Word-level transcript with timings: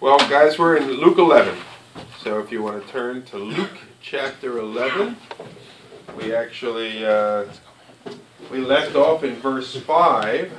Well, 0.00 0.18
guys, 0.30 0.60
we're 0.60 0.76
in 0.76 0.88
Luke 0.92 1.18
11. 1.18 1.58
So 2.20 2.38
if 2.38 2.52
you 2.52 2.62
want 2.62 2.86
to 2.86 2.92
turn 2.92 3.24
to 3.24 3.36
Luke 3.36 3.78
chapter 4.00 4.60
11, 4.60 5.16
we 6.16 6.32
actually 6.32 7.04
uh, 7.04 7.46
we 8.48 8.58
left 8.58 8.94
off 8.94 9.24
in 9.24 9.34
verse 9.34 9.74
5. 9.74 10.52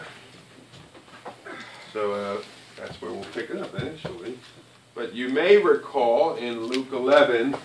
So 1.93 2.11
uh, 2.11 2.41
that's 2.75 3.01
where 3.01 3.13
we'll 3.13 3.23
pick 3.33 3.49
it 3.49 3.61
up 3.61 3.73
initially. 3.75 4.37
But 4.93 5.15
you 5.15 5.29
may 5.29 5.55
recall 5.55 6.35
in 6.35 6.65
Luke 6.65 6.91
11, 6.91 7.55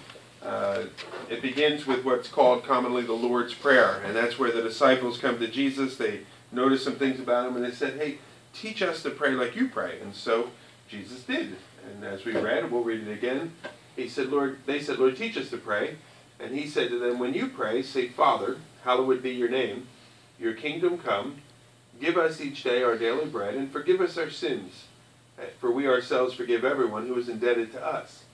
uh, 0.44 0.84
it 1.28 1.42
begins 1.42 1.88
with 1.88 2.04
what's 2.04 2.28
called 2.28 2.62
commonly 2.62 3.02
the 3.02 3.14
Lord's 3.14 3.52
Prayer. 3.52 4.00
And 4.06 4.14
that's 4.14 4.38
where 4.38 4.52
the 4.52 4.62
disciples 4.62 5.18
come 5.18 5.40
to 5.40 5.48
Jesus. 5.48 5.96
They 5.96 6.20
notice 6.52 6.84
some 6.84 6.94
things 6.94 7.18
about 7.18 7.48
him 7.48 7.56
and 7.56 7.64
they 7.64 7.72
said, 7.72 7.98
Hey, 7.98 8.18
teach 8.52 8.80
us 8.80 9.02
to 9.02 9.10
pray 9.10 9.32
like 9.32 9.56
you 9.56 9.68
pray. 9.68 9.98
And 10.00 10.14
so 10.14 10.50
Jesus 10.94 11.24
did. 11.24 11.56
And 11.90 12.04
as 12.04 12.24
we 12.24 12.32
read, 12.32 12.70
we'll 12.70 12.84
read 12.84 13.06
it 13.06 13.12
again. 13.12 13.52
He 13.96 14.08
said, 14.08 14.28
Lord, 14.28 14.58
they 14.66 14.80
said, 14.80 14.98
Lord, 14.98 15.16
teach 15.16 15.36
us 15.36 15.50
to 15.50 15.56
pray. 15.56 15.96
And 16.38 16.54
he 16.54 16.66
said 16.66 16.88
to 16.90 16.98
them, 16.98 17.18
When 17.18 17.34
you 17.34 17.48
pray, 17.48 17.82
say, 17.82 18.08
Father, 18.08 18.58
hallowed 18.84 19.22
be 19.22 19.30
your 19.30 19.48
name, 19.48 19.88
your 20.38 20.54
kingdom 20.54 20.98
come, 20.98 21.42
give 22.00 22.16
us 22.16 22.40
each 22.40 22.62
day 22.62 22.82
our 22.82 22.96
daily 22.96 23.26
bread, 23.26 23.54
and 23.54 23.70
forgive 23.70 24.00
us 24.00 24.16
our 24.18 24.30
sins. 24.30 24.84
For 25.60 25.70
we 25.70 25.88
ourselves 25.88 26.34
forgive 26.34 26.64
everyone 26.64 27.06
who 27.06 27.18
is 27.18 27.28
indebted 27.28 27.72
to 27.72 27.84
us, 27.84 28.24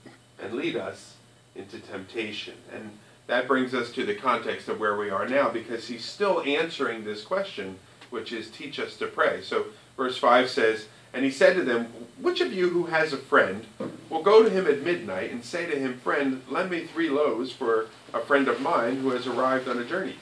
and 0.41 0.53
lead 0.53 0.75
us 0.75 1.15
into 1.55 1.79
temptation. 1.79 2.55
And 2.71 2.97
that 3.27 3.47
brings 3.47 3.73
us 3.73 3.91
to 3.93 4.05
the 4.05 4.15
context 4.15 4.67
of 4.67 4.79
where 4.79 4.97
we 4.97 5.09
are 5.09 5.27
now, 5.27 5.49
because 5.49 5.87
he's 5.87 6.05
still 6.05 6.41
answering 6.41 7.03
this 7.03 7.23
question, 7.23 7.79
which 8.11 8.31
is 8.31 8.49
teach 8.49 8.79
us 8.79 8.97
to 8.97 9.07
pray. 9.07 9.41
So 9.41 9.65
verse 9.97 10.17
5 10.17 10.49
says, 10.49 10.87
and 11.13 11.25
he 11.25 11.31
said 11.31 11.55
to 11.55 11.63
them, 11.63 11.85
Which 12.19 12.41
of 12.41 12.53
you 12.53 12.69
who 12.69 12.85
has 12.85 13.13
a 13.13 13.17
friend 13.17 13.65
will 14.09 14.23
go 14.23 14.43
to 14.43 14.49
him 14.49 14.67
at 14.67 14.83
midnight 14.83 15.31
and 15.31 15.43
say 15.43 15.65
to 15.65 15.77
him, 15.77 15.99
Friend, 15.99 16.41
lend 16.49 16.71
me 16.71 16.85
three 16.85 17.09
loaves 17.09 17.51
for 17.51 17.87
a 18.13 18.19
friend 18.19 18.47
of 18.47 18.61
mine 18.61 18.97
who 18.97 19.11
has 19.11 19.27
arrived 19.27 19.67
on 19.67 19.79
a 19.79 19.85
journey, 19.85 20.15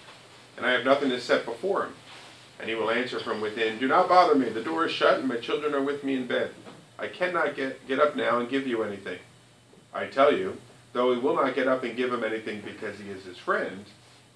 and 0.57 0.65
I 0.65 0.71
have 0.71 0.85
nothing 0.85 1.09
to 1.09 1.21
set 1.21 1.45
before 1.45 1.85
him? 1.85 1.93
And 2.59 2.69
he 2.69 2.75
will 2.75 2.91
answer 2.91 3.19
from 3.19 3.39
within, 3.39 3.79
Do 3.79 3.87
not 3.87 4.09
bother 4.09 4.35
me. 4.35 4.49
The 4.49 4.63
door 4.63 4.85
is 4.85 4.91
shut, 4.91 5.19
and 5.19 5.27
my 5.27 5.37
children 5.37 5.73
are 5.73 5.81
with 5.81 6.03
me 6.03 6.15
in 6.15 6.27
bed. 6.27 6.51
I 6.97 7.07
cannot 7.07 7.55
get, 7.55 7.87
get 7.87 7.99
up 7.99 8.15
now 8.15 8.39
and 8.39 8.49
give 8.49 8.67
you 8.67 8.83
anything. 8.83 9.19
I 9.93 10.07
tell 10.07 10.33
you, 10.33 10.57
though 10.91 11.13
he 11.13 11.19
will 11.19 11.35
not 11.35 11.55
get 11.55 11.67
up 11.67 11.83
and 11.83 11.95
give 11.95 12.11
him 12.11 12.23
anything 12.23 12.61
because 12.61 12.99
he 12.99 13.09
is 13.09 13.23
his 13.23 13.37
friend, 13.37 13.85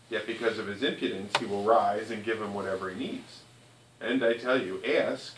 yet 0.10 0.26
because 0.26 0.58
of 0.58 0.68
his 0.68 0.84
impudence 0.84 1.34
he 1.38 1.46
will 1.46 1.64
rise 1.64 2.12
and 2.12 2.24
give 2.24 2.42
him 2.42 2.54
whatever 2.54 2.90
he 2.90 2.98
needs. 2.98 3.42
And 4.00 4.24
I 4.24 4.34
tell 4.34 4.62
you, 4.62 4.82
ask 4.84 5.38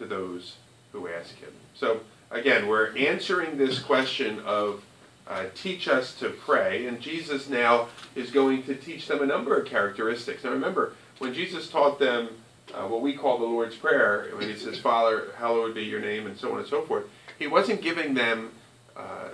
to 0.00 0.06
those 0.06 0.56
who 0.92 1.06
ask 1.06 1.36
him. 1.38 1.52
So 1.74 2.00
again, 2.30 2.66
we're 2.66 2.96
answering 2.96 3.56
this 3.56 3.78
question 3.78 4.40
of 4.40 4.82
uh, 5.28 5.44
teach 5.54 5.86
us 5.86 6.14
to 6.16 6.30
pray, 6.30 6.86
and 6.86 7.00
Jesus 7.00 7.48
now 7.48 7.86
is 8.16 8.32
going 8.32 8.64
to 8.64 8.74
teach 8.74 9.06
them 9.06 9.22
a 9.22 9.26
number 9.26 9.56
of 9.56 9.66
characteristics. 9.66 10.42
Now 10.42 10.50
remember, 10.50 10.94
when 11.18 11.32
Jesus 11.32 11.70
taught 11.70 12.00
them 12.00 12.30
uh, 12.74 12.86
what 12.88 13.02
we 13.02 13.12
call 13.12 13.38
the 13.38 13.44
Lord's 13.44 13.76
Prayer, 13.76 14.28
when 14.34 14.48
he 14.48 14.56
says, 14.56 14.78
Father, 14.78 15.28
hallowed 15.36 15.74
be 15.74 15.84
your 15.84 16.00
name, 16.00 16.26
and 16.26 16.36
so 16.36 16.52
on 16.52 16.58
and 16.58 16.66
so 16.66 16.82
forth, 16.82 17.04
he 17.38 17.46
wasn't 17.46 17.80
giving 17.80 18.14
them 18.14 18.50
uh, 18.96 19.28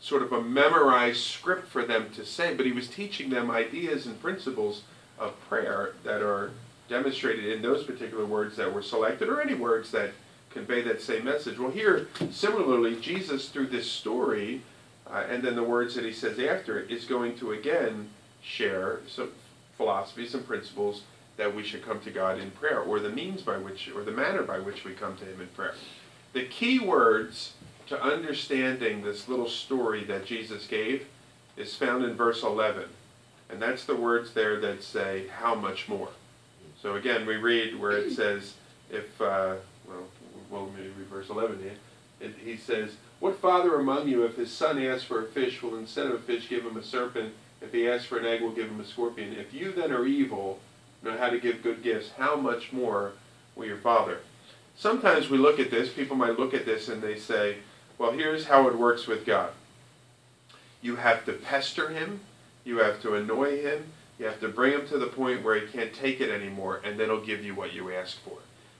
sort 0.00 0.22
of 0.22 0.32
a 0.32 0.40
memorized 0.40 1.22
script 1.22 1.66
for 1.66 1.84
them 1.84 2.10
to 2.14 2.24
say, 2.24 2.54
but 2.54 2.66
he 2.66 2.72
was 2.72 2.88
teaching 2.88 3.30
them 3.30 3.50
ideas 3.50 4.06
and 4.06 4.20
principles 4.20 4.82
of 5.18 5.40
prayer 5.48 5.94
that 6.04 6.22
are 6.22 6.52
demonstrated 6.88 7.46
in 7.46 7.62
those 7.62 7.84
particular 7.84 8.24
words 8.24 8.56
that 8.56 8.72
were 8.72 8.82
selected, 8.82 9.28
or 9.28 9.40
any 9.40 9.54
words 9.54 9.90
that 9.92 10.10
convey 10.50 10.82
that 10.82 11.00
same 11.00 11.24
message. 11.24 11.58
Well, 11.58 11.70
here, 11.70 12.08
similarly, 12.30 13.00
Jesus, 13.00 13.48
through 13.48 13.68
this 13.68 13.90
story, 13.90 14.62
uh, 15.06 15.24
and 15.28 15.42
then 15.42 15.56
the 15.56 15.64
words 15.64 15.94
that 15.94 16.04
he 16.04 16.12
says 16.12 16.38
after 16.38 16.78
it, 16.78 16.90
is 16.90 17.04
going 17.04 17.36
to 17.38 17.52
again 17.52 18.10
share 18.42 19.00
some 19.08 19.30
philosophies 19.76 20.34
and 20.34 20.46
principles 20.46 21.02
that 21.36 21.54
we 21.54 21.64
should 21.64 21.84
come 21.84 22.00
to 22.00 22.10
God 22.10 22.38
in 22.38 22.50
prayer, 22.52 22.80
or 22.80 23.00
the 23.00 23.10
means 23.10 23.42
by 23.42 23.58
which, 23.58 23.90
or 23.94 24.04
the 24.04 24.12
manner 24.12 24.42
by 24.42 24.58
which 24.60 24.84
we 24.84 24.92
come 24.92 25.16
to 25.16 25.24
Him 25.24 25.40
in 25.40 25.48
prayer. 25.48 25.74
The 26.32 26.44
key 26.44 26.78
words 26.78 27.54
to 27.88 28.00
understanding 28.00 29.02
this 29.02 29.28
little 29.28 29.48
story 29.48 30.04
that 30.04 30.26
Jesus 30.26 30.66
gave 30.66 31.06
is 31.56 31.76
found 31.76 32.04
in 32.04 32.14
verse 32.14 32.42
11. 32.42 32.84
And 33.50 33.60
that's 33.60 33.84
the 33.84 33.96
words 33.96 34.32
there 34.32 34.58
that 34.60 34.82
say, 34.82 35.26
How 35.40 35.54
much 35.54 35.88
more? 35.88 36.08
So 36.84 36.96
again, 36.96 37.24
we 37.24 37.36
read 37.36 37.80
where 37.80 37.92
it 37.92 38.12
says, 38.12 38.56
if, 38.90 39.18
uh, 39.18 39.54
well, 39.88 40.04
well, 40.50 40.70
maybe 40.76 40.90
verse 41.10 41.30
11 41.30 41.62
here. 41.62 41.72
It, 42.20 42.34
he 42.44 42.58
says, 42.58 42.96
What 43.20 43.40
father 43.40 43.80
among 43.80 44.06
you, 44.06 44.24
if 44.24 44.36
his 44.36 44.52
son 44.52 44.78
asks 44.84 45.04
for 45.04 45.24
a 45.24 45.26
fish, 45.26 45.62
will 45.62 45.78
instead 45.78 46.08
of 46.08 46.12
a 46.12 46.18
fish 46.18 46.46
give 46.46 46.62
him 46.62 46.76
a 46.76 46.82
serpent? 46.82 47.32
If 47.62 47.72
he 47.72 47.88
asks 47.88 48.04
for 48.04 48.18
an 48.18 48.26
egg, 48.26 48.42
will 48.42 48.52
give 48.52 48.68
him 48.68 48.80
a 48.80 48.84
scorpion? 48.84 49.32
If 49.32 49.54
you 49.54 49.72
then 49.72 49.92
are 49.92 50.04
evil, 50.04 50.58
know 51.02 51.16
how 51.16 51.30
to 51.30 51.40
give 51.40 51.62
good 51.62 51.82
gifts, 51.82 52.10
how 52.18 52.36
much 52.36 52.70
more 52.70 53.12
will 53.56 53.64
your 53.64 53.78
father? 53.78 54.18
Sometimes 54.76 55.30
we 55.30 55.38
look 55.38 55.58
at 55.58 55.70
this, 55.70 55.90
people 55.90 56.16
might 56.16 56.38
look 56.38 56.52
at 56.52 56.66
this 56.66 56.90
and 56.90 57.00
they 57.00 57.18
say, 57.18 57.56
well, 57.96 58.12
here's 58.12 58.44
how 58.44 58.68
it 58.68 58.76
works 58.76 59.06
with 59.06 59.24
God. 59.24 59.52
You 60.82 60.96
have 60.96 61.24
to 61.24 61.32
pester 61.32 61.88
him, 61.88 62.20
you 62.62 62.80
have 62.80 63.00
to 63.00 63.14
annoy 63.14 63.62
him, 63.62 63.93
you 64.18 64.26
have 64.26 64.40
to 64.40 64.48
bring 64.48 64.72
him 64.72 64.86
to 64.88 64.98
the 64.98 65.06
point 65.06 65.42
where 65.42 65.58
he 65.58 65.66
can't 65.66 65.92
take 65.92 66.20
it 66.20 66.30
anymore, 66.30 66.80
and 66.84 66.98
then 66.98 67.08
he'll 67.08 67.24
give 67.24 67.44
you 67.44 67.54
what 67.54 67.72
you 67.72 67.92
ask 67.92 68.18
for. 68.20 68.38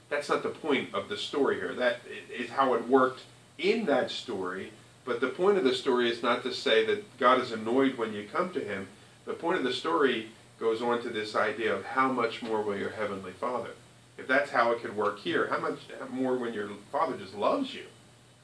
That's 0.09 0.29
not 0.29 0.43
the 0.43 0.51
point 0.51 0.95
of 0.95 1.09
the 1.09 1.17
story 1.17 1.57
here. 1.57 1.75
That 1.75 2.01
is 2.33 2.51
how 2.51 2.75
it 2.75 2.89
worked 2.89 3.23
in 3.59 3.87
that 3.87 4.11
story. 4.11 4.73
But 5.05 5.21
the 5.21 5.29
point 5.29 5.59
of 5.59 5.65
the 5.65 5.75
story 5.75 6.09
is 6.11 6.23
not 6.23 6.43
to 6.45 6.55
say 6.55 6.87
that 6.87 7.19
God 7.19 7.41
is 7.41 7.53
annoyed 7.53 7.99
when 7.99 8.13
you 8.13 8.29
come 8.33 8.53
to 8.53 8.61
him. 8.61 8.89
The 9.25 9.35
point 9.35 9.59
of 9.59 9.65
the 9.65 9.73
story 9.73 10.29
goes 10.61 10.81
on 10.81 11.03
to 11.03 11.09
this 11.09 11.35
idea 11.35 11.75
of 11.75 11.85
how 11.85 12.13
much 12.13 12.43
more 12.43 12.63
will 12.63 12.79
your 12.79 12.91
heavenly 12.91 13.33
Father. 13.33 13.71
If 14.17 14.29
that's 14.29 14.51
how 14.51 14.71
it 14.71 14.81
could 14.81 14.97
work 14.97 15.19
here, 15.19 15.49
how 15.49 15.59
much 15.59 15.81
more 16.11 16.37
when 16.37 16.55
your 16.55 16.69
Father 16.93 17.17
just 17.17 17.35
loves 17.35 17.75
you 17.75 17.85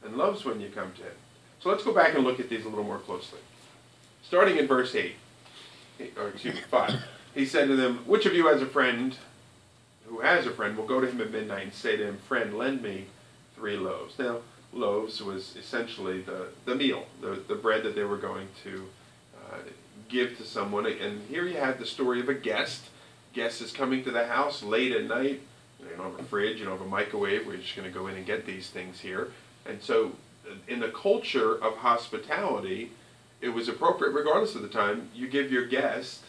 and 0.03 0.17
loves 0.17 0.45
when 0.45 0.61
you 0.61 0.69
come 0.69 0.93
to 0.93 1.03
him. 1.03 1.13
So 1.61 1.69
let's 1.69 1.85
go 1.85 1.95
back 1.95 2.15
and 2.15 2.25
look 2.25 2.41
at 2.41 2.49
these 2.49 2.65
a 2.65 2.69
little 2.69 2.85
more 2.85 2.99
closely. 2.99 3.39
Starting 4.23 4.57
in 4.57 4.67
verse 4.67 4.95
8 4.95 5.15
or 6.17 6.29
excuse 6.29 6.55
me, 6.55 6.61
five. 6.71 6.95
He 7.35 7.47
said 7.47 7.69
to 7.69 7.77
them, 7.77 7.99
Which 8.07 8.27
of 8.27 8.35
you 8.35 8.47
has 8.47 8.63
a 8.63 8.67
friend 8.67 9.17
who 10.07 10.21
has 10.21 10.47
a 10.47 10.51
friend 10.51 10.77
will 10.77 10.87
go 10.87 11.01
to 11.01 11.07
him 11.07 11.21
at 11.21 11.31
midnight 11.31 11.65
and 11.65 11.75
say 11.75 11.97
to 11.97 12.05
him, 12.05 12.19
Friend, 12.27 12.57
lend 12.57 12.83
me 12.83 13.07
three 13.55 13.77
loaves. 13.77 14.19
Now, 14.19 14.39
loaves 14.73 15.23
was 15.23 15.57
essentially 15.57 16.21
the, 16.23 16.49
the 16.65 16.75
meal, 16.75 17.07
the, 17.21 17.43
the 17.47 17.55
bread 17.55 17.83
that 17.85 17.95
they 17.95 18.05
were 18.05 18.17
going 18.17 18.49
to 18.65 18.87
uh, 19.37 19.59
give 20.09 20.37
to 20.39 20.45
someone. 20.45 20.87
And 20.87 21.23
here 21.29 21.47
you 21.47 21.57
have 21.57 21.79
the 21.79 21.87
story 21.87 22.21
of 22.21 22.29
a 22.29 22.35
guest. 22.35 22.87
Guest 23.33 23.61
is 23.61 23.73
coming 23.73 24.03
to 24.05 24.11
the 24.11 24.27
house 24.27 24.63
late 24.63 24.93
at 24.93 25.05
night. 25.05 25.41
You 25.81 25.97
don't 25.97 26.11
have 26.11 26.21
a 26.21 26.25
fridge, 26.25 26.59
you 26.59 26.65
don't 26.65 26.77
have 26.77 26.87
a 26.87 26.91
microwave. 26.91 27.47
We're 27.47 27.57
just 27.57 27.75
going 27.77 27.91
to 27.91 27.97
go 27.97 28.09
in 28.09 28.17
and 28.17 28.27
get 28.27 28.45
these 28.45 28.69
things 28.69 29.01
here. 29.01 29.33
And 29.65 29.81
so, 29.83 30.13
in 30.69 30.81
the 30.81 30.89
culture 30.89 31.55
of 31.55 31.77
hospitality, 31.77 32.91
it 33.41 33.49
was 33.49 33.69
appropriate, 33.69 34.13
regardless 34.13 34.55
of 34.55 34.63
the 34.63 34.69
time, 34.69 35.09
you 35.15 35.29
give 35.29 35.51
your 35.51 35.67
guest 35.67 36.25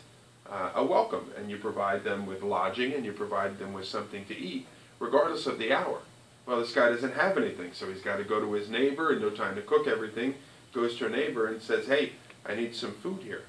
uh, 0.50 0.72
a 0.76 0.84
welcome 0.84 1.32
and 1.38 1.50
you 1.50 1.58
provide 1.58 2.04
them 2.04 2.26
with 2.26 2.42
lodging 2.42 2.94
and 2.94 3.06
you 3.06 3.12
provide 3.12 3.58
them 3.60 3.74
with 3.74 3.86
something 3.86 4.26
to 4.26 4.38
eat, 4.38 4.68
regardless 5.00 5.46
of 5.46 5.60
the 5.60 5.74
hour. 5.74 6.00
Well, 6.46 6.60
this 6.60 6.74
guy 6.74 6.90
doesn't 6.90 7.14
have 7.14 7.38
anything, 7.38 7.72
so 7.74 7.88
he's 7.88 8.02
got 8.02 8.18
to 8.18 8.24
go 8.24 8.40
to 8.40 8.54
his 8.54 8.70
neighbor 8.70 9.12
and 9.12 9.22
no 9.22 9.30
time 9.30 9.56
to 9.56 9.62
cook 9.62 9.88
everything. 9.88 10.36
Goes 10.74 10.98
to 10.98 11.06
a 11.06 11.10
neighbor 11.10 11.48
and 11.48 11.62
says, 11.62 11.88
Hey, 11.88 12.14
I 12.46 12.56
need 12.56 12.74
some 12.76 12.94
food 12.94 13.22
here. 13.24 13.44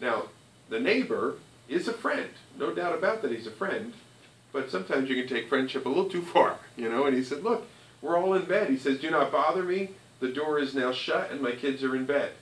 Now, 0.00 0.24
the 0.68 0.78
neighbor 0.78 1.36
is 1.68 1.88
a 1.88 1.92
friend, 1.92 2.30
no 2.58 2.74
doubt 2.74 2.96
about 2.96 3.22
that 3.22 3.32
he's 3.32 3.46
a 3.46 3.50
friend, 3.50 3.94
but 4.52 4.70
sometimes 4.70 5.08
you 5.08 5.16
can 5.16 5.26
take 5.26 5.48
friendship 5.48 5.86
a 5.86 5.88
little 5.88 6.08
too 6.08 6.22
far, 6.22 6.58
you 6.76 6.88
know. 6.88 7.06
And 7.06 7.16
he 7.16 7.24
said, 7.24 7.42
Look, 7.42 7.66
we're 8.02 8.18
all 8.18 8.34
in 8.34 8.44
bed. 8.44 8.68
He 8.70 8.76
says, 8.76 9.00
Do 9.00 9.10
not 9.10 9.32
bother 9.32 9.62
me. 9.62 9.90
The 10.20 10.28
door 10.28 10.58
is 10.58 10.74
now 10.74 10.92
shut 10.92 11.30
and 11.30 11.40
my 11.40 11.52
kids 11.52 11.82
are 11.82 11.96
in 11.96 12.04
bed. 12.04 12.32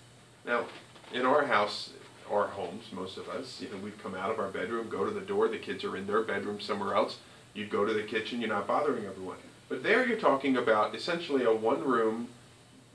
Now, 0.48 0.64
in 1.12 1.26
our 1.26 1.44
house, 1.46 1.90
our 2.32 2.48
homes, 2.48 2.86
most 2.92 3.18
of 3.18 3.28
us, 3.28 3.60
you 3.60 3.68
know, 3.70 3.76
we'd 3.78 4.02
come 4.02 4.14
out 4.14 4.30
of 4.30 4.38
our 4.38 4.48
bedroom, 4.48 4.88
go 4.88 5.04
to 5.04 5.10
the 5.12 5.20
door, 5.20 5.48
the 5.48 5.58
kids 5.58 5.84
are 5.84 5.96
in 5.96 6.06
their 6.06 6.22
bedroom 6.22 6.60
somewhere 6.60 6.94
else. 6.94 7.18
You'd 7.54 7.70
go 7.70 7.84
to 7.84 7.92
the 7.92 8.02
kitchen, 8.04 8.40
you're 8.40 8.50
not 8.50 8.66
bothering 8.66 9.04
everyone. 9.06 9.36
But 9.68 9.82
there 9.82 10.06
you're 10.06 10.18
talking 10.18 10.56
about 10.56 10.94
essentially 10.94 11.44
a 11.44 11.54
one 11.54 11.84
room 11.84 12.28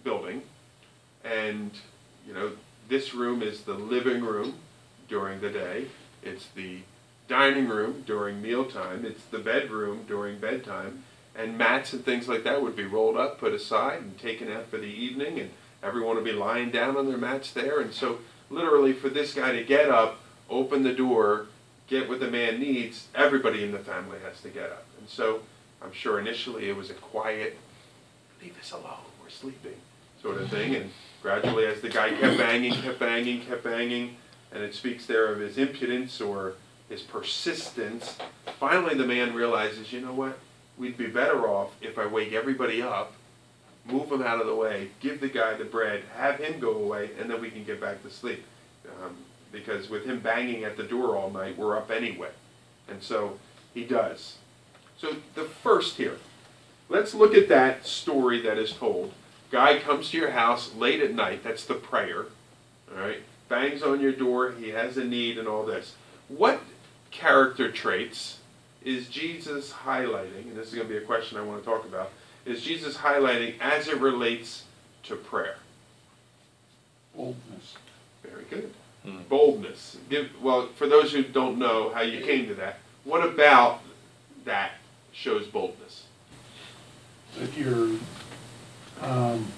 building 0.03 0.43
And, 1.23 1.71
you 2.27 2.33
know, 2.33 2.51
this 2.89 3.13
room 3.13 3.41
is 3.41 3.63
the 3.63 3.75
living 3.75 4.23
room 4.23 4.55
during 5.07 5.41
the 5.41 5.49
day. 5.49 5.87
It's 6.23 6.47
the 6.47 6.79
dining 7.27 7.67
room 7.69 8.03
during 8.05 8.41
mealtime. 8.41 9.05
It's 9.05 9.23
the 9.25 9.39
bedroom 9.39 10.05
during 10.07 10.39
bedtime. 10.39 11.03
And 11.35 11.57
mats 11.57 11.93
and 11.93 12.05
things 12.05 12.27
like 12.27 12.43
that 12.43 12.61
would 12.61 12.75
be 12.75 12.85
rolled 12.85 13.17
up, 13.17 13.39
put 13.39 13.53
aside, 13.53 14.01
and 14.01 14.17
taken 14.19 14.51
out 14.51 14.67
for 14.67 14.77
the 14.77 14.85
evening. 14.85 15.39
And 15.39 15.51
everyone 15.83 16.15
would 16.15 16.25
be 16.25 16.31
lying 16.31 16.71
down 16.71 16.97
on 16.97 17.07
their 17.07 17.17
mats 17.17 17.51
there. 17.51 17.79
And 17.79 17.93
so, 17.93 18.19
literally, 18.49 18.93
for 18.93 19.09
this 19.09 19.33
guy 19.33 19.51
to 19.51 19.63
get 19.63 19.89
up, 19.89 20.19
open 20.49 20.83
the 20.83 20.93
door, 20.93 21.47
get 21.87 22.07
what 22.07 22.19
the 22.19 22.31
man 22.31 22.59
needs, 22.59 23.07
everybody 23.13 23.63
in 23.63 23.71
the 23.71 23.79
family 23.79 24.17
has 24.25 24.41
to 24.41 24.49
get 24.49 24.71
up. 24.71 24.85
And 24.99 25.09
so, 25.09 25.41
I'm 25.81 25.91
sure 25.91 26.19
initially 26.19 26.69
it 26.69 26.77
was 26.77 26.89
a 26.89 26.93
quiet, 26.93 27.57
leave 28.41 28.57
us 28.59 28.71
alone, 28.71 29.05
we're 29.21 29.29
sleeping, 29.29 29.75
sort 30.21 30.41
of 30.41 30.49
thing. 30.49 30.75
And 30.75 30.91
gradually, 31.21 31.65
as 31.65 31.81
the 31.81 31.89
guy 31.89 32.09
kept 32.09 32.37
banging, 32.37 32.73
kept 32.73 32.99
banging, 32.99 33.41
kept 33.41 33.63
banging, 33.63 34.15
and 34.51 34.63
it 34.63 34.73
speaks 34.73 35.05
there 35.05 35.31
of 35.31 35.39
his 35.39 35.57
impudence 35.57 36.21
or 36.21 36.53
his 36.87 37.01
persistence, 37.01 38.17
finally 38.59 38.95
the 38.95 39.05
man 39.05 39.33
realizes, 39.33 39.91
you 39.91 39.99
know 39.99 40.13
what? 40.13 40.39
We'd 40.77 40.97
be 40.97 41.07
better 41.07 41.47
off 41.47 41.71
if 41.81 41.97
I 41.97 42.05
wake 42.05 42.33
everybody 42.33 42.81
up, 42.81 43.13
move 43.85 44.11
him 44.11 44.21
out 44.21 44.39
of 44.39 44.47
the 44.47 44.55
way, 44.55 44.89
give 44.99 45.19
the 45.19 45.27
guy 45.27 45.55
the 45.55 45.65
bread, 45.65 46.03
have 46.15 46.39
him 46.39 46.59
go 46.59 46.71
away, 46.71 47.11
and 47.19 47.29
then 47.29 47.41
we 47.41 47.49
can 47.49 47.63
get 47.63 47.81
back 47.81 48.01
to 48.03 48.09
sleep. 48.09 48.43
Um, 48.85 49.15
because 49.51 49.89
with 49.89 50.05
him 50.05 50.19
banging 50.19 50.63
at 50.63 50.77
the 50.77 50.83
door 50.83 51.15
all 51.15 51.29
night, 51.29 51.57
we're 51.57 51.77
up 51.77 51.91
anyway. 51.91 52.31
And 52.87 53.01
so 53.01 53.39
he 53.73 53.83
does. 53.83 54.37
So 54.97 55.17
the 55.35 55.43
first 55.43 55.97
here, 55.97 56.17
let's 56.89 57.13
look 57.13 57.35
at 57.35 57.49
that 57.49 57.85
story 57.85 58.41
that 58.41 58.57
is 58.57 58.73
told. 58.73 59.13
Guy 59.51 59.79
comes 59.79 60.09
to 60.09 60.17
your 60.17 60.31
house 60.31 60.73
late 60.75 61.01
at 61.01 61.13
night, 61.13 61.43
that's 61.43 61.65
the 61.65 61.75
prayer, 61.75 62.25
all 62.91 62.99
right? 62.99 63.19
Bangs 63.49 63.83
on 63.83 63.99
your 63.99 64.11
door, 64.11 64.53
he 64.53 64.69
has 64.69 64.97
a 64.97 65.03
need 65.03 65.37
and 65.37 65.47
all 65.47 65.63
this. 65.63 65.95
What 66.27 66.61
character 67.11 67.71
traits 67.71 68.39
is 68.83 69.07
Jesus 69.07 69.71
highlighting, 69.85 70.47
and 70.47 70.55
this 70.55 70.69
is 70.69 70.75
going 70.75 70.87
to 70.87 70.93
be 70.93 70.97
a 70.97 71.05
question 71.05 71.37
I 71.37 71.41
want 71.41 71.63
to 71.63 71.65
talk 71.69 71.85
about, 71.85 72.11
is 72.45 72.61
Jesus 72.61 72.97
highlighting 72.97 73.59
as 73.59 73.87
it 73.87 73.99
relates 73.99 74.63
to 75.03 75.15
prayer? 75.15 75.55
Boldness. 77.15 77.75
Very 78.23 78.43
good. 78.49 78.73
Hmm. 79.03 79.23
Boldness. 79.29 79.97
Give 80.09 80.29
well 80.41 80.69
for 80.75 80.87
those 80.87 81.11
who 81.11 81.23
don't 81.23 81.57
know 81.57 81.91
how 81.93 82.01
you 82.01 82.23
came 82.23 82.47
to 82.47 82.55
that. 82.55 82.79
What 83.03 83.25
about 83.25 83.81
that 84.45 84.71
shows 85.11 85.45
boldness? 85.47 86.05
That 87.37 87.55
you're 87.57 87.97
um, 89.01 89.51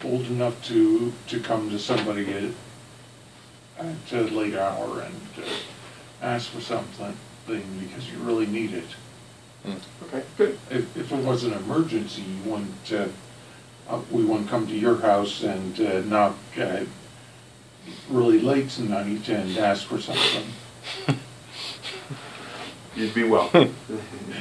bold 0.00 0.26
enough 0.26 0.64
to 0.66 1.12
to 1.28 1.40
come 1.40 1.70
to 1.70 1.78
somebody 1.78 2.32
at, 2.32 3.86
at 3.86 4.12
a 4.12 4.22
late 4.22 4.54
hour 4.54 5.00
and 5.00 5.44
uh, 5.44 5.48
ask 6.22 6.50
for 6.50 6.60
something 6.60 7.16
because 7.46 8.10
you 8.10 8.18
really 8.18 8.46
need 8.46 8.72
it. 8.72 8.88
Mm. 9.66 9.78
Okay, 10.04 10.22
good. 10.36 10.58
If, 10.70 10.96
if 10.96 11.12
it 11.12 11.24
was 11.24 11.44
an 11.44 11.52
emergency, 11.52 12.22
you 12.22 12.50
wouldn't, 12.50 12.92
uh, 12.92 13.08
uh, 13.88 14.00
we 14.10 14.24
wouldn't 14.24 14.48
come 14.48 14.66
to 14.66 14.74
your 14.74 14.98
house 14.98 15.42
and 15.42 15.80
uh, 15.80 16.00
knock 16.00 16.36
uh, 16.58 16.84
really 18.08 18.40
late 18.40 18.70
tonight 18.70 19.28
and 19.28 19.56
ask 19.58 19.86
for 19.86 20.00
something. 20.00 20.46
You'd 22.96 23.14
be 23.14 23.24
well. 23.24 23.50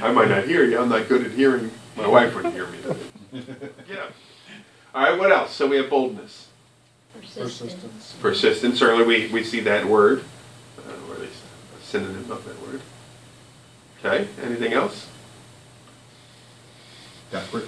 I 0.02 0.12
might 0.12 0.30
not 0.30 0.46
hear 0.46 0.66
you. 0.66 0.80
I'm 0.80 0.90
not 0.90 1.08
good 1.08 1.26
at 1.26 1.32
hearing. 1.32 1.72
My 1.96 2.08
wife 2.08 2.36
wouldn't 2.36 2.54
hear 2.54 2.68
me. 2.68 2.80
yeah. 3.90 4.08
All 4.94 5.04
right, 5.04 5.18
what 5.18 5.32
else? 5.32 5.52
So 5.54 5.68
we 5.68 5.78
have 5.78 5.90
boldness. 5.90 6.48
Persistence. 7.14 8.16
Persistence. 8.20 8.80
Certainly 8.80 9.06
we, 9.06 9.28
we 9.32 9.44
see 9.44 9.60
that 9.62 9.86
word, 9.86 10.24
uh, 10.80 11.10
or 11.10 11.16
at 11.16 11.22
least 11.22 11.44
a 11.80 11.86
synonym 11.86 12.30
of 12.32 12.44
that 12.46 12.62
word. 12.62 12.82
Okay, 14.04 14.28
anything 14.44 14.74
else? 14.74 15.08
Desperate? 17.32 17.68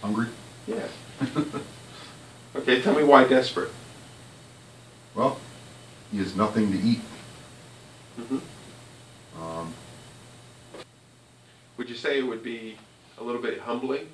Hungry? 0.00 0.26
Yeah. 0.66 0.88
okay, 2.56 2.80
tell 2.80 2.94
me 2.94 3.04
why 3.04 3.24
desperate. 3.24 3.70
Well, 5.14 5.38
he 6.10 6.18
has 6.18 6.34
nothing 6.34 6.72
to 6.72 6.78
eat. 6.78 7.00
Mm-hmm. 8.18 9.42
Um, 9.42 9.74
would 11.76 11.88
you 11.88 11.94
say 11.94 12.18
it 12.18 12.26
would 12.26 12.42
be 12.42 12.76
a 13.18 13.22
little 13.22 13.42
bit 13.42 13.60
humbling 13.60 14.08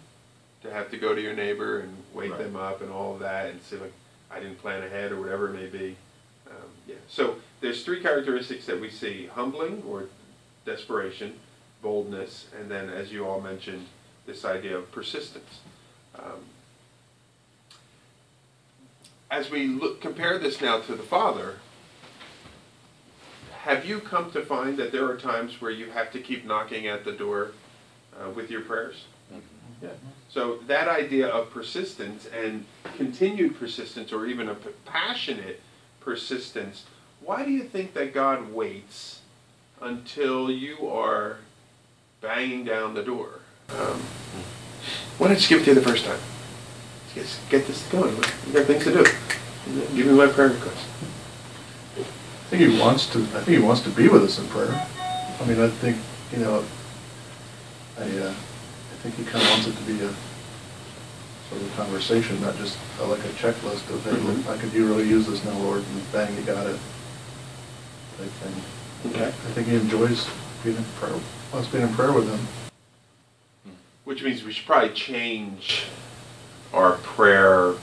to 0.62 0.70
have 0.72 0.90
to 0.90 0.96
go 0.96 1.14
to 1.14 1.20
your 1.20 1.34
neighbor 1.34 1.80
and 1.80 1.96
wake 2.12 2.32
right. 2.32 2.40
them 2.40 2.56
up 2.56 2.82
and 2.82 2.90
all 2.90 3.14
of 3.14 3.20
that 3.20 3.50
and 3.50 3.62
say, 3.62 3.76
like, 3.76 3.92
I 4.30 4.40
didn't 4.40 4.58
plan 4.58 4.82
ahead 4.82 5.12
or 5.12 5.20
whatever 5.20 5.48
it 5.48 5.54
may 5.54 5.66
be? 5.66 5.96
Um, 6.48 6.68
yeah. 6.86 6.96
So 7.08 7.36
there's 7.60 7.84
three 7.84 8.00
characteristics 8.00 8.66
that 8.66 8.80
we 8.80 8.90
see: 8.90 9.26
humbling 9.26 9.82
or 9.86 10.06
desperation, 10.66 11.38
boldness, 11.80 12.46
and 12.58 12.70
then, 12.70 12.90
as 12.90 13.12
you 13.12 13.26
all 13.26 13.40
mentioned, 13.40 13.86
this 14.30 14.44
idea 14.44 14.76
of 14.76 14.90
persistence. 14.92 15.58
Um, 16.16 16.44
as 19.28 19.50
we 19.50 19.66
look, 19.66 20.00
compare 20.00 20.38
this 20.38 20.60
now 20.60 20.78
to 20.80 20.94
the 20.94 21.02
Father, 21.02 21.56
have 23.62 23.84
you 23.84 23.98
come 23.98 24.30
to 24.30 24.42
find 24.42 24.76
that 24.76 24.92
there 24.92 25.06
are 25.10 25.16
times 25.16 25.60
where 25.60 25.70
you 25.70 25.90
have 25.90 26.12
to 26.12 26.20
keep 26.20 26.46
knocking 26.46 26.86
at 26.86 27.04
the 27.04 27.12
door 27.12 27.52
uh, 28.16 28.30
with 28.30 28.50
your 28.50 28.60
prayers? 28.60 29.04
Mm-hmm. 29.32 29.86
Yeah. 29.86 29.90
So 30.28 30.58
that 30.68 30.86
idea 30.86 31.26
of 31.28 31.50
persistence 31.50 32.26
and 32.26 32.64
continued 32.96 33.58
persistence, 33.58 34.12
or 34.12 34.26
even 34.26 34.48
a 34.48 34.54
passionate 34.84 35.60
persistence, 35.98 36.84
why 37.20 37.44
do 37.44 37.50
you 37.50 37.64
think 37.64 37.94
that 37.94 38.14
God 38.14 38.52
waits 38.52 39.22
until 39.80 40.50
you 40.50 40.88
are 40.88 41.38
banging 42.20 42.64
down 42.64 42.94
the 42.94 43.02
door? 43.02 43.39
Um, 43.78 44.00
why 45.18 45.28
not 45.28 45.36
just 45.36 45.48
give 45.48 45.60
it 45.60 45.64
to 45.64 45.70
you 45.70 45.74
the 45.74 45.86
first 45.86 46.04
time? 46.04 46.18
Let's 47.16 47.38
get 47.50 47.66
this 47.66 47.82
going. 47.88 48.16
We 48.46 48.52
got 48.52 48.66
things 48.66 48.84
to 48.84 48.92
do. 48.92 49.04
Give 49.94 50.06
me 50.06 50.12
my 50.12 50.26
prayer 50.28 50.48
request. 50.48 50.86
I 51.98 52.02
think 52.48 52.70
he 52.70 52.80
wants 52.80 53.06
to. 53.12 53.18
I 53.18 53.42
think 53.42 53.58
he 53.58 53.58
wants 53.58 53.82
to 53.82 53.90
be 53.90 54.08
with 54.08 54.24
us 54.24 54.38
in 54.38 54.46
prayer. 54.48 54.88
I 55.40 55.44
mean, 55.46 55.60
I 55.60 55.68
think 55.68 55.98
you 56.32 56.38
know. 56.38 56.64
I 57.98 58.02
uh, 58.02 58.30
I 58.30 58.96
think 59.02 59.16
he 59.16 59.24
kind 59.24 59.44
of 59.44 59.50
wants 59.50 59.66
it 59.66 59.76
to 59.76 59.82
be 59.82 60.00
a 60.02 60.14
sort 61.50 61.62
of 61.62 61.72
a 61.72 61.76
conversation, 61.76 62.40
not 62.40 62.56
just 62.56 62.78
uh, 63.00 63.06
like 63.08 63.20
a 63.20 63.32
checklist 63.34 63.88
of 63.92 64.02
hey, 64.04 64.10
mm-hmm. 64.12 64.48
I 64.48 64.56
could 64.56 64.72
you 64.72 64.86
really 64.86 65.08
use 65.08 65.26
this 65.26 65.44
now, 65.44 65.58
Lord, 65.58 65.82
and 65.82 66.12
bang, 66.12 66.34
you 66.36 66.42
got 66.42 66.66
it. 66.66 66.78
Type 68.18 68.28
thing. 68.28 69.12
Okay. 69.12 69.26
I 69.26 69.50
think 69.52 69.68
he 69.68 69.76
enjoys 69.76 70.28
being 70.62 70.76
in 70.76 70.84
prayer. 70.98 71.18
Wants 71.52 71.68
being 71.68 71.84
in 71.84 71.94
prayer 71.94 72.12
with 72.12 72.28
him. 72.28 72.40
Which 74.10 74.24
means 74.24 74.42
we 74.42 74.50
should 74.50 74.66
probably 74.66 74.90
change 74.90 75.84
our 76.74 76.94
prayer 76.94 77.74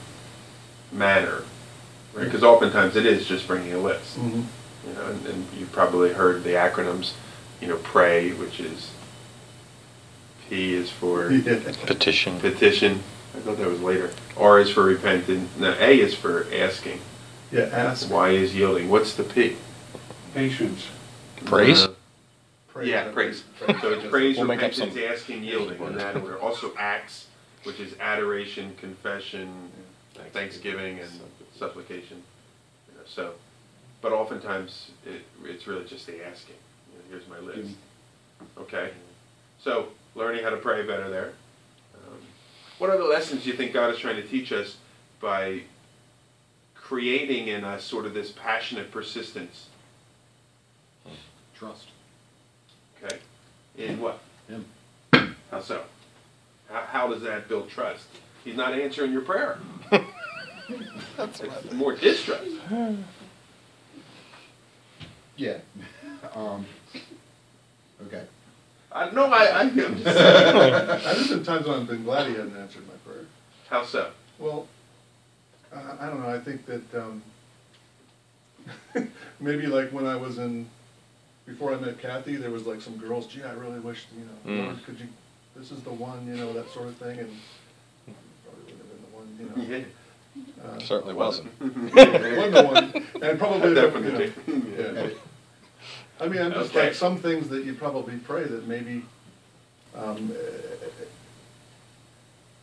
manner, 0.91 1.45
right? 2.13 2.25
Because 2.25 2.43
oftentimes 2.43 2.97
it 2.97 3.05
is 3.05 3.25
just 3.25 3.47
bringing 3.47 3.71
a 3.71 3.77
list. 3.77 4.17
Mm-hmm. 4.17 4.41
You 4.89 4.93
know, 4.93 5.05
and, 5.05 5.25
and 5.25 5.47
you've 5.57 5.71
probably 5.71 6.11
heard 6.11 6.43
the 6.43 6.49
acronyms. 6.49 7.13
You 7.61 7.69
know, 7.69 7.77
pray, 7.77 8.33
which 8.33 8.59
is 8.59 8.91
P 10.49 10.73
is 10.73 10.91
for 10.91 11.29
petition. 11.85 12.41
Petition. 12.41 13.01
I 13.33 13.39
thought 13.39 13.57
that 13.59 13.69
was 13.69 13.79
later. 13.79 14.11
R 14.35 14.59
is 14.59 14.69
for 14.69 14.83
repenting. 14.83 15.47
No, 15.57 15.77
A 15.79 15.97
is 15.97 16.13
for 16.13 16.45
asking. 16.53 16.99
Yeah, 17.53 17.69
ask. 17.71 18.11
Y 18.11 18.31
is 18.31 18.53
yielding. 18.53 18.89
What's 18.89 19.13
the 19.13 19.23
P? 19.23 19.55
Patience. 20.33 20.87
Praise. 21.45 21.86
Praise. 22.77 22.89
Yeah, 22.89 23.11
praise. 23.11 23.43
So 23.81 23.91
it's 23.91 24.07
praise, 24.09 24.37
we'll 24.37 24.45
repentance, 24.45 24.95
asking, 24.95 25.43
yielding, 25.43 25.81
and 25.81 25.99
that 25.99 26.15
order. 26.15 26.39
Also 26.39 26.73
acts, 26.77 27.25
which 27.63 27.79
is 27.79 27.95
adoration, 27.99 28.75
confession, 28.79 29.71
thanksgiving, 30.31 30.99
and 30.99 31.09
supplication. 31.57 32.21
You 32.87 32.99
know, 32.99 33.03
so, 33.07 33.33
but 34.01 34.11
oftentimes 34.11 34.91
it, 35.07 35.23
it's 35.43 35.65
really 35.65 35.85
just 35.85 36.05
the 36.05 36.23
asking. 36.23 36.55
You 36.91 36.99
know, 36.99 37.05
here's 37.09 37.27
my 37.27 37.39
list. 37.39 37.73
Okay. 38.59 38.91
So 39.59 39.87
learning 40.13 40.43
how 40.43 40.51
to 40.51 40.57
pray 40.57 40.85
better 40.85 41.09
there. 41.09 41.33
Um, 41.95 42.19
what 42.77 42.95
the 42.95 43.03
lessons 43.03 43.47
you 43.47 43.53
think 43.53 43.73
God 43.73 43.91
is 43.91 43.97
trying 43.97 44.17
to 44.17 44.27
teach 44.27 44.51
us 44.51 44.77
by 45.19 45.61
creating 46.75 47.47
in 47.47 47.63
us 47.63 47.83
sort 47.83 48.05
of 48.05 48.13
this 48.13 48.31
passionate 48.31 48.91
persistence? 48.91 49.69
Trust. 51.57 51.87
Okay. 53.03 53.17
In 53.77 53.99
what? 53.99 54.19
Him. 54.47 54.65
How 55.51 55.61
so? 55.61 55.83
How, 56.69 56.81
how 56.81 57.07
does 57.07 57.21
that 57.21 57.47
build 57.47 57.69
trust? 57.69 58.07
He's 58.43 58.55
not 58.55 58.73
answering 58.73 59.11
your 59.11 59.21
prayer. 59.21 59.59
That's 61.17 61.39
it's 61.39 61.73
more 61.73 61.95
distrust. 61.95 62.57
Yeah. 65.37 65.57
Um, 66.33 66.65
okay. 68.07 68.23
I, 68.91 69.09
no, 69.11 69.25
I, 69.25 69.45
I, 69.45 69.61
am 69.63 69.75
just 69.75 70.03
There's 70.03 71.27
been 71.29 71.43
times 71.43 71.67
when 71.67 71.81
I've 71.81 71.87
been 71.87 72.03
glad 72.03 72.27
he 72.27 72.33
hadn't 72.33 72.57
answered 72.57 72.87
my 72.87 72.93
prayer. 73.05 73.25
How 73.69 73.83
so? 73.83 74.11
Well, 74.39 74.67
I, 75.73 76.07
I 76.07 76.09
don't 76.09 76.21
know, 76.21 76.29
I 76.29 76.39
think 76.39 76.65
that, 76.65 76.95
um, 76.95 77.21
maybe 79.39 79.67
like 79.67 79.91
when 79.91 80.05
I 80.05 80.15
was 80.15 80.39
in, 80.39 80.67
before 81.47 81.73
I 81.73 81.77
met 81.79 81.99
Kathy, 81.99 82.35
there 82.35 82.51
was 82.51 82.67
like 82.67 82.81
some 82.81 82.97
girls, 82.97 83.25
gee, 83.25 83.41
I 83.43 83.53
really 83.53 83.79
wish, 83.79 84.05
you 84.15 84.25
know, 84.25 84.61
Mm. 84.61 84.65
Lord, 84.65 84.85
could 84.85 84.99
you, 84.99 85.07
this 85.55 85.71
is 85.71 85.81
the 85.81 85.91
one, 85.93 86.27
you 86.27 86.35
know, 86.35 86.53
that 86.53 86.69
sort 86.71 86.87
of 86.89 86.95
thing, 86.97 87.17
and 87.17 87.31
probably 88.43 88.63
wouldn't 88.65 88.79
have 88.79 88.89
been 88.91 89.01
the 89.47 89.65
one, 89.65 89.73
you 89.73 89.79
know. 89.79 89.85
Uh, 90.75 90.79
Certainly 90.79 91.13
wasn't. 91.15 91.49
wasn't 91.61 92.53
the 92.53 92.63
one, 92.63 93.03
and 93.23 93.39
probably, 93.39 93.69
you 93.69 93.75
know, 93.75 93.91
Definitely. 93.91 94.33
yeah. 94.77 95.09
I 96.19 96.27
mean, 96.27 96.41
I'm 96.41 96.51
just 96.53 96.71
Okay. 96.75 96.87
like, 96.87 96.93
some 96.95 97.17
things 97.17 97.47
that 97.49 97.63
you 97.63 97.73
probably 97.75 98.17
pray 98.17 98.43
that 98.43 98.67
maybe, 98.67 99.03
um, 99.95 100.31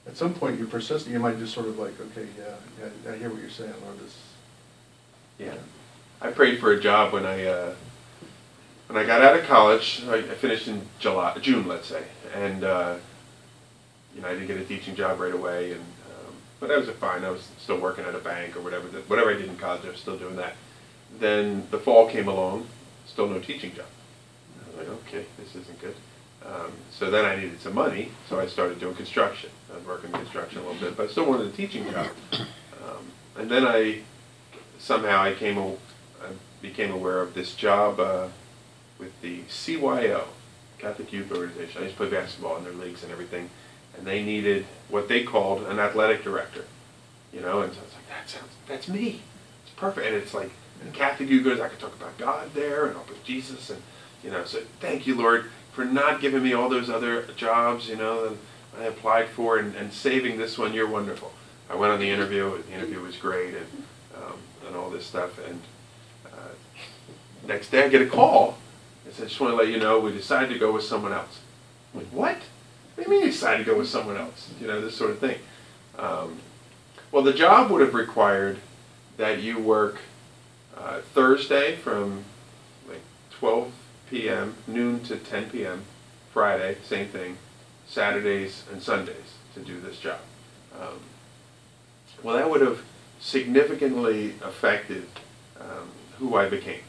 at 0.07 0.17
some 0.17 0.35
point 0.35 0.59
you 0.59 0.67
persist, 0.67 1.07
you 1.09 1.19
might 1.19 1.39
just 1.39 1.55
sort 1.55 1.67
of 1.67 1.79
like, 1.79 1.95
okay, 2.01 2.27
yeah, 2.39 2.55
yeah, 3.07 3.13
I 3.13 3.17
hear 3.17 3.31
what 3.31 3.41
you're 3.41 3.49
saying, 3.51 3.73
Lord, 3.85 3.99
this, 4.01 4.17
Yeah, 5.39 5.55
I 6.21 6.31
prayed 6.31 6.61
for 6.61 6.73
a 6.73 6.81
job 6.81 7.13
when 7.13 7.25
I 7.27 7.45
uh, 7.47 7.75
when 8.89 9.03
I 9.03 9.07
got 9.07 9.23
out 9.23 9.39
of 9.39 9.45
college. 9.47 10.03
I, 10.09 10.23
finished 10.23 10.69
in 10.69 10.83
July, 10.99 11.37
June, 11.41 11.67
let's 11.67 11.89
say, 11.89 12.05
and 12.35 12.65
uh, 12.65 12.97
you 14.15 14.23
know 14.23 14.29
I 14.29 14.33
didn't 14.33 14.47
get 14.47 14.59
a 14.59 14.65
teaching 14.65 14.95
job 14.95 15.21
right 15.21 15.35
away, 15.35 15.73
and 15.73 15.81
um, 15.81 16.35
but 16.61 16.71
I 16.71 16.77
was 16.77 16.89
fine. 16.91 17.25
I 17.25 17.31
was 17.31 17.49
still 17.59 17.79
working 17.79 18.05
at 18.05 18.15
a 18.15 18.19
bank 18.19 18.57
or 18.57 18.61
whatever. 18.61 18.87
Whatever 19.09 19.31
I 19.31 19.35
did 19.35 19.49
in 19.49 19.57
college, 19.57 19.85
I 19.85 19.91
was 19.91 20.01
still 20.01 20.19
doing 20.19 20.37
that. 20.37 20.55
Then 21.19 21.67
the 21.71 21.79
fall 21.79 22.09
came 22.09 22.29
along, 22.29 22.67
still 23.07 23.29
no 23.29 23.39
teaching 23.39 23.75
job. 23.75 23.87
I 24.57 24.69
was 24.69 24.89
like, 24.89 24.99
okay, 25.07 25.27
this 25.39 25.55
isn't 25.55 25.81
good. 25.81 25.95
Um, 26.45 26.73
so 26.91 27.11
then 27.11 27.25
I 27.25 27.37
needed 27.37 27.61
some 27.61 27.75
money, 27.75 28.11
so 28.29 28.39
I 28.39 28.47
started 28.47 28.79
doing 28.79 28.95
construction. 28.95 29.51
I 29.73 29.77
was 29.77 29.87
working 29.87 30.11
in 30.11 30.17
construction 30.17 30.59
a 30.59 30.63
little 30.63 30.79
bit, 30.79 30.97
but 30.97 31.09
I 31.09 31.11
still 31.11 31.27
wanted 31.27 31.47
a 31.47 31.51
teaching 31.53 31.91
job. 31.91 32.09
Um, 32.33 33.13
and 33.37 33.51
then 33.51 33.67
I 33.67 34.01
somehow 34.79 35.23
I 35.23 35.33
came, 35.33 35.59
I 35.59 36.29
became 36.61 36.93
aware 36.93 37.23
of 37.23 37.33
this 37.33 37.55
job 37.55 37.99
uh, 37.99 38.29
with 38.99 39.21
the 39.21 39.41
CYO, 39.43 40.25
Catholic 40.79 41.13
Youth 41.13 41.33
Organization. 41.33 41.81
I 41.81 41.85
used 41.85 41.97
to 41.97 42.07
play 42.07 42.11
basketball 42.11 42.57
in 42.57 42.65
their 42.65 42.73
leagues 42.73 43.03
and 43.03 43.13
everything, 43.13 43.51
and 43.97 44.07
they 44.07 44.23
needed 44.23 44.67
what 44.89 45.09
they 45.09 45.23
called 45.23 45.67
an 45.67 45.79
athletic 45.79 46.23
director. 46.25 46.65
You 47.33 47.41
know, 47.41 47.63
and 47.63 47.73
so 47.73 47.81
I 47.81 47.85
was 47.85 47.95
like, 47.95 48.09
that 48.09 48.31
sounds, 48.31 48.53
that's 48.69 48.89
me. 48.89 49.23
It's 49.65 49.75
perfect. 49.75 50.07
And 50.07 50.15
it's 50.15 50.35
like 50.35 50.51
and 50.83 50.93
Catholic 50.93 51.29
Youth 51.29 51.45
Goes, 51.45 51.61
I 51.61 51.69
could 51.69 51.79
talk 51.79 51.95
about 51.95 52.17
God 52.19 52.53
there 52.55 52.87
and 52.87 52.97
I'll 52.97 53.05
put 53.05 53.23
Jesus 53.25 53.71
and 53.71 53.83
you 54.23 54.31
know. 54.31 54.45
So 54.45 54.63
thank 54.81 55.07
you, 55.07 55.15
Lord, 55.15 55.51
for 55.73 55.85
not 55.85 56.21
giving 56.21 56.43
me 56.43 56.53
all 56.53 56.69
those 56.69 56.91
other 56.91 57.23
jobs. 57.37 57.89
You 57.89 57.97
know, 57.97 58.29
that 58.29 58.39
I 58.79 58.85
applied 58.85 59.29
for 59.29 59.59
and, 59.59 59.75
and 59.77 59.93
saving 59.93 60.39
this 60.39 60.59
one. 60.59 60.73
You're 60.73 60.89
wonderful. 60.89 61.33
I 61.71 61.77
went 61.77 61.93
on 61.93 62.01
the 62.01 62.11
interview. 62.11 62.63
The 62.63 62.73
interview 62.73 63.01
was 63.01 63.17
great 63.17 63.55
and 63.55 63.67
um, 64.17 64.39
and 64.67 64.77
all 64.77 64.91
this 64.91 65.07
stuff. 65.07 65.39
And 65.47 65.61
uh, 66.27 66.53
next 67.47 67.71
day, 67.71 67.85
I 67.85 67.89
get 67.89 68.03
a 68.03 68.07
call. 68.07 68.59
Said, 69.15 69.29
"Just 69.29 69.41
want 69.41 69.53
to 69.53 69.57
let 69.57 69.69
you 69.69 69.79
know, 69.79 70.01
we 70.01 70.13
decided 70.13 70.51
to 70.51 70.59
go 70.59 70.73
with 70.73 70.85
someone 70.85 71.13
else." 71.13 71.41
I'm 71.93 72.01
like, 72.01 72.09
"What? 72.11 72.37
What 72.95 72.97
do 72.97 73.03
you 73.03 73.09
mean 73.11 73.27
you 73.27 73.33
decided 73.33 73.65
to 73.65 73.71
go 73.71 73.79
with 73.79 73.89
someone 73.89 74.17
else?" 74.17 74.51
You 74.61 74.67
know, 74.67 74.81
this 74.81 74.97
sort 74.97 75.11
of 75.11 75.19
thing. 75.19 75.39
Um, 75.99 76.41
well, 77.13 77.23
the 77.23 77.33
job 77.33 77.71
would 77.71 77.81
have 77.81 77.95
required 77.95 78.59
that 79.17 79.41
you 79.41 79.59
work 79.59 79.99
uh, 80.77 81.01
Thursday 81.01 81.77
from 81.77 82.25
like 82.89 83.03
12 83.31 83.73
p.m. 84.11 84.55
noon 84.67 85.01
to 85.05 85.17
10 85.17 85.51
p.m. 85.51 85.85
Friday, 86.33 86.77
same 86.83 87.09
thing. 87.09 87.39
Saturdays 87.87 88.65
and 88.73 88.83
Sundays 88.83 89.37
to 89.55 89.61
do 89.61 89.81
this 89.81 89.99
job. 89.99 90.19
Um, 90.81 90.99
well, 92.23 92.37
that 92.37 92.51
would 92.51 92.61
have 92.61 92.83
significantly 93.21 94.35
affected 94.43 95.07
um, 95.61 95.91
who 96.19 96.37
I 96.37 96.49
became, 96.49 96.81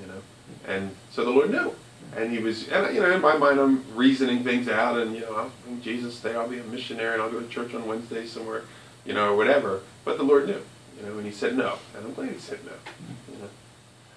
you 0.00 0.06
know. 0.06 0.22
And 0.66 0.94
so 1.10 1.24
the 1.24 1.30
Lord 1.30 1.50
knew, 1.50 1.74
and 2.16 2.30
He 2.30 2.38
was, 2.38 2.68
and 2.68 2.94
you 2.94 3.00
know, 3.00 3.10
in 3.10 3.20
my 3.20 3.36
mind, 3.36 3.60
I'm 3.60 3.84
reasoning 3.94 4.42
things 4.44 4.68
out, 4.68 4.98
and 4.98 5.14
you 5.14 5.20
know, 5.20 5.34
I'll, 5.34 5.52
in 5.68 5.82
Jesus' 5.82 6.20
day, 6.20 6.34
I'll 6.34 6.48
be 6.48 6.58
a 6.58 6.64
missionary, 6.64 7.14
and 7.14 7.22
I'll 7.22 7.30
go 7.30 7.40
to 7.40 7.48
church 7.48 7.74
on 7.74 7.86
Wednesday 7.86 8.26
somewhere, 8.26 8.62
you 9.04 9.14
know, 9.14 9.32
or 9.32 9.36
whatever. 9.36 9.80
But 10.04 10.16
the 10.16 10.24
Lord 10.24 10.46
knew, 10.46 10.62
you 10.98 11.06
know, 11.06 11.16
and 11.18 11.26
He 11.26 11.32
said 11.32 11.56
no, 11.56 11.78
and 11.96 12.04
I'm 12.04 12.14
glad 12.14 12.30
He 12.30 12.38
said 12.38 12.64
no. 12.64 12.72
You 13.32 13.42
know. 13.42 13.48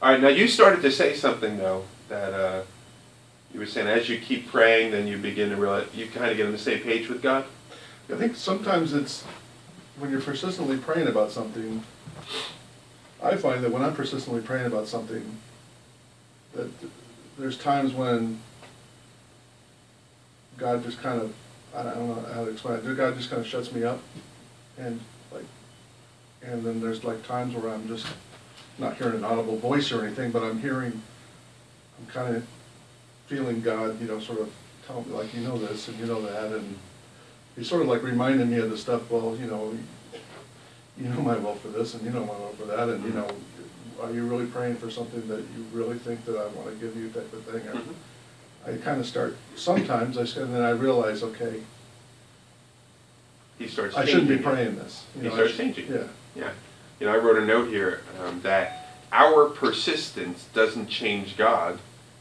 All 0.01 0.11
right, 0.11 0.21
now 0.21 0.29
you 0.29 0.47
started 0.47 0.81
to 0.81 0.91
say 0.91 1.15
something 1.15 1.57
though 1.57 1.83
that 2.07 2.33
uh, 2.33 2.61
you 3.53 3.59
were 3.59 3.65
saying 3.65 3.87
as 3.87 4.09
you 4.09 4.19
keep 4.19 4.49
praying, 4.49 4.91
then 4.91 5.07
you 5.07 5.17
begin 5.17 5.49
to 5.49 5.55
realize 5.55 5.87
you 5.93 6.07
kind 6.07 6.31
of 6.31 6.37
get 6.37 6.45
on 6.45 6.51
the 6.51 6.57
same 6.57 6.79
page 6.79 7.09
with 7.09 7.21
God. 7.21 7.45
I 8.11 8.15
think 8.15 8.35
sometimes 8.35 8.93
it's, 8.93 9.23
when 9.99 10.09
you're 10.09 10.21
persistently 10.21 10.77
praying 10.77 11.07
about 11.07 11.31
something, 11.31 11.83
I 13.21 13.35
find 13.35 13.63
that 13.63 13.71
when 13.71 13.83
I'm 13.83 13.93
persistently 13.93 14.41
praying 14.41 14.65
about 14.65 14.87
something, 14.87 15.37
that 16.53 16.69
there's 17.37 17.57
times 17.57 17.93
when 17.93 18.39
God 20.57 20.83
just 20.83 21.01
kind 21.01 21.21
of, 21.21 21.33
I 21.75 21.83
don't 21.83 22.07
know 22.07 22.33
how 22.33 22.45
to 22.45 22.51
explain 22.51 22.79
it, 22.79 22.97
God 22.97 23.15
just 23.15 23.29
kind 23.29 23.41
of 23.41 23.47
shuts 23.47 23.71
me 23.71 23.83
up, 23.83 23.99
and 24.77 24.99
like, 25.31 25.45
and 26.41 26.63
then 26.63 26.81
there's 26.81 27.03
like 27.03 27.25
times 27.25 27.55
where 27.55 27.73
I'm 27.73 27.87
just 27.87 28.07
not 28.77 28.97
hearing 28.97 29.15
an 29.15 29.23
audible 29.23 29.57
voice 29.57 29.91
or 29.91 30.05
anything, 30.05 30.31
but 30.31 30.43
I'm 30.43 30.59
hearing, 30.59 31.01
I'm 31.99 32.07
kind 32.07 32.35
of 32.35 32.45
feeling 33.27 33.61
God, 33.61 34.01
you 34.01 34.07
know, 34.07 34.19
sort 34.19 34.39
of 34.39 34.51
tell 34.87 35.01
me, 35.01 35.13
like, 35.13 35.33
you 35.33 35.41
know 35.41 35.57
this 35.57 35.87
and 35.87 35.99
you 35.99 36.05
know 36.05 36.21
that, 36.21 36.51
and 36.51 36.77
he's 37.55 37.69
sort 37.69 37.81
of 37.81 37.87
like 37.87 38.03
reminding 38.03 38.49
me 38.49 38.57
of 38.57 38.69
the 38.69 38.77
stuff, 38.77 39.09
well, 39.09 39.35
you 39.35 39.45
know, 39.45 39.77
you 40.97 41.07
know 41.07 41.21
my 41.21 41.37
will 41.37 41.55
for 41.55 41.69
this 41.69 41.93
and 41.93 42.03
you 42.03 42.11
know 42.11 42.25
my 42.25 42.33
will 42.33 42.53
for 42.57 42.65
that, 42.65 42.89
and 42.89 43.03
you 43.03 43.11
know, 43.11 43.27
are 44.01 44.11
you 44.11 44.23
really 44.25 44.45
praying 44.47 44.75
for 44.77 44.89
something 44.89 45.27
that 45.27 45.39
you 45.39 45.65
really 45.73 45.97
think 45.97 46.25
that 46.25 46.37
I 46.37 46.47
want 46.47 46.69
to 46.69 46.75
give 46.75 46.95
you 46.95 47.09
type 47.09 47.31
of 47.33 47.43
thing? 47.43 47.61
Mhm. 47.61 47.93
I 48.67 48.77
kind 48.83 48.99
of 48.99 49.05
start, 49.07 49.35
sometimes 49.55 50.17
I, 50.17 50.21
and 50.41 50.53
then 50.53 50.61
I 50.61 50.71
realize, 50.71 51.23
okay, 51.23 51.61
He 53.57 53.67
starts. 53.67 53.95
I 53.95 54.05
shouldn't 54.05 54.27
be 54.29 54.35
changing 54.35 54.49
it. 54.51 54.53
praying 54.55 54.75
this. 54.77 55.05
you 55.15 55.21
He 55.23 55.27
know, 55.27 55.33
starts 55.33 55.51
should- 55.51 55.59
changing. 55.59 55.91
Yeah, 55.91 56.03
Yeah. 56.35 56.51
You 56.99 57.07
know, 57.07 57.13
I 57.13 57.17
wrote 57.17 57.37
a 57.41 57.45
note 57.45 57.69
here 57.69 58.01
um, 58.25 58.41
that 58.41 58.87
our 59.13 59.45
persistence 59.49 60.45
doesn't 60.53 60.87
change 60.87 61.37
God, 61.37 61.79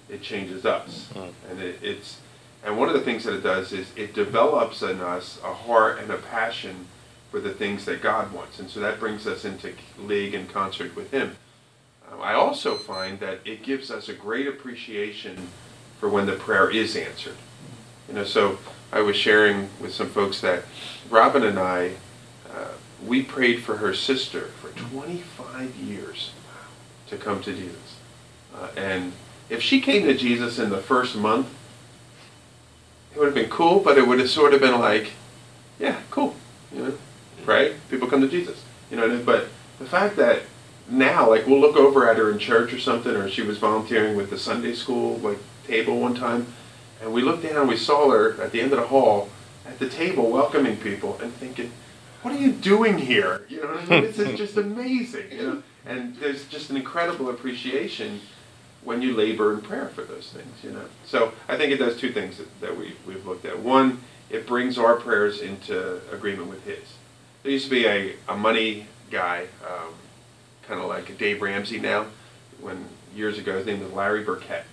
it 0.09 0.23
changes 0.23 0.65
us. 0.65 1.09
Mhm. 1.15 1.33
And 1.51 1.61
it, 1.63 1.79
it's 1.83 2.17
and 2.65 2.77
one 2.77 2.89
of 2.89 2.95
the 2.95 3.01
things 3.01 3.25
that 3.25 3.35
it 3.35 3.43
does 3.43 3.73
is 3.73 3.87
it 3.97 4.15
develops 4.15 4.83
in 4.83 5.01
us 5.01 5.39
a 5.45 5.53
heart 5.53 5.99
and 6.01 6.11
a 6.11 6.17
passion 6.17 6.87
for 7.31 7.39
the 7.41 7.51
things 7.53 7.85
that 7.85 8.03
God 8.03 8.33
wants. 8.33 8.59
And 8.59 8.69
so 8.71 8.81
that 8.81 8.99
brings 8.99 9.27
us 9.27 9.45
into 9.45 9.73
league 9.99 10.35
and 10.35 10.49
concert 10.53 10.95
with 10.97 11.11
Him. 11.13 11.37
I 12.21 12.35
also 12.35 12.77
find 12.77 13.21
that 13.21 13.41
it 13.45 13.63
gives 13.63 13.91
us 13.91 14.09
a 14.09 14.15
great 14.15 14.47
appreciation 14.47 15.49
for 15.99 16.09
when 16.09 16.27
the 16.27 16.35
prayer 16.35 16.71
is 16.71 16.97
answered. 16.97 17.37
You 18.09 18.15
know, 18.15 18.25
so 18.25 18.59
I 18.93 19.01
was 19.01 19.17
sharing 19.17 19.69
with 19.81 19.93
some 19.93 20.09
folks 20.09 20.41
that 20.41 20.65
Robin 21.11 21.45
and 21.45 21.59
I, 21.59 21.93
uh, 22.51 22.69
we 23.07 23.23
prayed 23.23 23.63
for 23.63 23.77
her 23.77 23.95
sister 23.95 24.47
for 24.61 24.71
25 24.71 25.77
years 25.77 26.33
to 27.09 27.17
come 27.17 27.43
to 27.43 27.53
Jesus. 27.53 27.97
Uh, 28.55 28.69
and 28.77 29.13
if 29.51 29.63
she 29.63 29.81
came 29.81 30.05
to 30.07 30.15
Jesus 30.15 30.59
in 30.59 30.71
the 30.71 30.79
first 30.79 31.17
month, 31.17 31.49
it 33.15 33.19
would 33.19 33.27
have 33.27 33.35
been 33.35 33.51
cool, 33.51 33.81
but 33.81 33.99
it 33.99 34.07
would 34.07 34.19
have 34.19 34.31
sort 34.31 34.55
of 34.55 34.61
been 34.61 34.79
like, 34.79 35.13
yeah, 35.79 36.01
cool, 36.11 36.35
you 36.73 36.83
know, 36.83 36.99
right? 37.45 37.75
People 37.91 38.09
come 38.09 38.21
to 38.21 38.29
Jesus, 38.29 38.63
you 38.91 38.97
know. 38.97 39.23
But 39.25 39.49
the 39.79 39.87
fact 39.87 40.17
that 40.17 40.43
now, 40.91 41.29
like, 41.29 41.47
we'll 41.47 41.61
look 41.61 41.77
over 41.77 42.09
at 42.11 42.17
her 42.17 42.31
in 42.31 42.39
church 42.39 42.73
or 42.73 42.79
something, 42.79 43.15
or 43.15 43.29
she 43.29 43.43
was 43.43 43.59
volunteering 43.59 44.17
with 44.17 44.31
the 44.31 44.39
Sunday 44.39 44.75
school 44.75 45.19
like 45.19 45.39
table 45.67 46.01
one 46.01 46.15
time, 46.15 46.47
and 47.01 47.13
we 47.13 47.23
looked 47.23 47.43
down, 47.43 47.57
and 47.57 47.69
we 47.69 47.77
saw 47.77 48.11
her 48.11 48.41
at 48.43 48.53
the 48.53 48.61
end 48.61 48.73
of 48.73 48.79
the 48.79 48.87
hall 48.87 49.29
at 49.67 49.79
the 49.79 49.89
table 49.89 50.31
welcoming 50.31 50.77
people, 50.77 51.19
and 51.23 51.33
thinking, 51.35 51.71
what 52.23 52.35
are 52.35 52.39
you 52.39 52.53
doing 52.53 52.99
here? 52.99 53.45
You 53.49 53.63
know 53.63 53.69
what 53.69 53.83
I 53.83 53.87
mean? 53.87 54.03
This 54.03 54.19
is 54.19 54.39
just 54.39 54.57
amazing, 54.67 55.31
you 55.31 55.43
know. 55.43 55.63
And 55.87 56.17
there's 56.17 56.47
just 56.47 56.71
an 56.71 56.77
incredible 56.77 57.31
appreciation 57.31 58.21
when 58.83 59.03
you 59.03 59.15
labor 59.15 59.53
in 59.55 59.61
prayer 59.61 59.89
for 59.89 60.03
those 60.03 60.31
things, 60.33 60.63
you 60.63 60.71
know. 60.71 60.85
So 61.05 61.33
I 61.49 61.57
think 61.57 61.73
it 61.73 61.77
does 61.77 61.97
two 61.97 62.13
things 62.13 62.39
that, 62.39 62.61
that 62.61 62.77
we, 62.77 62.95
we've 63.07 63.25
looked 63.27 63.45
at. 63.45 63.59
One, 63.59 64.01
it 64.31 64.47
brings 64.47 64.79
our 64.79 64.97
prayers 64.97 65.41
into 65.41 66.01
agreement 66.13 66.49
with 66.49 66.65
His. 66.65 66.95
There 67.43 67.53
used 67.53 67.65
to 67.67 67.71
be 67.71 67.87
a, 67.87 68.15
a 68.29 68.37
money 68.37 68.87
guy, 69.11 69.47
um, 69.67 69.95
kind 70.69 70.81
of 70.81 70.87
like 70.87 71.17
Dave 71.19 71.41
Ramsey 71.41 71.81
now, 71.81 72.07
when 72.61 72.85
years 73.15 73.39
ago 73.39 73.57
his 73.57 73.67
name 73.67 73.81
was 73.81 73.91
Larry 73.93 74.23
Burkett. 74.23 74.65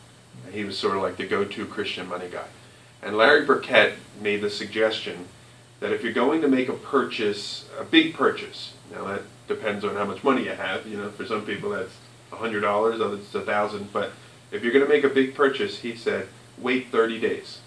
And 0.45 0.53
he 0.53 0.65
was 0.65 0.77
sort 0.77 0.97
of 0.97 1.01
like 1.01 1.15
the 1.15 1.25
go-to 1.25 1.65
Christian 1.65 2.07
money 2.07 2.27
guy. 2.29 2.45
And 3.01 3.17
Larry 3.17 3.45
Burkett 3.45 3.93
made 4.21 4.41
the 4.41 4.49
suggestion 4.49 5.27
that 5.79 5.91
if 5.91 6.03
you're 6.03 6.13
going 6.13 6.41
to 6.41 6.47
make 6.47 6.67
a 6.67 6.73
purchase, 6.73 7.69
a 7.79 7.83
big 7.83 8.13
purchase, 8.13 8.73
now 8.91 9.05
that 9.05 9.21
depends 9.47 9.85
on 9.85 9.95
how 9.95 10.05
much 10.05 10.23
money 10.23 10.43
you 10.43 10.51
have. 10.51 10.85
You 10.85 10.97
know, 10.97 11.09
for 11.11 11.25
some 11.25 11.45
people 11.45 11.69
that's 11.69 11.93
hundred 12.31 12.61
dollars, 12.61 12.99
others 12.99 13.19
it's 13.19 13.35
a 13.35 13.41
thousand. 13.41 13.93
But 13.93 14.11
if 14.51 14.63
you're 14.63 14.73
going 14.73 14.85
to 14.85 14.91
make 14.91 15.03
a 15.03 15.09
big 15.09 15.35
purchase, 15.35 15.79
he 15.79 15.95
said, 15.95 16.27
wait 16.57 16.91
30 16.91 17.19
days. 17.19 17.59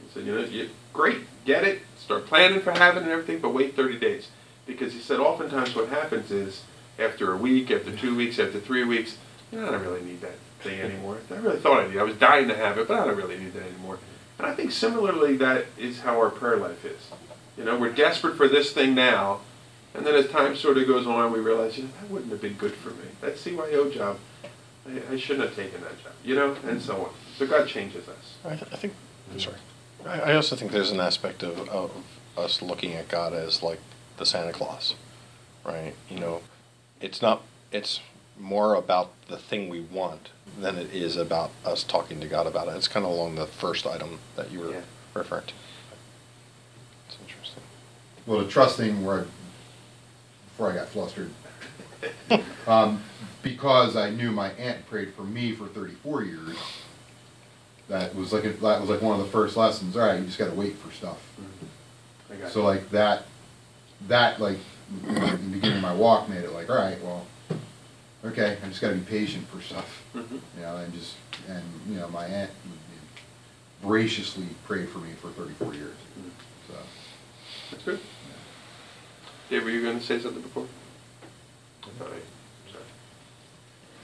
He 0.00 0.12
said, 0.12 0.26
you 0.26 0.34
know, 0.34 0.44
you, 0.44 0.70
great, 0.92 1.18
get 1.44 1.64
it, 1.64 1.80
start 1.96 2.26
planning 2.26 2.60
for 2.60 2.72
having 2.72 3.04
and 3.04 3.12
everything, 3.12 3.38
but 3.38 3.54
wait 3.54 3.76
30 3.76 3.98
days 3.98 4.28
Because 4.66 4.92
he 4.92 4.98
said 4.98 5.20
oftentimes 5.20 5.74
what 5.76 5.88
happens 5.88 6.30
is 6.30 6.64
after 6.98 7.32
a 7.32 7.36
week, 7.36 7.70
after 7.70 7.94
two 7.94 8.16
weeks, 8.16 8.38
after 8.38 8.60
three 8.60 8.84
weeks, 8.84 9.16
you 9.52 9.60
know, 9.60 9.68
I 9.68 9.70
don't 9.72 9.82
really 9.82 10.02
need 10.02 10.20
that 10.20 10.36
thing 10.60 10.80
anymore. 10.80 11.18
I 11.30 11.34
really 11.34 11.58
thought 11.58 11.80
I 11.84 11.88
did. 11.88 11.98
I 11.98 12.02
was 12.02 12.16
dying 12.16 12.48
to 12.48 12.56
have 12.56 12.78
it, 12.78 12.88
but 12.88 12.98
I 12.98 13.06
don't 13.06 13.16
really 13.16 13.38
need 13.38 13.52
that 13.54 13.62
anymore. 13.62 13.98
And 14.38 14.46
I 14.46 14.54
think 14.54 14.72
similarly 14.72 15.36
that 15.36 15.66
is 15.76 16.00
how 16.00 16.18
our 16.18 16.30
prayer 16.30 16.56
life 16.56 16.84
is. 16.84 17.10
You 17.56 17.64
know, 17.64 17.78
we're 17.78 17.92
desperate 17.92 18.36
for 18.36 18.48
this 18.48 18.72
thing 18.72 18.94
now, 18.94 19.40
and 19.94 20.06
then 20.06 20.14
as 20.14 20.28
time 20.28 20.54
sort 20.54 20.78
of 20.78 20.86
goes 20.86 21.06
on, 21.06 21.32
we 21.32 21.40
realize, 21.40 21.76
you 21.76 21.84
know, 21.84 21.90
that 22.00 22.10
wouldn't 22.10 22.30
have 22.30 22.40
been 22.40 22.54
good 22.54 22.74
for 22.74 22.90
me. 22.90 23.06
That 23.20 23.34
CYO 23.34 23.92
job, 23.92 24.18
I, 24.86 25.14
I 25.14 25.16
shouldn't 25.16 25.48
have 25.48 25.56
taken 25.56 25.80
that 25.80 26.02
job. 26.02 26.12
You 26.24 26.36
know, 26.36 26.56
and 26.66 26.80
so 26.80 27.06
on. 27.06 27.10
So 27.36 27.46
God 27.46 27.66
changes 27.66 28.08
us. 28.08 28.36
I, 28.44 28.50
th- 28.50 28.72
I 28.72 28.76
think, 28.76 28.92
hmm. 28.92 29.32
I'm 29.34 29.40
sorry. 29.40 29.56
I, 30.06 30.20
I 30.20 30.34
also 30.36 30.54
think 30.54 30.70
there's 30.70 30.90
an 30.90 31.00
aspect 31.00 31.42
of, 31.42 31.68
of 31.68 31.90
us 32.36 32.62
looking 32.62 32.94
at 32.94 33.08
God 33.08 33.32
as 33.32 33.62
like 33.62 33.80
the 34.18 34.26
Santa 34.26 34.52
Claus, 34.52 34.94
right? 35.64 35.94
You 36.08 36.20
know, 36.20 36.42
it's 37.00 37.22
not, 37.22 37.42
it's 37.72 38.00
more 38.38 38.74
about 38.74 39.10
the 39.28 39.36
thing 39.36 39.68
we 39.68 39.80
want 39.80 40.30
than 40.58 40.76
it 40.76 40.92
is 40.94 41.16
about 41.16 41.50
us 41.64 41.82
talking 41.84 42.20
to 42.20 42.26
God 42.26 42.46
about 42.46 42.68
it. 42.68 42.72
It's 42.76 42.88
kind 42.88 43.04
of 43.04 43.12
along 43.12 43.34
the 43.36 43.46
first 43.46 43.86
item 43.86 44.18
that 44.36 44.50
you 44.50 44.60
were 44.60 44.70
Yeah. 44.72 44.80
referring 45.14 45.46
to. 45.46 45.52
It's 47.08 47.18
interesting. 47.26 47.62
Well, 48.26 48.40
the 48.40 48.48
trusting 48.50 49.04
where, 49.04 49.20
I- 49.22 49.24
before 50.50 50.70
I 50.72 50.74
got 50.74 50.88
flustered, 50.88 51.30
um, 52.66 53.02
because 53.42 53.96
I 53.96 54.10
knew 54.10 54.30
my 54.32 54.50
aunt 54.52 54.86
prayed 54.88 55.14
for 55.14 55.22
me 55.22 55.52
for 55.52 55.66
thirty-four 55.66 56.22
years, 56.24 56.56
that 57.88 58.14
was 58.14 58.32
like, 58.32 58.44
a- 58.44 58.50
that 58.52 58.80
was 58.80 58.90
like 58.90 59.00
one 59.02 59.18
of 59.18 59.24
the 59.24 59.30
first 59.32 59.56
lessons, 59.56 59.96
all 59.96 60.06
right, 60.06 60.18
you 60.18 60.26
just 60.26 60.38
gotta 60.38 60.54
wait 60.54 60.76
for 60.76 60.92
stuff. 60.92 61.18
I 62.30 62.34
got 62.36 62.50
So 62.52 62.60
you. 62.60 62.66
like 62.66 62.90
that, 62.90 63.24
that 64.08 64.40
like, 64.40 64.56
in 64.56 64.62
the 64.90 65.36
beginning 65.50 65.76
of 65.76 65.82
my 65.82 65.94
walk 65.94 66.28
made 66.28 66.44
it 66.44 66.52
like, 66.52 66.70
all 66.70 66.76
right, 66.76 67.02
well, 67.02 67.26
okay, 68.24 68.56
I 68.64 68.68
just 68.68 68.80
gotta 68.80 68.94
be 68.94 69.00
patient 69.00 69.46
for 69.48 69.60
stuff. 69.60 70.02
Mhm. 70.14 70.40
You 70.56 70.62
know, 70.62 70.76
and 70.76 70.92
just, 70.94 71.14
and, 71.48 71.64
you 71.88 71.96
know, 71.96 72.08
my 72.08 72.26
aunt 72.26 72.50
graciously 73.82 74.46
prayed 74.66 74.88
for 74.88 74.98
me 74.98 75.12
for 75.20 75.28
thirty-four 75.28 75.74
years, 75.74 75.96
so. 76.66 76.74
That's 77.70 77.84
good. 77.84 78.00
Dave, 79.50 79.64
were 79.64 79.70
you 79.70 79.82
going 79.82 79.98
to 79.98 80.04
say 80.04 80.18
something 80.18 80.42
before? 80.42 80.66
All 82.00 82.06
right. 82.06 82.22
Sorry. 82.70 82.84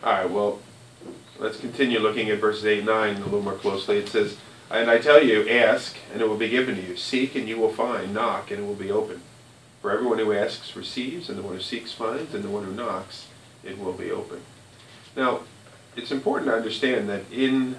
All 0.04 0.12
right. 0.12 0.30
Well, 0.30 0.60
let's 1.38 1.58
continue 1.58 1.98
looking 1.98 2.30
at 2.30 2.38
verses 2.38 2.64
eight 2.64 2.78
and 2.78 2.86
nine 2.86 3.16
a 3.16 3.24
little 3.24 3.42
more 3.42 3.54
closely. 3.54 3.98
It 3.98 4.08
says, 4.08 4.36
"And 4.70 4.90
I 4.90 4.98
tell 4.98 5.22
you, 5.22 5.48
ask, 5.48 5.96
and 6.12 6.22
it 6.22 6.28
will 6.28 6.36
be 6.36 6.48
given 6.48 6.76
to 6.76 6.82
you; 6.82 6.96
seek, 6.96 7.34
and 7.34 7.48
you 7.48 7.58
will 7.58 7.72
find; 7.72 8.14
knock, 8.14 8.50
and 8.50 8.60
it 8.60 8.66
will 8.66 8.74
be 8.74 8.90
opened. 8.90 9.20
For 9.84 9.90
everyone 9.90 10.18
who 10.18 10.32
asks 10.32 10.76
receives, 10.76 11.28
and 11.28 11.36
the 11.36 11.42
one 11.42 11.56
who 11.56 11.60
seeks 11.60 11.92
finds, 11.92 12.32
and 12.32 12.42
the 12.42 12.48
one 12.48 12.64
who 12.64 12.72
knocks, 12.72 13.28
it 13.62 13.78
will 13.78 13.92
be 13.92 14.10
open. 14.10 14.40
Now, 15.14 15.40
it's 15.94 16.10
important 16.10 16.50
to 16.50 16.56
understand 16.56 17.06
that 17.10 17.30
in 17.30 17.76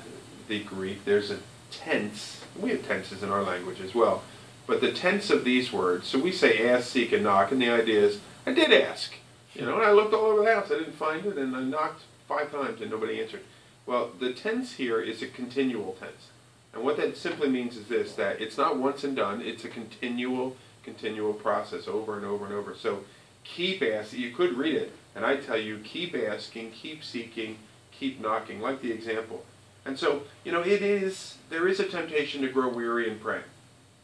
the 0.48 0.60
Greek, 0.60 1.04
there's 1.04 1.32
a 1.32 1.40
tense. 1.72 2.44
We 2.60 2.70
have 2.70 2.88
tenses 2.88 3.24
in 3.24 3.32
our 3.32 3.42
language 3.42 3.82
as 3.82 3.96
well. 3.96 4.22
But 4.68 4.82
the 4.82 4.92
tense 4.92 5.32
of 5.32 5.44
these 5.44 5.74
words, 5.74 6.06
so 6.06 6.20
we 6.20 6.32
say 6.32 6.70
ask, 6.70 6.90
seek, 6.90 7.12
and 7.12 7.24
knock, 7.24 7.52
and 7.52 7.60
the 7.60 7.72
idea 7.72 8.02
is, 8.02 8.20
I 8.46 8.54
did 8.54 8.72
ask. 8.72 9.16
You 9.56 9.66
know, 9.66 9.78
and 9.78 9.86
I 9.86 9.92
looked 9.92 10.14
all 10.14 10.26
over 10.26 10.44
the 10.44 10.54
house, 10.54 10.70
I 10.70 10.78
didn't 10.78 10.94
find 10.94 11.26
it, 11.26 11.40
and 11.40 11.56
I 11.56 11.64
knocked 11.64 12.04
five 12.28 12.52
times 12.52 12.82
and 12.82 12.92
nobody 12.92 13.20
answered. 13.20 13.42
Well, 13.88 14.12
the 14.20 14.32
tense 14.32 14.74
here 14.74 15.02
is 15.02 15.24
a 15.24 15.28
continual 15.28 15.98
tense. 16.00 16.30
And 16.72 16.84
what 16.84 16.98
that 16.98 17.18
simply 17.18 17.50
means 17.50 17.76
is 17.78 17.88
this, 17.88 18.14
that 18.14 18.40
it's 18.40 18.60
not 18.60 18.78
once 18.78 19.04
and 19.04 19.16
done, 19.16 19.42
it's 19.42 19.66
a 19.66 19.70
continual, 19.70 20.56
continual 20.86 21.34
process 21.34 21.88
over 21.88 22.16
and 22.16 22.26
over 22.26 22.46
and 22.46 22.54
over. 22.54 22.76
So 22.76 23.04
keep 23.44 23.82
asking, 23.82 24.22
you 24.22 24.32
could 24.32 24.54
read 24.54 24.76
it, 24.76 24.94
and 25.16 25.26
I 25.26 25.36
tell 25.36 25.58
you, 25.58 25.80
keep 25.80 26.16
asking, 26.16 26.72
keep 26.72 27.04
seeking, 27.04 27.58
keep 27.92 28.22
knocking, 28.22 28.62
like 28.62 28.82
the 28.82 28.92
example. 28.92 29.44
And 29.84 30.00
so, 30.00 30.24
you 30.46 30.52
know, 30.52 30.62
it 30.62 30.82
is, 30.82 31.38
there 31.50 31.68
is 31.68 31.80
a 31.80 31.86
temptation 31.86 32.42
to 32.42 32.48
grow 32.48 32.70
weary 32.70 33.10
in 33.10 33.20
praying. 33.20 33.44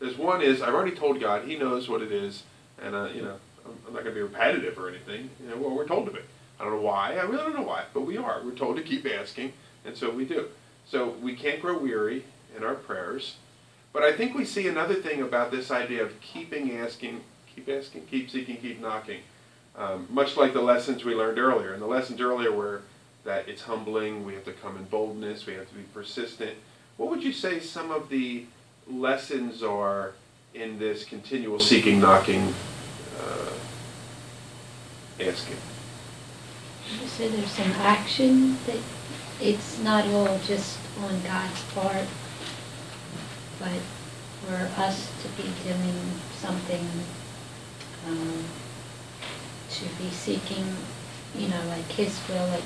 There's 0.01 0.17
one 0.17 0.41
is 0.41 0.63
I've 0.63 0.73
already 0.73 0.95
told 0.95 1.19
God 1.19 1.45
He 1.45 1.55
knows 1.55 1.87
what 1.87 2.01
it 2.01 2.11
is, 2.11 2.43
and 2.81 2.95
uh, 2.95 3.09
you 3.13 3.21
know 3.21 3.37
I'm, 3.63 3.71
I'm 3.87 3.93
not 3.93 4.03
going 4.03 4.15
to 4.15 4.19
be 4.19 4.21
repetitive 4.21 4.77
or 4.79 4.89
anything. 4.89 5.29
You 5.41 5.49
know, 5.49 5.57
well 5.57 5.75
we're 5.75 5.87
told 5.87 6.07
to 6.07 6.11
be. 6.11 6.19
I 6.59 6.63
don't 6.63 6.73
know 6.73 6.81
why. 6.81 7.17
I 7.17 7.21
really 7.21 7.43
don't 7.43 7.55
know 7.55 7.61
why, 7.61 7.83
but 7.93 8.01
we 8.01 8.17
are. 8.17 8.41
We're 8.43 8.55
told 8.55 8.77
to 8.77 8.81
keep 8.81 9.05
asking, 9.05 9.53
and 9.85 9.95
so 9.95 10.09
we 10.09 10.25
do. 10.25 10.47
So 10.87 11.11
we 11.21 11.35
can't 11.35 11.61
grow 11.61 11.77
weary 11.77 12.25
in 12.57 12.63
our 12.63 12.73
prayers. 12.73 13.35
But 13.93 14.03
I 14.03 14.13
think 14.13 14.35
we 14.35 14.45
see 14.45 14.67
another 14.67 14.95
thing 14.95 15.21
about 15.21 15.51
this 15.51 15.69
idea 15.69 16.03
of 16.03 16.19
keeping 16.21 16.77
asking, 16.77 17.21
keep 17.53 17.67
asking, 17.69 18.05
keep 18.05 18.29
seeking, 18.29 18.57
keep 18.57 18.81
knocking. 18.81 19.21
Um, 19.75 20.07
much 20.09 20.37
like 20.37 20.53
the 20.53 20.61
lessons 20.61 21.03
we 21.03 21.15
learned 21.15 21.39
earlier, 21.39 21.73
and 21.73 21.81
the 21.81 21.87
lessons 21.87 22.21
earlier 22.21 22.51
were 22.51 22.81
that 23.23 23.47
it's 23.47 23.63
humbling. 23.63 24.25
We 24.25 24.33
have 24.33 24.45
to 24.45 24.53
come 24.53 24.77
in 24.77 24.85
boldness. 24.85 25.45
We 25.45 25.53
have 25.53 25.67
to 25.69 25.75
be 25.75 25.83
persistent. 25.93 26.57
What 26.97 27.09
would 27.09 27.23
you 27.23 27.33
say 27.33 27.59
some 27.59 27.91
of 27.91 28.09
the 28.09 28.45
lessons 28.87 29.63
are 29.63 30.13
in 30.53 30.77
this 30.79 31.05
continual 31.05 31.59
seeking, 31.59 31.99
knocking, 31.99 32.53
uh, 33.19 33.51
asking. 35.19 35.57
You 36.99 37.07
said 37.07 37.31
there's 37.31 37.51
some 37.51 37.71
action 37.71 38.57
that 38.65 38.79
it's 39.39 39.79
not 39.79 40.05
all 40.07 40.39
just 40.45 40.77
on 40.99 41.21
God's 41.21 41.63
part, 41.73 42.05
but 43.61 43.81
for 44.41 44.81
us 44.81 45.11
to 45.21 45.27
be 45.41 45.47
doing 45.63 45.95
something, 46.39 46.87
um, 48.07 48.43
to 49.69 49.85
be 50.01 50.09
seeking, 50.09 50.65
you 51.37 51.47
know, 51.47 51.61
like 51.69 51.85
His 51.85 52.19
will, 52.27 52.47
like 52.47 52.63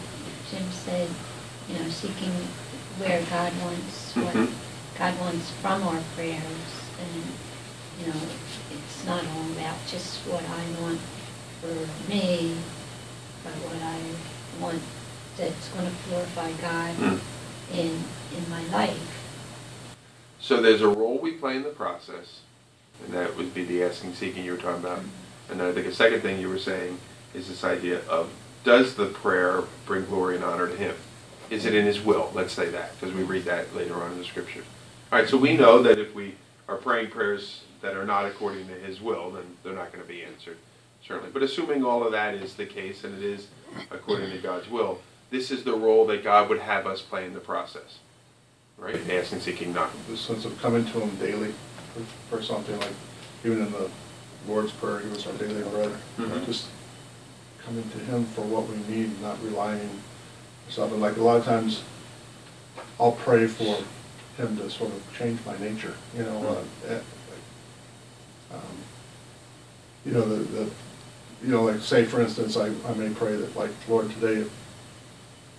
Jim 0.50 0.64
said, 0.72 1.10
you 1.70 1.78
know, 1.78 1.90
seeking 1.90 2.32
where 2.98 3.22
God 3.30 3.52
wants, 3.62 4.16
what 4.16 4.34
Mhm. 4.36 4.54
God 4.98 5.20
wants 5.20 5.52
from 5.62 5.84
our 5.84 6.00
prayers, 6.16 6.72
and, 7.02 7.24
you 8.00 8.08
know, 8.08 8.20
it's 8.72 9.06
not 9.06 9.20
all 9.28 9.52
about 9.52 9.76
just 9.92 10.20
what 10.28 10.44
I 10.44 10.82
want 10.82 11.02
for 11.62 12.10
me, 12.10 12.56
but 13.44 13.54
what 13.54 13.82
I 13.84 14.00
want 14.64 14.82
that's 15.38 15.68
gonna 15.70 15.92
glorify 16.08 16.52
God 16.54 16.96
Mm. 16.98 17.20
in, 17.74 18.04
in 18.38 18.50
my 18.50 18.64
life. 18.72 19.15
So 20.46 20.62
there's 20.62 20.84
a 20.84 20.88
role 20.88 21.18
we 21.18 21.32
play 21.32 21.56
in 21.56 21.64
the 21.64 21.70
process, 21.70 22.42
and 23.04 23.12
that 23.16 23.36
would 23.36 23.56
be 23.56 23.64
the 23.64 23.84
asking, 23.84 24.14
seeking 24.14 24.46
you 24.46 24.52
were 24.52 24.60
talking 24.60 24.84
about. 24.84 25.00
And 25.50 25.60
I 25.60 25.72
think 25.72 25.88
a 25.88 25.92
second 25.92 26.22
thing 26.22 26.40
you 26.40 26.50
were 26.50 26.60
saying 26.60 27.00
is 27.34 27.48
this 27.48 27.64
idea 27.64 28.02
of 28.08 28.30
does 28.64 28.94
the 28.94 29.08
prayer 29.08 29.64
bring 29.88 30.06
glory 30.06 30.36
and 30.36 30.44
honor 30.44 30.68
to 30.68 30.78
Him? 30.78 30.94
Is 31.50 31.66
it 31.66 31.74
in 31.74 31.88
His 31.88 32.00
will? 32.00 32.30
Let's 32.36 32.54
say 32.54 32.70
that, 32.70 32.92
because 32.94 33.16
we 33.16 33.24
read 33.24 33.46
that 33.46 33.76
later 33.76 33.96
on 33.96 34.12
in 34.12 34.20
the 34.20 34.24
scripture. 34.24 34.64
All 35.12 35.18
right, 35.18 35.28
so 35.28 35.36
we 35.36 35.58
know 35.58 35.82
that 35.82 35.98
if 35.98 36.14
we 36.14 36.36
are 36.68 36.78
praying 36.78 37.10
prayers 37.10 37.64
that 37.82 37.98
are 37.98 38.06
not 38.06 38.28
according 38.28 38.68
to 38.68 38.76
His 38.76 39.02
will, 39.02 39.32
then 39.32 39.46
they're 39.64 39.74
not 39.74 39.92
going 39.92 40.04
to 40.04 40.08
be 40.08 40.22
answered, 40.22 40.58
certainly. 41.04 41.32
But 41.34 41.42
assuming 41.42 41.84
all 41.84 42.06
of 42.06 42.12
that 42.12 42.36
is 42.36 42.54
the 42.54 42.68
case 42.68 43.04
and 43.04 43.18
it 43.18 43.24
is 43.24 43.48
according 43.90 44.30
to 44.30 44.38
God's 44.38 44.70
will, 44.70 45.02
this 45.32 45.50
is 45.50 45.64
the 45.64 45.74
role 45.74 46.06
that 46.06 46.24
God 46.24 46.50
would 46.50 46.60
have 46.60 46.86
us 46.86 47.02
play 47.02 47.26
in 47.26 47.34
the 47.34 47.40
process, 47.40 47.98
right? 48.78 48.96
And 48.96 49.12
Asking, 49.12 49.40
seeking, 49.40 49.74
knocking. 49.74 50.00
The 50.10 50.18
sense 50.18 50.46
of 50.46 50.60
coming 50.62 50.86
to 50.86 51.00
him 51.00 51.16
daily 51.18 51.54
for, 51.94 52.38
for 52.38 52.44
something 52.44 52.78
like, 52.80 52.92
even 53.44 53.62
in 53.62 53.72
the 53.72 53.90
Lord's 54.48 54.72
Prayer, 54.72 55.00
he 55.00 55.10
was 55.10 55.26
our 55.28 55.34
daily 55.34 55.64
bread. 55.64 55.92
Mhm. 56.18 56.46
Just 56.46 56.68
coming 57.66 57.90
to 57.90 57.98
him 58.00 58.26
for 58.26 58.42
what 58.42 58.68
we 58.68 58.76
need, 58.96 59.20
not 59.22 59.42
relying 59.44 59.82
on 59.82 60.02
something. 60.70 61.00
Like 61.00 61.18
a 61.18 61.22
lot 61.22 61.38
of 61.38 61.46
times, 61.46 61.82
I'll 63.00 63.14
pray 63.14 63.48
for 63.48 63.84
him 64.38 64.58
to 64.58 64.70
sort 64.70 64.92
of 64.92 65.18
change 65.18 65.40
my 65.46 65.58
nature, 65.58 65.96
you 66.16 66.24
know, 66.24 66.64
uh, 66.88 66.90
eh, 66.94 67.00
um, 68.54 68.60
you 70.06 70.12
know, 70.12 70.22
the, 70.22 70.36
the, 70.36 70.62
you 71.44 71.52
know, 71.52 71.64
like 71.64 71.82
say 71.82 72.06
for 72.06 72.22
instance, 72.22 72.58
I, 72.58 72.68
I 72.88 72.94
may 72.96 73.10
pray 73.10 73.36
that 73.36 73.56
like, 73.56 73.72
Lord, 73.88 74.12
today, 74.12 74.48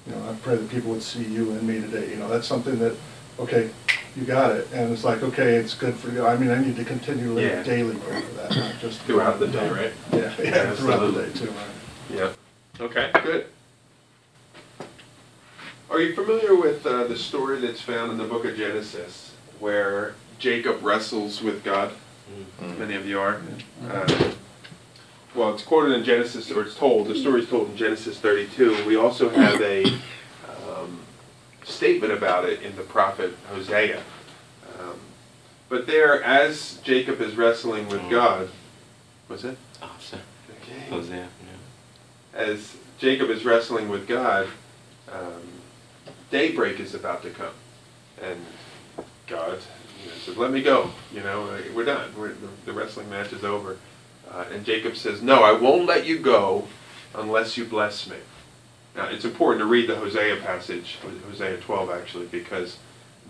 you 0.06 0.14
know, 0.14 0.30
I 0.30 0.34
pray 0.42 0.56
that 0.56 0.70
people 0.70 0.90
would 0.92 1.02
see 1.02 1.24
you 1.24 1.50
and 1.52 1.62
me 1.62 1.80
today, 1.80 2.10
you 2.10 2.16
know, 2.16 2.28
that's 2.28 2.46
something 2.46 2.78
that, 2.78 2.94
okay, 3.38 3.70
you 4.16 4.24
got 4.24 4.52
it, 4.52 4.68
and 4.72 4.92
it's 4.92 5.04
like, 5.04 5.22
okay, 5.22 5.56
it's 5.56 5.74
good 5.74 5.94
for 5.94 6.10
you, 6.10 6.26
I 6.26 6.36
mean, 6.36 6.50
I 6.50 6.58
need 6.62 6.76
to 6.76 6.84
continue 6.84 7.34
continually, 7.34 7.44
Yeah. 7.44 7.62
daily 7.62 7.96
pray 7.96 8.20
for 8.20 8.32
that, 8.34 8.56
not 8.56 8.78
just. 8.80 9.00
Throughout 9.06 9.40
the 9.40 9.48
day, 9.48 9.68
right? 9.70 9.92
Yeah, 10.12 10.18
yeah, 10.20 10.72
throughout 10.74 11.00
the 11.00 11.06
Absolutely. 11.08 11.24
day 11.32 11.38
too, 11.38 11.50
right. 11.50 11.66
Yeah. 12.10 12.32
Okay, 12.80 13.10
good. 13.24 13.46
Are 15.90 16.00
you 16.00 16.14
familiar 16.14 16.54
with 16.54 16.84
uh, 16.86 17.04
the 17.04 17.16
story 17.16 17.60
that's 17.60 17.80
found 17.80 18.10
in 18.12 18.18
the 18.18 18.24
book 18.24 18.44
of 18.44 18.56
Genesis 18.56 19.34
where 19.60 20.14
Jacob 20.38 20.82
wrestles 20.82 21.42
with 21.42 21.62
God? 21.64 21.92
Many 22.60 22.94
of 22.94 23.06
you 23.06 23.20
are. 23.20 23.40
Uh, 23.88 24.32
well, 25.36 25.52
it's 25.52 25.62
quoted 25.62 25.92
in 25.92 26.02
Genesis, 26.02 26.50
or 26.50 26.62
it's 26.62 26.74
told, 26.74 27.08
the 27.08 27.14
story's 27.14 27.48
told 27.48 27.68
in 27.68 27.76
Genesis 27.76 28.18
32. 28.18 28.86
We 28.86 28.96
also 28.96 29.28
have 29.28 29.60
a 29.60 29.84
um, 29.84 31.00
statement 31.62 32.12
about 32.12 32.46
it 32.46 32.62
in 32.62 32.74
the 32.74 32.82
prophet 32.82 33.34
Hosea. 33.50 34.02
Um, 34.80 34.98
but 35.68 35.86
there, 35.86 36.22
as 36.22 36.78
Jacob 36.82 37.20
is 37.20 37.36
wrestling 37.36 37.86
with 37.88 38.08
God, 38.08 38.48
was 39.28 39.44
it? 39.44 39.58
Oh, 39.82 39.94
sorry. 40.00 40.22
Okay. 40.62 40.80
Hosea. 40.88 41.28
Yeah. 41.28 42.40
As 42.40 42.76
Jacob 42.98 43.28
is 43.28 43.44
wrestling 43.44 43.90
with 43.90 44.08
God, 44.08 44.48
um, 45.12 45.42
daybreak 46.30 46.80
is 46.80 46.94
about 46.94 47.22
to 47.22 47.30
come, 47.30 47.54
and 48.22 48.40
God 49.26 49.58
you 50.02 50.10
know, 50.10 50.16
says, 50.24 50.36
"Let 50.36 50.50
me 50.50 50.62
go. 50.62 50.90
You 51.12 51.20
know, 51.20 51.58
we're 51.74 51.84
done. 51.84 52.10
We're, 52.16 52.28
the, 52.28 52.48
the 52.64 52.72
wrestling 52.72 53.10
match 53.10 53.32
is 53.32 53.44
over." 53.44 53.76
Uh, 54.30 54.44
and 54.52 54.64
Jacob 54.64 54.96
says, 54.96 55.22
"No, 55.22 55.42
I 55.42 55.52
won't 55.52 55.86
let 55.86 56.06
you 56.06 56.18
go 56.18 56.66
unless 57.14 57.56
you 57.56 57.64
bless 57.64 58.08
me." 58.08 58.16
Now, 58.96 59.08
it's 59.08 59.24
important 59.24 59.60
to 59.60 59.66
read 59.66 59.88
the 59.88 59.96
Hosea 59.96 60.36
passage, 60.36 60.98
Hosea 61.28 61.58
12 61.58 61.90
actually, 61.90 62.26
because 62.26 62.78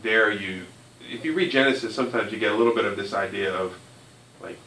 there 0.03 0.31
you, 0.31 0.63
if 1.11 1.25
you 1.25 1.35
read 1.35 1.51
Genesis, 1.51 1.95
sometimes 1.95 2.31
you 2.33 2.39
get 2.39 2.53
a 2.53 2.55
little 2.55 2.75
bit 2.75 2.85
of 2.85 2.97
this 2.97 3.13
idea 3.13 3.53
of 3.53 3.75
like 4.41 4.59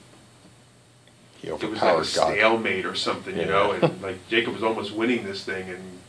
He 1.42 1.48
it 1.48 1.54
was 1.54 1.62
like 1.63 1.74
a 1.74 1.80
God. 1.80 2.06
stalemate 2.06 2.86
or 2.86 2.96
something, 2.96 3.38
you 3.38 3.46
know, 3.46 3.72
and 3.72 4.02
like 4.02 4.28
Jacob 4.30 4.54
was 4.54 4.63
almost 4.63 4.92
winning 4.94 5.24
this 5.24 5.44
thing, 5.44 5.70
and 5.70 6.00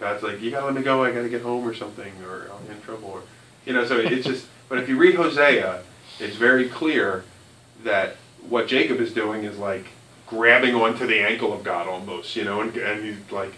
God's 0.00 0.22
like, 0.22 0.40
"You 0.40 0.50
gotta 0.50 0.66
let 0.66 0.74
me 0.74 0.82
go. 0.82 1.04
I 1.04 1.10
gotta 1.12 1.28
get 1.28 1.42
home 1.42 1.68
or 1.68 1.74
something, 1.74 2.12
or 2.24 2.48
I'll 2.50 2.60
get 2.60 2.76
in 2.76 2.82
trouble." 2.82 3.10
Or, 3.10 3.22
you 3.66 3.72
know, 3.74 3.84
so 3.86 3.98
it's 3.98 4.26
just. 4.26 4.46
But 4.68 4.78
if 4.78 4.88
you 4.88 4.96
read 4.96 5.14
Hosea, 5.14 5.82
it's 6.20 6.36
very 6.36 6.68
clear 6.68 7.24
that 7.84 8.16
what 8.48 8.66
Jacob 8.68 9.00
is 9.00 9.12
doing 9.12 9.44
is 9.44 9.58
like 9.58 9.86
grabbing 10.26 10.74
onto 10.74 11.06
the 11.06 11.20
ankle 11.20 11.52
of 11.52 11.64
God 11.64 11.88
almost, 11.88 12.36
you 12.36 12.44
know, 12.44 12.60
and, 12.60 12.76
and 12.76 13.04
he's 13.04 13.32
like 13.32 13.54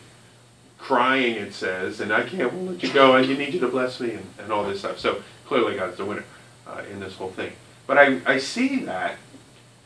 crying. 0.79 1.35
It 1.35 1.53
says, 1.53 2.00
and 2.00 2.12
I 2.12 2.22
can't 2.22 2.66
let 2.66 2.83
you 2.83 2.92
go. 2.92 3.16
and 3.16 3.26
you 3.26 3.37
need 3.37 3.55
you 3.55 3.61
to 3.61 3.68
bless 3.68 4.00
me, 4.00 4.12
and, 4.12 4.26
and 4.38 4.53
all 4.53 4.64
this 4.64 4.81
stuff. 4.81 4.98
So 4.98 5.22
clearly, 5.46 5.76
God's 5.76 5.96
the 5.96 6.05
winner 6.05 6.24
uh, 6.66 6.83
in 6.90 7.00
this 7.00 7.16
whole 7.16 7.31
thing. 7.31 7.53
But 7.87 7.98
I, 7.98 8.20
I 8.24 8.38
see 8.38 8.81
that, 8.85 9.16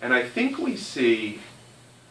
and 0.02 0.12
I 0.12 0.22
think 0.22 0.58
we 0.58 0.76
see 0.76 1.40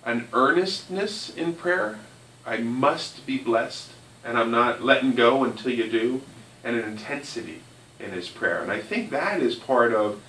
an 0.06 0.28
earnestness 0.34 1.30
in 1.36 1.54
prayer. 1.54 2.00
I 2.46 2.58
must 2.58 3.26
be 3.26 3.38
blessed, 3.38 3.92
and 4.26 4.38
I'm 4.38 4.52
not 4.52 4.84
letting 4.84 5.14
go 5.14 5.44
until 5.44 5.72
you 5.72 5.90
do, 5.90 6.22
and 6.64 6.76
an 6.76 6.84
intensity 6.84 7.62
in 8.00 8.12
his 8.12 8.28
prayer. 8.28 8.62
And 8.62 8.72
I 8.72 8.82
think 8.82 9.12
that 9.12 9.42
is 9.42 9.56
part 9.56 9.94
of. 9.94 10.22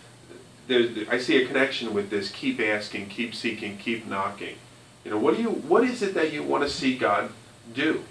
There's, 0.67 1.09
I 1.09 1.19
see 1.19 1.43
a 1.43 1.47
connection 1.47 1.93
with 1.93 2.11
this: 2.11 2.31
keep 2.31 2.61
asking, 2.61 3.09
keep 3.09 3.35
seeking, 3.35 3.77
keep 3.77 4.07
knocking. 4.07 4.57
You 5.05 5.11
know, 5.11 5.19
what 5.19 5.37
do 5.37 5.43
you? 5.43 5.51
What 5.51 5.85
is 5.85 6.03
it 6.03 6.15
that 6.15 6.33
you 6.33 6.43
want 6.43 6.65
to 6.65 6.71
see 6.71 6.97
God 6.97 7.31
do? 7.73 8.05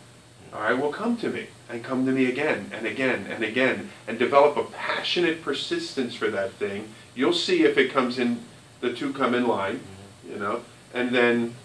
All 0.53 0.61
right, 0.61 0.77
well, 0.77 0.91
come 0.91 1.17
to 1.17 1.29
me 1.29 1.47
and 1.67 1.83
come 1.83 2.05
to 2.05 2.11
me 2.11 2.27
again 2.27 2.69
and 2.71 2.85
again 2.85 3.25
and 3.27 3.43
again 3.43 3.89
and 4.07 4.19
develop 4.19 4.55
a 4.55 4.63
passionate 4.65 5.41
persistence 5.41 6.13
for 6.13 6.29
that 6.29 6.51
thing. 6.53 6.89
You'll 7.15 7.33
see 7.33 7.63
if 7.63 7.77
it 7.77 7.91
comes 7.91 8.19
in, 8.19 8.41
the 8.79 8.93
two 8.93 9.13
come 9.13 9.33
in 9.33 9.47
line, 9.47 9.77
mm-hmm. 9.77 10.31
you 10.33 10.37
know, 10.37 10.61
and 10.93 11.09
then 11.13 11.55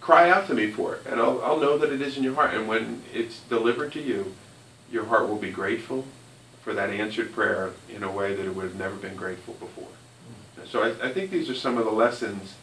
cry 0.00 0.30
out 0.30 0.46
to 0.46 0.54
me 0.54 0.70
for 0.70 0.94
it, 0.94 1.06
and 1.06 1.20
I'll, 1.20 1.42
I'll 1.42 1.60
know 1.60 1.76
that 1.78 1.92
it 1.92 2.00
is 2.00 2.16
in 2.16 2.22
your 2.22 2.34
heart. 2.34 2.54
And 2.54 2.66
when 2.66 3.02
it's 3.12 3.40
delivered 3.40 3.92
to 3.92 4.00
you, 4.00 4.34
your 4.90 5.04
heart 5.04 5.28
will 5.28 5.36
be 5.36 5.50
grateful 5.50 6.06
for 6.62 6.72
that 6.74 6.90
answered 6.90 7.32
prayer 7.32 7.72
in 7.88 8.02
a 8.02 8.10
way 8.10 8.34
that 8.34 8.46
it 8.46 8.54
would 8.54 8.64
have 8.64 8.76
never 8.76 8.96
been 8.96 9.16
grateful 9.16 9.54
before. 9.54 9.88
So 10.68 10.82
I, 10.82 11.08
I 11.08 11.12
think 11.12 11.30
these 11.30 11.48
are 11.50 11.54
some 11.54 11.78
of 11.78 11.84
the 11.84 11.90
lessons 11.92 12.54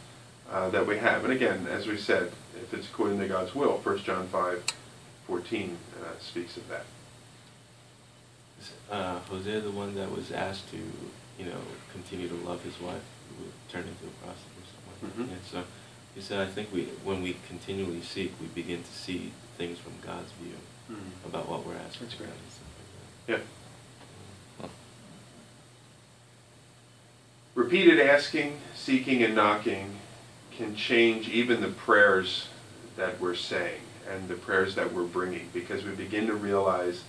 uh, 0.50 0.68
that 0.70 0.86
we 0.86 0.98
have. 0.98 1.24
And 1.24 1.32
again, 1.32 1.66
as 1.70 1.86
we 1.86 1.96
said, 1.96 2.32
if 2.60 2.74
it's 2.74 2.88
according 2.88 3.18
to 3.20 3.28
God's 3.28 3.54
will, 3.54 3.78
1 3.78 3.98
John 3.98 4.26
5, 4.28 4.64
14 5.26 5.76
uh, 6.02 6.18
speaks 6.20 6.56
of 6.56 6.68
that. 6.68 6.84
Is 8.60 8.70
uh, 8.90 9.18
Hosea 9.20 9.60
the 9.60 9.70
one 9.70 9.94
that 9.94 10.10
was 10.10 10.32
asked 10.32 10.70
to, 10.70 10.76
you 10.76 11.46
know, 11.50 11.60
continue 11.92 12.28
to 12.28 12.34
love 12.34 12.62
his 12.62 12.78
wife, 12.80 13.02
who 13.38 13.44
would 13.44 13.52
turn 13.68 13.82
into 13.82 14.06
a 14.06 14.24
prostitute 14.24 14.64
or 14.64 15.08
something? 15.08 15.26
Mhm. 15.26 15.30
Yeah, 15.30 15.36
so 15.50 15.64
he 16.14 16.20
said, 16.20 16.40
I 16.40 16.50
think 16.50 16.72
we, 16.72 16.84
when 17.04 17.22
we 17.22 17.36
continually 17.48 18.02
seek, 18.02 18.32
we 18.40 18.46
begin 18.48 18.82
to 18.82 18.92
see 18.92 19.32
things 19.56 19.78
from 19.78 19.92
God's 20.04 20.32
view 20.42 20.54
about 21.24 21.48
what 21.48 21.64
we're 21.64 21.76
asking. 21.76 22.08
That's 22.08 22.14
great. 22.18 22.26
God 22.30 22.36
and 22.36 22.50
stuff 22.50 22.66
like 22.76 23.38
that. 23.38 23.44
Yeah. 23.44 23.59
Repeated 27.54 27.98
asking, 27.98 28.58
seeking, 28.74 29.24
and 29.24 29.34
knocking 29.34 29.96
can 30.52 30.76
change 30.76 31.28
even 31.28 31.60
the 31.60 31.68
prayers 31.68 32.48
that 32.96 33.20
we're 33.20 33.34
saying 33.34 33.80
and 34.08 34.28
the 34.28 34.34
prayers 34.34 34.76
that 34.76 34.92
we're 34.92 35.04
bringing 35.04 35.48
because 35.52 35.84
we 35.84 35.90
begin 35.90 36.28
to 36.28 36.34
realize 36.34 37.02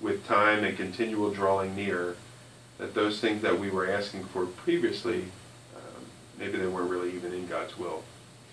with 0.00 0.26
time 0.26 0.64
and 0.64 0.76
continual 0.76 1.30
drawing 1.30 1.74
near 1.74 2.16
that 2.76 2.94
those 2.94 3.20
things 3.20 3.40
that 3.40 3.58
we 3.58 3.70
were 3.70 3.90
asking 3.90 4.24
for 4.24 4.44
previously, 4.44 5.24
um, 5.74 6.04
maybe 6.38 6.58
they 6.58 6.66
weren't 6.66 6.90
really 6.90 7.14
even 7.14 7.32
in 7.32 7.46
God's 7.46 7.78
will 7.78 8.04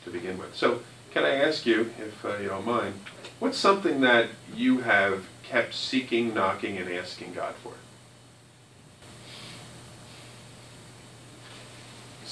to 0.05 0.09
begin 0.09 0.37
with. 0.37 0.55
So, 0.55 0.81
can 1.11 1.25
I 1.25 1.35
ask 1.35 1.65
you, 1.65 1.93
if 1.99 2.25
uh, 2.25 2.37
you 2.37 2.47
don't 2.47 2.65
mind, 2.65 2.95
what's 3.39 3.57
something 3.57 4.01
that 4.01 4.29
you 4.55 4.79
have 4.79 5.25
kept 5.43 5.73
seeking, 5.73 6.33
knocking, 6.33 6.77
and 6.77 6.89
asking 6.89 7.33
God 7.33 7.53
for? 7.55 7.73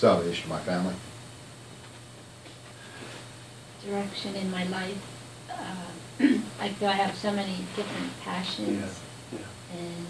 Salvation 0.02 0.46
of 0.52 0.58
my 0.58 0.60
family. 0.62 0.96
direction 3.86 4.36
in 4.36 4.50
my 4.50 4.64
life. 4.66 4.98
Uh, 5.48 5.92
I 6.60 6.70
feel 6.70 6.90
I 6.90 6.94
have 6.94 7.16
so 7.16 7.32
many 7.32 7.58
different 7.76 8.10
passions, 8.22 9.00
Yeah. 9.32 9.40
and 9.78 10.08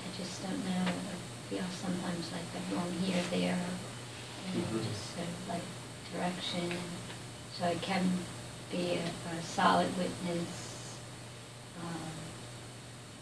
I 0.00 0.16
just 0.16 0.42
don't 0.42 0.64
know. 0.64 0.84
I 1.12 1.50
feel 1.50 1.64
sometimes 1.78 2.32
like 2.32 2.48
I'm 2.56 2.74
going 2.78 2.98
here, 3.00 3.22
there, 3.30 3.58
and 4.54 4.64
Mhm. 4.64 4.82
just 4.88 5.14
sort 5.14 5.28
of 5.28 5.48
like 5.48 5.66
direction, 6.14 6.72
so 7.58 7.66
I 7.66 7.74
can 7.74 8.18
be 8.70 8.96
a, 9.00 9.36
a 9.38 9.42
solid 9.42 9.88
witness 9.98 10.96
um, 11.82 12.12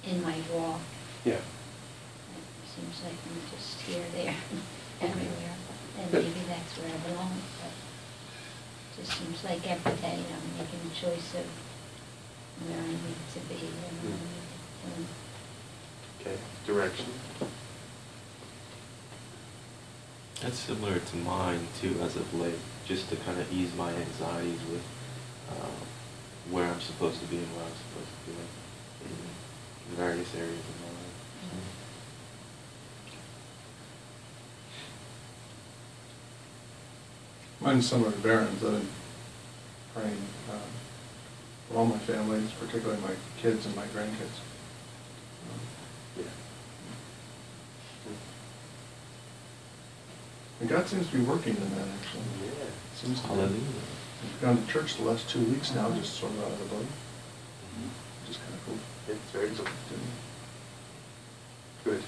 in 0.05 0.23
my 0.23 0.37
walk. 0.53 0.81
Yeah. 1.25 1.35
It 1.35 2.69
seems 2.77 3.03
like 3.03 3.19
I'm 3.27 3.43
just 3.57 3.81
here, 3.83 4.05
there, 4.15 4.35
everywhere, 5.01 5.55
and 5.99 6.13
maybe 6.13 6.43
that's 6.49 6.79
where 6.79 6.93
I 6.93 6.99
belong, 7.09 7.33
but 7.61 7.71
it 7.71 9.05
just 9.05 9.19
seems 9.19 9.45
like 9.45 9.67
every 9.71 9.93
day 10.01 10.19
I'm 10.19 10.59
making 10.59 10.81
a 10.91 10.95
choice 10.95 11.35
of 11.35 11.47
where 12.67 12.79
I 12.79 12.87
need 12.89 13.21
to 13.35 13.41
be 13.49 13.67
and 13.67 13.97
what 14.03 14.13
I 14.85 14.99
need 14.99 15.09
to 16.21 16.27
do. 16.27 16.31
Okay. 16.31 16.39
Direction. 16.67 17.13
That's 20.41 20.59
similar 20.59 20.99
to 20.99 21.17
mine 21.17 21.69
too, 21.81 21.97
as 22.03 22.17
of 22.17 22.35
late, 22.35 22.59
just 22.87 23.09
to 23.11 23.17
kind 23.17 23.41
of 23.41 23.53
ease 23.53 23.75
my 23.77 23.95
anxieties 23.95 24.61
with 24.71 24.83
uh, 25.51 25.71
where 26.51 26.67
I'm 26.67 26.81
supposed 26.81 27.21
to 27.21 27.27
be 27.27 27.37
and 27.39 27.47
what 27.57 27.65
I'm 27.65 27.79
supposed 27.89 28.11
to 28.11 28.31
be 28.31 28.37
in 29.07 29.97
various 29.97 30.35
areas 30.35 30.59
of 30.59 30.81
my 30.81 30.89
life. 30.89 31.84
Mine's 37.65 37.89
similar 37.89 38.13
to 38.13 38.19
Baron's, 38.19 38.63
I've 38.63 38.73
been 38.73 38.89
praying 39.95 40.19
uh, 40.51 40.59
for 41.71 41.79
all 41.79 41.87
my 41.87 41.97
families, 41.97 42.51
particularly 42.61 43.01
my 43.01 43.15
kids 43.39 43.65
and 43.65 43.75
my 43.75 43.87
grandkids. 43.87 44.37
Yeah. 46.19 46.25
And 50.61 50.69
God 50.69 50.87
seems 50.87 51.09
to 51.09 51.17
be 51.17 51.23
working 51.25 51.57
in 51.57 51.71
that, 51.77 51.89
actually. 52.03 52.21
Yeah. 52.45 52.65
Seems 52.97 53.21
to 53.23 53.29
be. 53.29 53.35
Hallelujah. 53.35 53.61
I've 54.25 54.43
gone 54.43 54.63
to 54.67 54.71
church 54.71 54.97
the 54.99 55.05
last 55.05 55.31
two 55.31 55.43
weeks 55.45 55.75
now, 55.75 55.91
just 55.93 56.19
sort 56.21 56.33
of 56.33 56.45
out 56.45 56.51
of 56.53 56.59
the 56.59 56.65
blue, 56.67 56.81
Mhm. 56.85 57.89
which 58.21 58.31
is 58.31 58.37
kind 58.37 58.53
of 58.53 58.67
cool. 58.67 58.79
It's 59.09 59.31
very 59.33 59.49
good. 59.49 59.69
Good. 61.85 62.03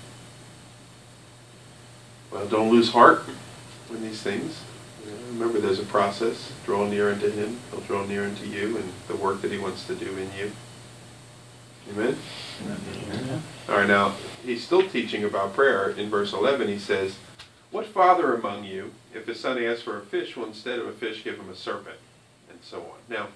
Well, 2.30 2.46
don't 2.46 2.70
lose 2.70 2.90
heart 2.90 3.24
in 3.88 4.02
these 4.02 4.20
things. 4.20 4.56
Remember, 5.30 5.58
there's 5.58 5.80
a 5.80 5.84
process. 5.84 6.52
Draw 6.64 6.88
near 6.88 7.10
unto 7.10 7.30
Him. 7.30 7.60
He'll 7.70 7.80
draw 7.80 8.04
near 8.04 8.24
unto 8.24 8.46
you, 8.46 8.76
and 8.76 8.92
the 9.08 9.16
work 9.16 9.42
that 9.42 9.52
He 9.52 9.58
wants 9.58 9.86
to 9.86 9.94
do 9.94 10.16
in 10.16 10.30
you. 10.38 10.52
Amen. 11.90 12.16
Amen. 12.64 13.42
All 13.68 13.76
right, 13.76 13.86
now 13.86 14.14
he's 14.44 14.64
still 14.64 14.88
teaching 14.88 15.24
about 15.24 15.54
prayer. 15.54 15.90
In 15.90 16.10
verse 16.10 16.32
11, 16.32 16.68
he 16.68 16.78
says, 16.78 17.16
"What 17.70 17.86
father 17.86 18.34
among 18.34 18.64
you, 18.64 18.92
if 19.14 19.26
his 19.26 19.38
son 19.38 19.62
asks 19.62 19.82
for 19.82 19.98
a 19.98 20.04
fish, 20.04 20.36
will 20.36 20.46
instead 20.46 20.78
of 20.78 20.88
a 20.88 20.92
fish 20.92 21.22
give 21.22 21.36
him 21.36 21.48
a 21.48 21.54
serpent?" 21.54 21.98
And 22.50 22.58
so 22.62 22.78
on. 22.78 22.98
Now, 23.08 23.28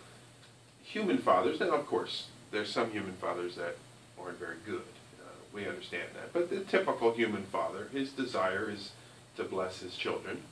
human 0.83 1.19
fathers. 1.19 1.61
Now, 1.61 1.71
of 1.71 1.87
course, 1.87 2.27
there's 2.51 2.73
some 2.73 2.91
human 2.91 3.15
fathers 3.15 3.55
that 3.57 3.77
aren't 4.21 4.39
very 4.39 4.57
good. 4.67 4.83
Uh, 5.21 5.31
we 5.53 5.69
understand 5.69 6.09
that. 6.15 6.33
But 6.33 6.51
the 6.51 6.61
typical 6.61 7.13
human 7.13 7.45
father, 7.45 7.89
his 7.93 8.11
desire 8.11 8.69
is 8.69 8.93
to 9.37 9.45
bless 9.45 9.81
his 9.81 9.97
children. 9.97 10.43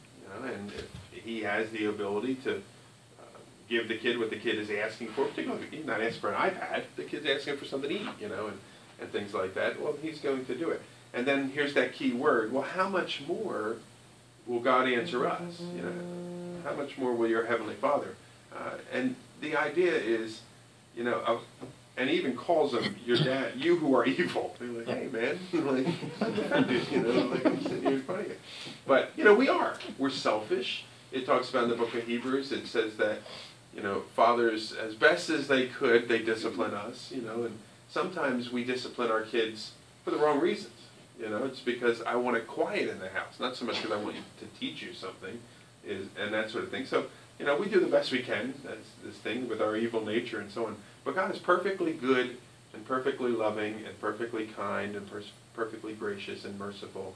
And 0.44 0.72
he 1.12 1.42
has 1.42 1.70
the 1.70 1.86
ability 1.86 2.36
to 2.36 2.56
uh, 2.56 3.38
give 3.68 3.88
the 3.88 3.96
kid 3.96 4.18
what 4.18 4.30
the 4.30 4.36
kid 4.36 4.58
is 4.58 4.70
asking 4.70 5.08
for, 5.08 5.26
particularly 5.26 5.82
not 5.84 6.00
asking 6.00 6.20
for 6.20 6.32
an 6.32 6.50
iPad, 6.50 6.84
the 6.96 7.04
kid's 7.04 7.26
asking 7.26 7.56
for 7.56 7.64
something 7.64 7.90
to 7.90 7.96
eat, 7.96 8.08
you 8.20 8.28
know, 8.28 8.46
and, 8.46 8.58
and 9.00 9.10
things 9.10 9.34
like 9.34 9.54
that, 9.54 9.80
well, 9.80 9.94
he's 10.00 10.20
going 10.20 10.44
to 10.46 10.54
do 10.54 10.70
it. 10.70 10.82
And 11.14 11.26
then 11.26 11.50
here's 11.50 11.74
that 11.74 11.92
key 11.94 12.12
word, 12.12 12.52
well, 12.52 12.62
how 12.62 12.88
much 12.88 13.22
more 13.26 13.76
will 14.46 14.60
God 14.60 14.88
answer 14.88 15.26
us? 15.26 15.60
You 15.74 15.82
know, 15.82 15.92
how 16.64 16.74
much 16.74 16.98
more 16.98 17.14
will 17.14 17.28
your 17.28 17.46
Heavenly 17.46 17.74
Father 17.74 18.14
uh, 18.54 18.78
and 18.92 19.14
the 19.40 19.56
idea 19.56 19.92
is, 19.92 20.40
you 20.96 21.04
know, 21.04 21.20
of, 21.20 21.42
and 21.98 22.08
even 22.08 22.37
calls 22.37 22.72
them 22.72 22.96
your 23.04 23.16
dad, 23.18 23.52
you 23.56 23.76
who 23.76 23.94
are 23.94 24.06
evil. 24.06 24.54
They're 24.58 24.68
like, 24.68 24.87
hey 24.87 25.08
man, 25.08 25.38
like 25.52 26.52
I'm 26.52 26.70
you 26.90 27.02
know, 27.02 27.26
like 27.26 27.44
I'm 27.44 27.61
sitting 27.62 27.82
here 27.82 27.92
in 27.92 28.02
front 28.02 28.26
of. 28.26 28.32
But 28.87 29.11
you 29.16 29.24
know, 29.24 29.34
we 29.34 29.48
are. 29.48 29.74
We're 29.98 30.11
selfish. 30.11 30.84
It 31.11 31.26
talks 31.26 31.50
about 31.50 31.64
in 31.64 31.70
the 31.70 31.76
book 31.76 31.94
of 31.94 32.04
Hebrews. 32.04 32.52
It 32.52 32.66
says 32.66 32.96
that, 32.96 33.18
you 33.74 33.82
know, 33.82 34.02
fathers, 34.14 34.72
as 34.72 34.94
best 34.94 35.30
as 35.30 35.48
they 35.48 35.66
could, 35.66 36.08
they 36.08 36.20
discipline 36.20 36.74
us. 36.74 37.11
You 37.14 37.22
know, 37.22 37.44
and 37.44 37.58
sometimes 37.88 38.50
we 38.52 38.64
discipline 38.64 39.11
our 39.11 39.22
kids 39.22 39.72
for 40.04 40.11
the 40.11 40.18
wrong 40.18 40.40
reasons. 40.40 40.74
You 41.18 41.28
know, 41.28 41.44
it's 41.44 41.61
because 41.61 42.00
I 42.02 42.14
want 42.14 42.37
it 42.37 42.46
quiet 42.46 42.88
in 42.88 43.00
the 43.00 43.08
house, 43.08 43.40
not 43.40 43.56
so 43.56 43.64
much 43.64 43.82
because 43.82 43.90
I 43.90 44.00
want 44.00 44.14
to 44.14 44.61
teach 44.61 44.82
you 44.82 44.92
something, 44.92 45.40
is 45.84 46.06
and 46.16 46.32
that 46.32 46.50
sort 46.50 46.62
of 46.62 46.70
thing. 46.70 46.87
So, 46.87 47.06
you 47.40 47.44
know, 47.44 47.56
we 47.56 47.66
do 47.66 47.80
the 47.80 47.88
best 47.88 48.12
we 48.12 48.20
can. 48.20 48.54
That's 48.64 48.90
this 49.04 49.16
thing 49.16 49.48
with 49.48 49.61
our 49.61 49.76
evil 49.76 50.04
nature 50.04 50.38
and 50.38 50.48
so 50.48 50.66
on. 50.66 50.76
But 51.04 51.14
God 51.14 51.34
is 51.34 51.38
perfectly 51.38 51.92
good 51.92 52.37
and 52.74 52.87
perfectly 52.87 53.30
loving 53.30 53.74
and 53.87 54.00
perfectly 54.00 54.46
kind 54.46 54.94
and 54.94 55.11
per- 55.11 55.22
perfectly 55.54 55.94
gracious 55.94 56.44
and 56.44 56.58
merciful 56.58 57.14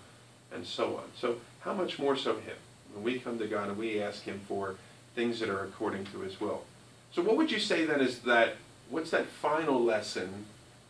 and 0.53 0.67
so 0.67 0.97
on. 0.97 1.05
So, 1.17 1.37
how 1.61 1.73
much 1.73 1.99
more 1.99 2.17
so 2.17 2.35
Him? 2.35 2.57
When 2.93 3.05
we 3.05 3.19
come 3.19 3.39
to 3.39 3.47
God 3.47 3.69
and 3.69 3.79
we 3.79 4.01
ask 4.01 4.23
Him 4.23 4.41
for 4.47 4.77
things 5.15 5.41
that 5.41 5.49
are 5.49 5.65
according 5.65 6.07
to 6.07 6.21
His 6.21 6.41
will. 6.41 6.65
So, 7.13 7.23
what 7.23 7.37
would 7.37 7.51
you 7.51 7.59
say 7.59 7.85
then 7.85 8.01
is 8.01 8.21
that? 8.21 8.57
What's 8.91 9.11
that 9.11 9.27
final 9.27 9.83
lesson 9.83 10.47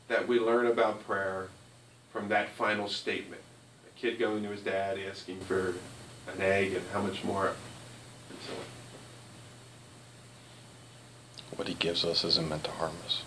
that 0.09 0.26
we 0.26 0.40
learn 0.40 0.66
about 0.66 1.07
prayer 1.07 1.48
from 2.12 2.28
that 2.28 2.48
final 2.50 2.88
statement? 2.88 3.42
A 3.87 4.00
kid 4.00 4.18
going 4.18 4.42
to 4.42 4.48
his 4.48 4.61
dad 4.61 4.98
asking 5.09 5.38
for 5.40 5.74
an 6.26 6.40
egg 6.40 6.74
and 6.74 6.83
how 6.92 7.00
much 7.00 7.22
more, 7.22 7.48
and 7.48 8.38
so 8.44 8.52
on. 8.55 8.82
What 11.56 11.68
he 11.68 11.74
gives 11.74 12.04
us 12.04 12.24
isn't 12.24 12.48
meant 12.48 12.64
to 12.64 12.70
harm 12.70 12.94
us. 13.04 13.22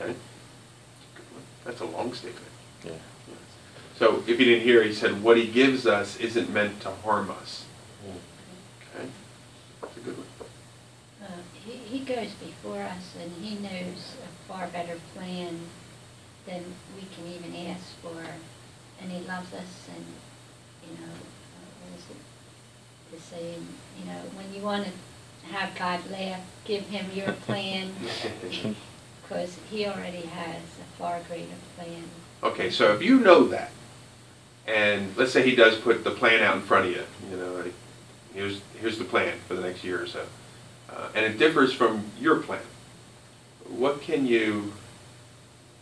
Okay. 0.00 0.14
Good 1.14 1.24
one. 1.32 1.42
That's 1.64 1.80
a 1.80 1.86
long 1.86 2.12
statement. 2.14 2.46
Yeah. 2.84 2.92
So 3.98 4.22
if 4.26 4.28
you 4.28 4.44
didn't 4.44 4.62
hear, 4.64 4.82
he 4.82 4.92
said, 4.92 5.22
what 5.22 5.36
he 5.36 5.46
gives 5.46 5.86
us 5.86 6.16
isn't 6.18 6.50
meant 6.52 6.80
to 6.80 6.90
harm 6.90 7.30
us. 7.30 7.64
Okay? 8.96 9.08
That's 9.80 9.96
a 9.96 10.00
good 10.00 10.16
one. 10.16 10.26
Uh, 11.22 11.26
He, 11.64 11.72
he 11.72 12.04
goes 12.04 12.32
before 12.32 12.80
us 12.82 13.14
and 13.20 13.30
he 13.44 13.54
knows 13.56 14.16
a 14.24 14.48
far 14.52 14.66
better 14.68 14.98
plan 15.14 15.60
than 16.46 16.64
we 16.96 17.02
can 17.14 17.32
even 17.32 17.68
ask 17.68 17.84
for. 18.02 18.20
And 19.00 19.10
he 19.12 19.20
loves 19.26 19.52
us 19.52 19.88
and, 19.94 20.04
you 20.88 20.96
know, 20.98 21.12
uh, 21.12 21.70
what 21.82 21.98
is 21.98 22.04
it, 22.10 22.16
the 23.12 23.20
saying, 23.20 23.66
you 23.98 24.06
know, 24.06 24.20
when 24.36 24.52
you 24.54 24.62
want 24.62 24.84
to 24.84 24.90
have 25.50 25.74
God 25.74 26.00
laugh, 26.10 26.40
give 26.64 26.82
him 26.84 27.06
your 27.14 27.32
plan, 27.32 27.90
because 29.22 29.58
he 29.70 29.86
already 29.86 30.22
has 30.22 30.56
a 30.56 30.98
far 30.98 31.20
greater 31.28 31.46
plan. 31.76 32.04
Okay, 32.42 32.70
so 32.70 32.92
if 32.94 33.02
you 33.02 33.20
know 33.20 33.46
that, 33.48 33.70
and 34.66 35.16
let's 35.16 35.32
say 35.32 35.48
he 35.48 35.54
does 35.54 35.76
put 35.78 36.04
the 36.04 36.10
plan 36.10 36.42
out 36.42 36.56
in 36.56 36.62
front 36.62 36.86
of 36.86 36.92
you, 36.92 37.02
you 37.30 37.36
know, 37.36 37.52
like, 37.54 37.74
here's, 38.34 38.60
here's 38.80 38.98
the 38.98 39.04
plan 39.04 39.38
for 39.46 39.54
the 39.54 39.62
next 39.62 39.84
year 39.84 40.02
or 40.02 40.06
so, 40.06 40.24
uh, 40.90 41.08
and 41.14 41.24
it 41.24 41.38
differs 41.38 41.72
from 41.72 42.04
your 42.20 42.36
plan, 42.36 42.62
what 43.68 44.00
can 44.00 44.26
you, 44.26 44.72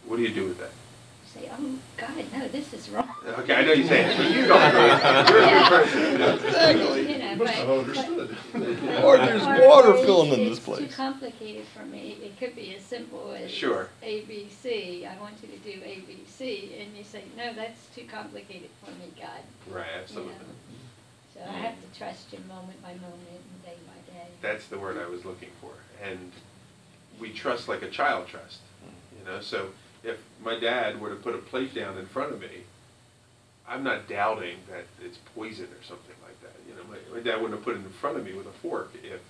what 0.07 0.16
do 0.16 0.22
you 0.22 0.35
do 0.35 0.46
with 0.46 0.59
that? 0.59 0.70
Say, 1.27 1.51
oh, 1.51 1.79
God, 1.96 2.25
no, 2.35 2.46
this 2.48 2.75
is 2.75 2.90
wrong. 2.90 3.09
Okay, 3.27 3.55
I 3.55 3.64
know 3.64 3.72
you're 3.72 3.87
saying, 3.87 4.18
but 4.18 4.31
you 4.31 4.46
don't 4.46 4.75
know. 4.75 4.87
You're 4.87 5.44
a 5.44 5.59
good 5.59 5.68
person. 5.68 6.12
you 6.12 6.18
know. 6.18 6.94
You 6.94 7.18
know, 7.37 7.45
You 7.45 7.45
must 7.45 7.53
but- 7.53 7.57
have 7.57 7.68
but- 7.68 8.59
understood. 8.59 9.03
Or 9.05 9.16
there's 9.18 9.42
water 9.66 9.88
or 9.92 10.05
filling 10.05 10.29
in 10.29 10.40
it's- 10.40 10.49
this 10.51 10.59
place. 10.61 10.81
It's 10.81 10.90
too 10.97 11.03
complicated 11.03 11.66
for 11.77 11.85
me. 11.85 12.18
It 12.23 12.38
could 12.38 12.55
be 12.55 12.75
as 12.77 12.83
simple 12.83 13.33
as 13.33 13.51
Sure. 13.51 13.88
A, 14.03 14.21
B, 14.23 14.49
C. 14.51 15.07
I 15.07 15.18
want 15.21 15.35
you 15.42 15.49
to 15.49 15.59
do 15.59 15.83
A, 15.85 16.01
B, 16.01 16.18
C, 16.27 16.77
and 16.81 16.97
you 16.97 17.05
say, 17.05 17.25
no, 17.37 17.53
that's 17.55 17.87
too 17.95 18.05
complicated 18.11 18.71
for 18.85 18.90
me, 18.92 19.12
God. 19.21 19.40
Right, 19.75 19.87
absolutely. 20.01 20.35
So 21.35 21.40
I 21.49 21.53
have 21.53 21.75
to 21.81 21.99
trust 21.99 22.33
you 22.33 22.38
moment 22.49 22.83
by 22.83 22.92
moment 22.95 23.14
and 23.31 23.62
day 23.64 23.77
by 23.87 24.12
day. 24.12 24.27
That's 24.40 24.66
the 24.66 24.79
word 24.79 24.99
I 24.99 25.09
was 25.09 25.25
looking 25.25 25.49
for. 25.61 25.71
And 26.05 26.33
we 27.21 27.31
trust 27.33 27.68
like 27.68 27.83
a 27.83 27.88
child 27.90 28.27
trusts. 28.29 28.59
You 29.18 29.25
know, 29.31 29.40
so 29.40 29.68
if 30.03 30.18
my 30.45 30.59
dad 30.59 31.01
were 31.01 31.11
to 31.11 31.14
put 31.16 31.35
a 31.35 31.38
plate 31.38 31.75
down 31.75 31.97
in 31.97 32.07
front 32.07 32.33
of 32.33 32.40
me, 32.40 32.64
I'm 33.68 33.85
not 33.85 34.09
doubting 34.09 34.57
that 34.68 34.85
it's 35.05 35.18
poison 35.35 35.66
or 35.66 35.83
something 35.85 36.16
like 36.25 36.40
that. 36.42 36.59
You 36.68 36.72
know, 36.72 36.72
my, 36.88 37.21
dad 37.21 37.37
wouldn't 37.37 37.55
have 37.55 37.64
put 37.64 37.75
it 37.75 37.79
in 37.79 37.88
front 37.90 38.16
of 38.16 38.25
me 38.25 38.33
with 38.33 38.47
a 38.47 38.53
fork 38.53 38.92
if 39.03 39.21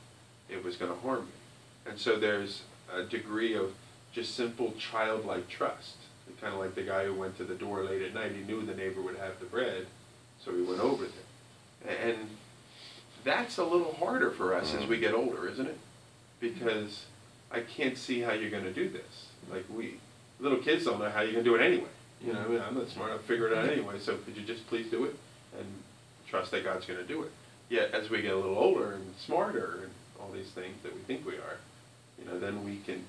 it 0.48 0.64
was 0.64 0.76
going 0.76 0.92
to 0.92 0.98
harm 0.98 1.20
me. 1.20 1.90
And 1.90 1.98
so 1.98 2.18
there's 2.18 2.62
a 2.94 3.02
degree 3.02 3.54
of 3.54 3.72
just 4.12 4.34
simple 4.34 4.74
childlike 4.78 5.48
trust. 5.48 5.96
Kind 6.40 6.54
of 6.54 6.60
like 6.60 6.74
the 6.74 6.82
guy 6.82 7.04
who 7.04 7.14
went 7.14 7.36
to 7.36 7.44
the 7.44 7.54
door 7.54 7.84
late 7.84 8.02
at 8.02 8.14
night. 8.14 8.32
He 8.32 8.42
knew 8.42 8.64
the 8.64 8.74
neighbor 8.74 9.00
would 9.00 9.16
have 9.16 9.38
the 9.38 9.46
bread, 9.46 9.86
so 10.44 10.52
he 10.52 10.62
went 10.62 10.80
over 10.80 11.04
there. 11.04 11.96
And 12.04 12.30
that's 13.22 13.58
a 13.58 13.64
little 13.64 13.92
harder 13.92 14.30
for 14.30 14.54
us 14.54 14.74
as 14.74 14.86
we 14.86 14.96
mm-hmm. 14.96 15.04
get 15.04 15.14
older, 15.14 15.48
isn't 15.48 15.66
it? 15.66 15.78
Because 16.40 17.04
I 17.52 17.60
can't 17.60 17.96
see 17.96 18.20
how 18.20 18.32
you're 18.32 18.50
going 18.50 18.64
to 18.64 18.72
do 18.72 18.88
this. 18.88 19.26
Like 19.50 19.64
we, 19.72 19.98
little 20.40 20.58
kids 20.58 20.84
don't 20.84 20.98
know 20.98 21.10
how 21.10 21.20
you're 21.20 21.32
going 21.32 21.44
to 21.44 21.50
do 21.50 21.54
it 21.54 21.62
anyway. 21.62 21.90
You 22.20 22.32
know, 22.32 22.40
I 22.40 22.48
mean, 22.48 22.62
I'm 22.66 22.74
not 22.74 22.88
smart. 22.88 23.10
enough 23.10 23.22
to 23.22 23.28
figure 23.28 23.48
it 23.48 23.56
out 23.56 23.68
anyway. 23.68 23.98
So 23.98 24.16
could 24.16 24.36
you 24.36 24.42
just 24.42 24.66
please 24.68 24.90
do 24.90 25.04
it 25.04 25.16
and 25.58 25.66
trust 26.26 26.50
that 26.52 26.64
God's 26.64 26.86
going 26.86 27.00
to 27.00 27.06
do 27.06 27.22
it? 27.22 27.32
Yet 27.72 27.94
as 27.94 28.11
we 28.11 28.20
get 28.20 28.35
a 28.35 28.37
little 28.37 28.58
older 28.58 28.92
and 28.92 29.14
smarter 29.16 29.78
and 29.85 29.90
all 30.20 30.30
these 30.30 30.50
things 30.50 30.76
that 30.82 30.94
we 30.94 31.00
think 31.00 31.24
we 31.24 31.37
are, 31.37 31.56
you 32.18 32.26
know, 32.26 32.38
then 32.38 32.62
we 32.66 32.76
can, 32.85 33.02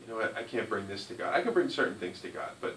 you 0.00 0.06
know, 0.06 0.20
I, 0.20 0.38
I 0.38 0.42
can't 0.44 0.68
bring 0.68 0.86
this 0.86 1.06
to 1.06 1.14
God. 1.14 1.34
I 1.34 1.42
can 1.42 1.52
bring 1.52 1.68
certain 1.68 1.96
things 1.96 2.20
to 2.20 2.28
God, 2.28 2.50
but 2.60 2.76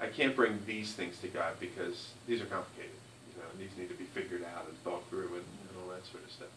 I 0.00 0.06
can't 0.06 0.34
bring 0.34 0.60
these 0.66 0.94
things 0.94 1.18
to 1.18 1.28
God 1.28 1.60
because 1.60 2.12
these 2.26 2.40
are 2.40 2.46
complicated. 2.46 2.96
You 3.28 3.42
know, 3.42 3.48
these 3.58 3.76
need 3.76 3.90
to 3.90 3.94
be 3.94 4.04
figured 4.04 4.46
out 4.56 4.66
and 4.66 4.78
thought 4.78 5.06
through 5.10 5.26
and, 5.26 5.44
and 5.44 5.76
all 5.78 5.90
that 5.94 6.06
sort 6.10 6.24
of 6.24 6.32
stuff. 6.32 6.48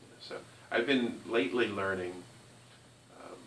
You 0.00 0.06
know, 0.06 0.18
so 0.20 0.36
I've 0.70 0.86
been 0.86 1.20
lately 1.26 1.66
learning 1.66 2.12
um, 3.20 3.38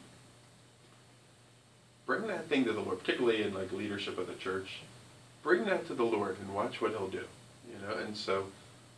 bring 2.06 2.28
that 2.28 2.48
thing 2.48 2.66
to 2.66 2.74
the 2.74 2.82
Lord, 2.82 3.00
particularly 3.00 3.44
in 3.44 3.54
like 3.54 3.72
leadership 3.72 4.18
of 4.18 4.28
the 4.28 4.36
church. 4.36 4.82
Bring 5.42 5.64
that 5.66 5.88
to 5.88 5.94
the 5.94 6.04
Lord 6.04 6.36
and 6.42 6.54
watch 6.54 6.82
what 6.82 6.92
He'll 6.92 7.08
do. 7.08 7.24
You 7.72 7.88
know, 7.88 7.96
and 7.96 8.18
so 8.18 8.48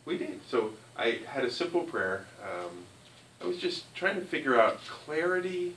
we 0.04 0.18
did. 0.18 0.40
So 0.50 0.72
I 0.96 1.20
had 1.26 1.44
a 1.44 1.50
simple 1.50 1.82
prayer. 1.82 2.26
Um, 2.42 2.84
I 3.42 3.46
was 3.46 3.58
just 3.58 3.92
trying 3.94 4.14
to 4.16 4.22
figure 4.22 4.60
out 4.60 4.84
clarity 4.84 5.74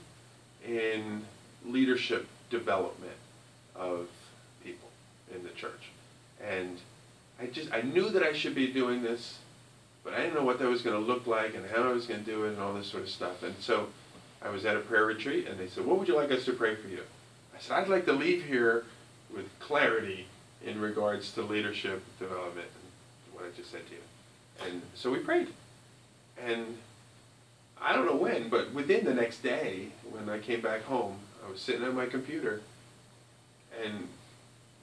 in 0.66 1.24
leadership 1.66 2.28
development 2.50 3.18
of 3.76 4.08
people 4.64 4.90
in 5.34 5.44
the 5.44 5.50
church, 5.50 5.92
and 6.44 6.80
I 7.42 7.48
just 7.48 7.72
I 7.74 7.82
knew 7.82 8.10
that 8.10 8.24
I 8.24 8.34
should 8.34 8.56
be 8.56 8.68
doing 8.72 9.02
this, 9.02 9.40
but 10.04 10.14
I 10.14 10.18
didn't 10.18 10.36
know 10.36 10.44
what 10.44 10.60
that 10.60 10.68
was 10.68 10.82
going 10.82 11.00
to 11.00 11.06
look 11.06 11.28
like 11.28 11.56
and 11.56 11.66
how 11.70 11.84
I 11.84 11.92
was 11.92 12.06
going 12.06 12.24
to 12.24 12.26
do 12.26 12.46
it 12.46 12.50
and 12.50 12.60
all 12.60 12.74
this 12.74 12.88
sort 12.88 13.04
of 13.04 13.10
stuff. 13.10 13.44
And 13.44 13.56
so 13.60 13.88
I 14.42 14.50
was 14.50 14.66
at 14.66 14.76
a 14.76 14.80
prayer 14.80 15.06
retreat, 15.06 15.48
and 15.48 15.60
they 15.60 15.68
said, 15.68 15.86
"What 15.86 15.98
would 15.98 16.08
you 16.08 16.16
like 16.16 16.32
us 16.32 16.46
to 16.46 16.54
pray 16.54 16.76
for 16.76 16.88
you?" 16.88 17.02
I 17.56 17.60
said, 17.60 17.78
"I'd 17.78 17.90
like 17.90 18.06
to 18.06 18.14
leave 18.14 18.46
here 18.46 18.86
with 19.34 19.48
clarity 19.60 20.28
in 20.64 20.80
regards 20.80 21.32
to 21.34 21.42
leadership 21.42 22.04
development." 22.20 22.68
And 23.26 23.34
what 23.34 23.46
I 23.46 23.56
just 23.58 23.72
said 23.72 23.86
to 23.88 23.94
you. 23.94 24.02
And 24.66 24.82
so 24.96 25.12
we 25.12 25.20
prayed, 25.20 25.50
and 26.44 26.78
I 27.80 27.94
don't 27.94 28.06
know 28.06 28.16
when, 28.16 28.50
but 28.50 28.74
within 28.74 29.06
the 29.06 29.14
next 29.14 29.44
day, 29.44 29.90
when 30.10 30.30
I 30.30 30.40
came 30.40 30.62
back 30.62 30.84
home, 30.84 31.20
I 31.46 31.52
was 31.52 31.62
sitting 31.62 31.84
at 31.84 31.94
my 31.94 32.08
computer, 32.08 32.62
and 33.84 34.08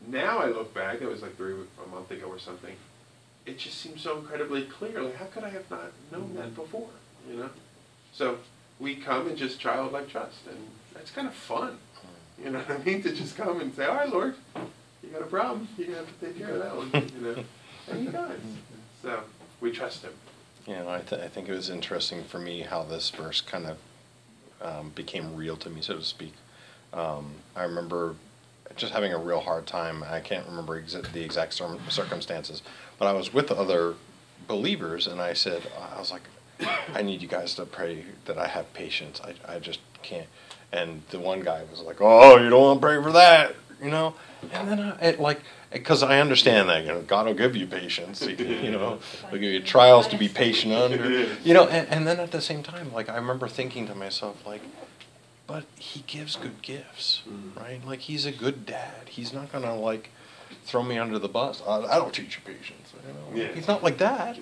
now 0.06 0.38
I 0.38 0.46
look 0.46 0.72
back, 0.72 1.00
it 1.00 1.08
was 1.08 1.22
like 1.22 1.36
three, 1.36 1.54
a 1.54 1.88
month 1.90 2.10
ago 2.10 2.26
or 2.26 2.38
something, 2.38 2.76
it 3.46 3.58
just 3.58 3.78
seems 3.78 4.00
so 4.00 4.18
incredibly 4.18 4.62
clear. 4.62 5.02
Like, 5.02 5.16
how 5.16 5.26
could 5.26 5.44
I 5.44 5.50
have 5.50 5.68
not 5.70 5.92
known 6.12 6.34
that 6.36 6.46
mm-hmm. 6.46 6.54
before, 6.54 6.88
you 7.28 7.36
know? 7.36 7.50
So 8.12 8.38
we 8.78 8.94
come 8.94 9.26
and 9.26 9.36
just 9.36 9.58
childlike 9.58 10.08
trust, 10.08 10.46
and 10.48 10.58
that's 10.94 11.10
kind 11.10 11.26
of 11.26 11.34
fun, 11.34 11.78
you 12.42 12.50
know 12.50 12.58
what 12.60 12.80
I 12.80 12.82
mean? 12.84 13.02
To 13.02 13.12
just 13.12 13.36
come 13.36 13.60
and 13.60 13.74
say, 13.74 13.86
all 13.86 13.96
right, 13.96 14.08
Lord, 14.08 14.36
you 15.02 15.08
got 15.10 15.22
a 15.22 15.26
problem, 15.26 15.68
you're 15.76 15.88
going 15.88 15.98
to 15.98 16.04
have 16.04 16.20
to 16.20 16.26
take 16.26 16.38
care 16.38 16.50
of 16.54 16.62
that 16.62 16.76
one, 16.76 17.12
you 17.14 17.20
know? 17.20 17.44
And 17.90 18.06
he 18.06 18.12
does. 18.12 18.40
So 19.02 19.20
we 19.60 19.70
trust 19.70 20.02
him. 20.02 20.12
You 20.66 20.76
know, 20.76 20.88
I, 20.88 21.00
th- 21.00 21.20
I 21.20 21.28
think 21.28 21.48
it 21.48 21.52
was 21.52 21.68
interesting 21.70 22.24
for 22.24 22.38
me 22.38 22.62
how 22.62 22.82
this 22.84 23.10
verse 23.10 23.40
kind 23.40 23.66
of 23.66 23.76
um, 24.62 24.90
became 24.94 25.36
real 25.36 25.56
to 25.58 25.68
me, 25.70 25.80
so 25.82 25.96
to 25.96 26.02
speak. 26.02 26.32
Um, 26.92 27.32
I 27.54 27.64
remember 27.64 28.14
just 28.76 28.92
having 28.92 29.12
a 29.12 29.18
real 29.18 29.40
hard 29.40 29.66
time. 29.66 30.02
I 30.08 30.20
can't 30.20 30.46
remember 30.46 30.80
the 30.80 31.22
exact 31.22 31.54
cir- 31.54 31.78
circumstances, 31.88 32.62
but 32.98 33.06
I 33.06 33.12
was 33.12 33.32
with 33.32 33.50
other 33.50 33.94
believers, 34.48 35.06
and 35.06 35.20
I 35.20 35.34
said, 35.34 35.62
I 35.94 35.98
was 35.98 36.10
like, 36.12 36.22
I 36.94 37.02
need 37.02 37.20
you 37.20 37.28
guys 37.28 37.54
to 37.56 37.66
pray 37.66 38.04
that 38.24 38.38
I 38.38 38.46
have 38.46 38.72
patience. 38.72 39.20
I, 39.22 39.56
I 39.56 39.58
just 39.58 39.80
can't. 40.02 40.28
And 40.72 41.02
the 41.10 41.18
one 41.18 41.40
guy 41.40 41.62
was 41.70 41.80
like, 41.80 42.00
Oh, 42.00 42.36
you 42.38 42.48
don't 42.48 42.62
want 42.62 42.80
to 42.80 42.86
pray 42.86 43.02
for 43.02 43.12
that. 43.12 43.54
you 43.82 43.90
know. 43.90 44.14
And 44.52 44.68
then 44.68 44.80
I 44.80 44.98
it, 45.08 45.20
like 45.20 45.40
because 45.74 46.02
I 46.02 46.20
understand 46.20 46.68
that 46.70 46.82
you 46.82 46.88
know 46.88 47.02
God 47.02 47.26
will 47.26 47.34
give 47.34 47.54
you 47.54 47.66
patience, 47.66 48.22
you 48.26 48.70
know, 48.70 48.98
He'll 49.30 49.40
give 49.40 49.52
you 49.52 49.60
trials 49.60 50.08
to 50.08 50.16
be 50.16 50.28
patient 50.28 50.72
under, 50.72 51.26
you 51.44 51.52
know. 51.52 51.66
And, 51.68 51.86
and 51.88 52.06
then 52.06 52.18
at 52.20 52.30
the 52.30 52.40
same 52.40 52.62
time, 52.62 52.92
like 52.94 53.08
I 53.10 53.16
remember 53.16 53.46
thinking 53.48 53.86
to 53.88 53.94
myself, 53.94 54.46
like, 54.46 54.62
but 55.46 55.64
He 55.78 56.02
gives 56.06 56.36
good 56.36 56.62
gifts, 56.62 57.22
Mm. 57.28 57.56
right? 57.60 57.86
Like 57.86 58.00
He's 58.00 58.24
a 58.24 58.32
good 58.32 58.64
dad. 58.64 59.08
He's 59.10 59.32
not 59.34 59.52
gonna 59.52 59.76
like 59.76 60.10
throw 60.64 60.82
me 60.82 60.96
under 60.98 61.18
the 61.18 61.28
bus. 61.28 61.62
I, 61.66 61.80
I 61.80 61.96
don't 61.98 62.14
teach 62.14 62.36
you 62.36 62.42
patience. 62.54 62.92
You 63.06 63.12
know? 63.12 63.44
Yeah. 63.46 63.52
He's 63.54 63.68
not 63.68 63.82
like 63.82 63.98
that. 63.98 64.38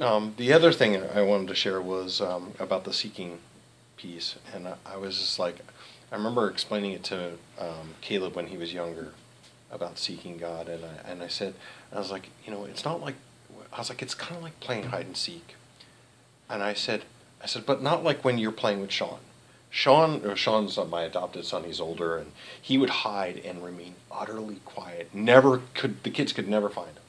Um, 0.00 0.34
the 0.36 0.52
other 0.52 0.72
thing 0.72 0.96
I 1.14 1.22
wanted 1.22 1.48
to 1.48 1.54
share 1.54 1.80
was 1.80 2.20
um, 2.20 2.52
about 2.60 2.84
the 2.84 2.92
seeking 2.92 3.38
piece, 3.96 4.36
and 4.54 4.68
I, 4.68 4.74
I 4.84 4.96
was 4.96 5.18
just 5.18 5.38
like, 5.38 5.56
I 6.12 6.16
remember 6.16 6.48
explaining 6.50 6.92
it 6.92 7.02
to 7.04 7.32
um, 7.58 7.94
Caleb 8.00 8.34
when 8.36 8.48
he 8.48 8.56
was 8.56 8.72
younger 8.72 9.12
about 9.74 9.98
seeking 9.98 10.38
God, 10.38 10.68
and 10.68 10.84
I 10.84 11.10
and 11.10 11.22
I 11.22 11.28
said, 11.28 11.54
I 11.92 11.98
was 11.98 12.10
like, 12.10 12.30
you 12.44 12.52
know, 12.52 12.64
it's 12.64 12.84
not 12.84 13.00
like, 13.00 13.16
I 13.72 13.78
was 13.78 13.88
like, 13.88 14.02
it's 14.02 14.14
kind 14.14 14.36
of 14.36 14.42
like 14.42 14.58
playing 14.60 14.84
hide 14.84 15.06
and 15.06 15.16
seek, 15.16 15.54
and 16.48 16.62
I 16.62 16.74
said, 16.74 17.02
I 17.42 17.46
said, 17.46 17.66
but 17.66 17.82
not 17.82 18.04
like 18.04 18.24
when 18.24 18.38
you're 18.38 18.52
playing 18.52 18.80
with 18.80 18.90
Sean. 18.90 19.18
Sean, 19.70 20.24
or 20.24 20.36
Sean's 20.36 20.78
my 20.88 21.02
adopted 21.02 21.44
son. 21.44 21.64
He's 21.64 21.80
older, 21.80 22.16
and 22.16 22.30
he 22.62 22.78
would 22.78 22.90
hide 22.90 23.42
and 23.44 23.64
remain 23.64 23.96
utterly 24.08 24.60
quiet. 24.64 25.12
Never 25.12 25.62
could 25.74 26.02
the 26.04 26.10
kids 26.10 26.32
could 26.32 26.48
never 26.48 26.68
find 26.68 26.90
him. 26.90 27.02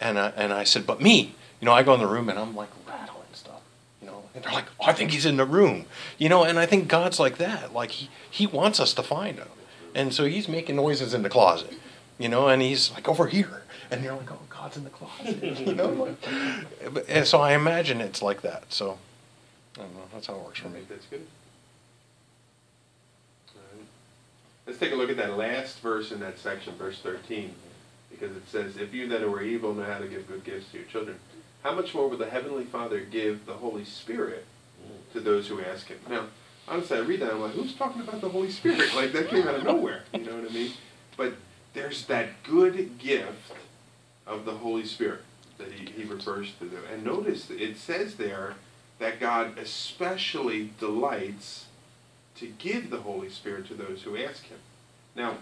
And 0.00 0.18
I, 0.18 0.28
and 0.36 0.52
I 0.52 0.62
said, 0.62 0.86
but 0.86 1.00
me, 1.00 1.34
you 1.60 1.66
know, 1.66 1.72
I 1.72 1.82
go 1.82 1.94
in 1.94 2.00
the 2.00 2.06
room 2.06 2.28
and 2.28 2.38
I'm 2.38 2.56
like 2.56 2.70
rattling 2.88 3.22
stuff, 3.32 3.62
you 4.00 4.06
know, 4.06 4.24
and 4.34 4.44
they're 4.44 4.52
like, 4.52 4.66
oh, 4.80 4.86
I 4.86 4.92
think 4.92 5.12
he's 5.12 5.26
in 5.26 5.36
the 5.36 5.44
room, 5.44 5.86
you 6.18 6.28
know, 6.28 6.42
and 6.44 6.58
I 6.58 6.66
think 6.66 6.88
God's 6.88 7.20
like 7.20 7.38
that. 7.38 7.72
Like 7.72 7.92
he, 7.92 8.08
he 8.28 8.46
wants 8.46 8.80
us 8.80 8.94
to 8.94 9.02
find 9.02 9.38
him. 9.38 9.48
And 9.94 10.12
so 10.12 10.24
he's 10.24 10.48
making 10.48 10.76
noises 10.76 11.14
in 11.14 11.22
the 11.22 11.28
closet, 11.28 11.74
you 12.18 12.28
know, 12.28 12.48
and 12.48 12.62
he's 12.62 12.90
like 12.92 13.08
over 13.08 13.26
here. 13.26 13.62
And 13.90 14.02
you're 14.02 14.14
like, 14.14 14.32
oh, 14.32 14.38
God's 14.48 14.78
in 14.78 14.84
the 14.84 14.90
closet, 14.90 15.42
you 15.66 15.74
know. 15.74 16.16
And 17.08 17.26
so 17.26 17.40
I 17.40 17.52
imagine 17.54 18.00
it's 18.00 18.22
like 18.22 18.40
that. 18.42 18.72
So 18.72 18.98
I 19.76 19.82
don't 19.82 19.94
know. 19.94 20.02
That's 20.12 20.26
how 20.26 20.34
it 20.34 20.40
works 20.40 20.60
for 20.60 20.68
me. 20.68 20.80
that's 20.88 21.06
good. 21.06 21.26
Let's 24.66 24.78
take 24.78 24.92
a 24.92 24.94
look 24.94 25.10
at 25.10 25.16
that 25.16 25.36
last 25.36 25.80
verse 25.80 26.12
in 26.12 26.20
that 26.20 26.38
section, 26.38 26.74
verse 26.76 27.00
13, 27.00 27.52
because 28.10 28.36
it 28.36 28.48
says, 28.48 28.76
If 28.76 28.94
you 28.94 29.08
that 29.08 29.22
are 29.22 29.42
evil 29.42 29.74
know 29.74 29.82
how 29.82 29.98
to 29.98 30.06
give 30.06 30.28
good 30.28 30.44
gifts 30.44 30.70
to 30.70 30.78
your 30.78 30.86
children, 30.86 31.18
how 31.64 31.74
much 31.74 31.94
more 31.94 32.08
will 32.08 32.16
the 32.16 32.30
Heavenly 32.30 32.64
Father 32.64 33.00
give 33.00 33.44
the 33.44 33.54
Holy 33.54 33.84
Spirit 33.84 34.46
to 35.12 35.20
those 35.20 35.48
who 35.48 35.60
ask 35.60 35.88
Him? 35.88 35.98
Now, 36.08 36.26
honestly, 36.72 36.96
I 36.96 37.00
read 37.00 37.20
that, 37.20 37.32
I'm 37.32 37.40
like, 37.40 37.52
who's 37.52 37.74
talking 37.74 38.02
about 38.02 38.20
the 38.20 38.28
Holy 38.28 38.50
Spirit? 38.50 38.94
Like, 38.96 39.12
that 39.12 39.28
came 39.28 39.46
out 39.46 39.56
of 39.56 39.64
nowhere, 39.64 40.04
you 40.12 40.24
know 40.24 40.36
what 40.36 40.50
I 40.50 40.54
mean? 40.54 40.72
But 41.16 41.34
there's 41.74 42.06
that 42.06 42.42
good 42.42 42.98
gift 42.98 43.52
of 44.26 44.44
the 44.44 44.52
Holy 44.52 44.84
Spirit 44.84 45.20
that 45.58 45.72
he, 45.72 45.90
he 45.92 46.04
refers 46.04 46.52
to 46.58 46.64
them. 46.64 46.82
And 46.92 47.04
notice 47.04 47.50
it 47.50 47.76
says 47.76 48.16
there 48.16 48.54
that 48.98 49.20
God 49.20 49.58
especially 49.58 50.70
delights 50.78 51.66
to 52.36 52.46
give 52.46 52.90
the 52.90 53.00
Holy 53.00 53.28
Spirit 53.28 53.66
to 53.68 53.74
those 53.74 54.02
who 54.02 54.16
ask 54.16 54.44
him. 54.44 54.58
Now, 55.14 55.38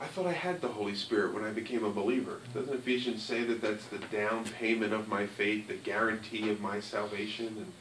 I 0.00 0.06
thought 0.06 0.26
I 0.26 0.32
had 0.32 0.60
the 0.60 0.68
Holy 0.68 0.94
Spirit 0.94 1.34
when 1.34 1.44
I 1.44 1.50
became 1.50 1.84
a 1.84 1.90
believer. 1.90 2.40
Doesn't 2.52 2.74
Ephesians 2.74 3.22
say 3.22 3.44
that 3.44 3.60
that's 3.60 3.86
the 3.86 3.98
down 3.98 4.44
payment 4.44 4.92
of 4.92 5.08
my 5.08 5.26
faith, 5.26 5.68
the 5.68 5.74
guarantee 5.74 6.50
of 6.50 6.60
my 6.60 6.80
salvation, 6.80 7.46
and 7.46 7.72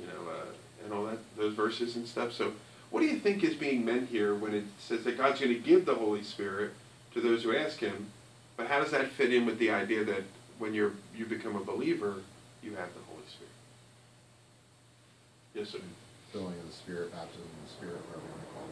you 0.00 0.06
know, 0.06 0.30
uh, 0.30 0.45
and 0.86 0.94
all 0.94 1.04
that, 1.04 1.18
those 1.36 1.52
verses 1.54 1.96
and 1.96 2.06
stuff. 2.06 2.32
So, 2.32 2.52
what 2.90 3.00
do 3.00 3.06
you 3.06 3.18
think 3.18 3.44
is 3.44 3.54
being 3.54 3.84
meant 3.84 4.08
here 4.08 4.34
when 4.34 4.54
it 4.54 4.64
says 4.78 5.04
that 5.04 5.18
God's 5.18 5.40
going 5.40 5.52
to 5.52 5.58
give 5.58 5.84
the 5.84 5.94
Holy 5.94 6.22
Spirit 6.22 6.70
to 7.12 7.20
those 7.20 7.42
who 7.42 7.54
ask 7.54 7.80
Him? 7.80 8.06
But 8.56 8.68
how 8.68 8.80
does 8.80 8.92
that 8.92 9.10
fit 9.10 9.34
in 9.34 9.44
with 9.44 9.58
the 9.58 9.70
idea 9.70 10.04
that 10.04 10.22
when 10.58 10.72
you're 10.72 10.92
you 11.14 11.26
become 11.26 11.56
a 11.56 11.64
believer, 11.64 12.14
you 12.62 12.70
have 12.70 12.88
the 12.94 13.00
Holy 13.08 13.26
Spirit? 13.28 13.52
Yes, 15.54 15.70
sir. 15.70 15.78
Filling 16.32 16.58
of 16.58 16.66
the 16.66 16.72
Spirit, 16.72 17.12
baptism 17.12 17.42
of 17.42 17.68
the 17.68 17.74
Spirit, 17.74 18.00
whatever 18.08 18.24
you 18.24 18.32
want 18.32 18.42
to 18.42 18.52
call 18.54 18.66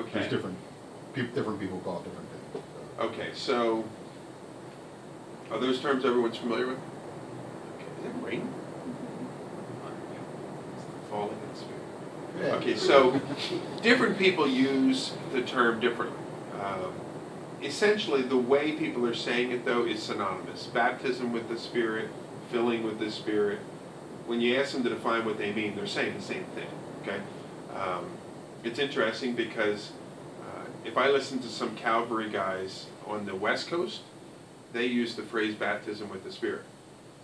that. 0.00 0.08
Okay. 0.08 0.18
There's 0.18 0.32
different, 0.32 1.34
different 1.34 1.60
people 1.60 1.78
call 1.80 2.00
it 2.00 2.04
different 2.04 2.28
things. 2.30 2.64
so. 2.96 3.04
Okay, 3.04 3.30
so 3.34 3.84
are 5.50 5.58
those 5.58 5.80
terms 5.80 6.04
everyone's 6.04 6.36
familiar 6.36 6.66
with? 6.66 6.78
Okay, 6.78 7.86
is 8.00 8.06
it 8.06 8.24
rain? 8.24 8.48
It's 11.10 11.12
not 11.12 11.28
falling, 11.28 11.38
it's 11.52 11.64
Yeah. 12.40 12.54
Okay, 12.54 12.76
so 12.76 13.20
different 13.82 14.18
people 14.18 14.46
use 14.46 15.12
the 15.32 15.42
term 15.42 15.80
differently. 15.80 16.18
Um, 16.60 16.92
essentially, 17.62 18.22
the 18.22 18.36
way 18.36 18.72
people 18.72 19.06
are 19.06 19.14
saying 19.14 19.50
it, 19.52 19.64
though, 19.64 19.84
is 19.84 20.02
synonymous. 20.02 20.66
Baptism 20.66 21.32
with 21.32 21.48
the 21.48 21.58
Spirit, 21.58 22.08
filling 22.50 22.84
with 22.84 22.98
the 22.98 23.10
Spirit. 23.10 23.58
When 24.26 24.40
you 24.40 24.56
ask 24.56 24.72
them 24.72 24.82
to 24.84 24.90
define 24.90 25.24
what 25.24 25.38
they 25.38 25.52
mean, 25.52 25.74
they're 25.74 25.86
saying 25.86 26.16
the 26.16 26.22
same 26.22 26.44
thing. 26.54 26.68
Okay, 27.02 27.20
um, 27.74 28.06
it's 28.62 28.78
interesting 28.78 29.34
because 29.34 29.92
uh, 30.42 30.64
if 30.84 30.96
I 30.96 31.08
listen 31.10 31.40
to 31.40 31.48
some 31.48 31.74
Calvary 31.76 32.30
guys 32.30 32.86
on 33.06 33.26
the 33.26 33.34
West 33.34 33.68
Coast, 33.68 34.02
they 34.72 34.86
use 34.86 35.16
the 35.16 35.22
phrase 35.22 35.54
baptism 35.54 36.08
with 36.10 36.22
the 36.22 36.30
Spirit. 36.30 36.62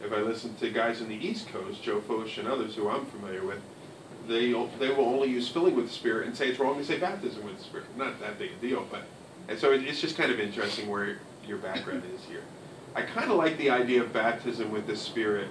If 0.03 0.13
I 0.13 0.19
listen 0.19 0.55
to 0.57 0.71
guys 0.71 1.01
on 1.01 1.09
the 1.09 1.15
East 1.15 1.49
Coast, 1.49 1.83
Joe 1.83 2.01
Focht 2.01 2.39
and 2.39 2.49
others 2.49 2.75
who 2.75 2.89
I'm 2.89 3.07
familiar 3.07 3.45
with, 3.45 3.61
they 4.29 4.53
they 4.79 4.91
will 4.91 5.07
only 5.07 5.29
use 5.29 5.49
filling 5.49 5.75
with 5.75 5.89
the 5.89 5.93
Spirit 5.93 6.27
and 6.27 6.37
say 6.37 6.49
it's 6.49 6.59
wrong 6.59 6.79
to 6.79 6.85
say 6.85 6.99
baptism 6.99 7.45
with 7.45 7.59
the 7.59 7.65
Spirit. 7.65 7.87
Not 7.97 8.21
that 8.21 8.39
big 8.39 8.53
a 8.53 8.61
deal, 8.61 8.87
but 8.91 9.03
and 9.49 9.59
so 9.59 9.73
it, 9.73 9.85
it's 9.85 10.01
just 10.01 10.17
kind 10.17 10.31
of 10.31 10.41
interesting 10.41 10.89
where 10.89 11.19
your 11.47 11.59
background 11.59 12.03
is 12.15 12.25
here. 12.25 12.43
I 12.95 13.03
kind 13.03 13.31
of 13.31 13.37
like 13.37 13.59
the 13.59 13.71
idea 13.71 14.03
of 14.03 14.13
baptism 14.13 14.71
with 14.71 14.87
the 14.87 14.97
Spirit 14.97 15.49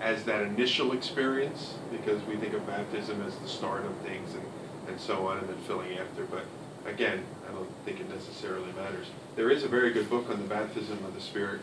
as 0.00 0.24
that 0.24 0.42
initial 0.42 0.92
experience 0.92 1.74
because 1.90 2.22
we 2.24 2.36
think 2.36 2.54
of 2.54 2.66
baptism 2.66 3.22
as 3.22 3.36
the 3.36 3.48
start 3.48 3.84
of 3.84 3.96
things 3.98 4.34
and, 4.34 4.44
and 4.88 5.00
so 5.00 5.26
on, 5.26 5.38
and 5.38 5.48
then 5.48 5.56
filling 5.58 5.98
after. 5.98 6.24
But 6.24 6.44
again, 6.86 7.24
I 7.48 7.52
don't 7.52 7.68
think 7.84 8.00
it 8.00 8.08
necessarily 8.10 8.72
matters. 8.72 9.06
There 9.36 9.50
is 9.50 9.64
a 9.64 9.68
very 9.68 9.92
good 9.92 10.10
book 10.10 10.28
on 10.30 10.40
the 10.40 10.48
baptism 10.48 11.04
of 11.04 11.14
the 11.14 11.20
Spirit 11.20 11.60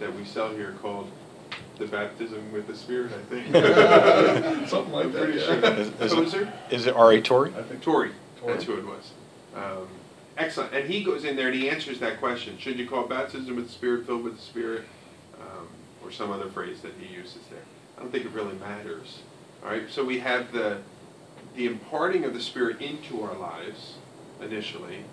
that 0.00 0.14
we 0.14 0.24
sell 0.24 0.54
here 0.54 0.74
called 0.80 1.10
The 1.78 1.86
Baptism 1.86 2.52
with 2.52 2.66
the 2.66 2.74
Spirit, 2.74 3.12
I 3.12 3.22
think. 3.32 3.46
Something 4.68 4.92
like 4.92 5.06
I'm 5.06 5.12
that, 5.12 5.22
pretty 5.22 5.38
yeah. 5.38 5.44
sure. 5.44 5.74
Is, 5.74 5.88
is 6.00 6.14
Poser? 6.14 6.52
it, 6.70 6.74
is 6.74 6.86
it 6.86 6.94
R.A. 6.96 7.20
Torrey? 7.22 7.52
I 7.56 7.62
think 7.62 7.82
Torrey, 7.82 8.10
Torrey. 8.40 8.52
that's 8.52 8.64
who 8.64 8.76
it 8.76 8.84
was. 8.84 9.12
Um, 9.54 9.86
excellent. 10.36 10.74
And 10.74 10.90
he 10.90 11.04
goes 11.04 11.24
in 11.24 11.36
there 11.36 11.48
and 11.48 11.56
he 11.56 11.70
answers 11.70 12.00
that 12.00 12.18
question. 12.18 12.58
Should 12.58 12.78
you 12.78 12.88
call 12.88 13.06
baptism 13.06 13.54
with 13.56 13.66
the 13.66 13.72
Spirit, 13.72 14.06
filled 14.06 14.24
with 14.24 14.36
the 14.36 14.42
Spirit, 14.42 14.84
um, 15.40 15.68
or 16.02 16.10
some 16.10 16.30
other 16.30 16.48
phrase 16.48 16.80
that 16.82 16.92
he 16.98 17.14
uses 17.14 17.42
there? 17.50 17.62
I 17.96 18.00
don't 18.00 18.10
think 18.10 18.24
it 18.24 18.32
really 18.32 18.54
matters. 18.54 19.20
All 19.64 19.70
right, 19.70 19.90
so 19.90 20.04
we 20.04 20.20
have 20.20 20.52
the, 20.52 20.78
the 21.56 21.66
imparting 21.66 22.24
of 22.24 22.34
the 22.34 22.40
Spirit 22.40 22.80
into 22.80 23.22
our 23.22 23.34
lives 23.34 23.94
initially. 24.40 25.04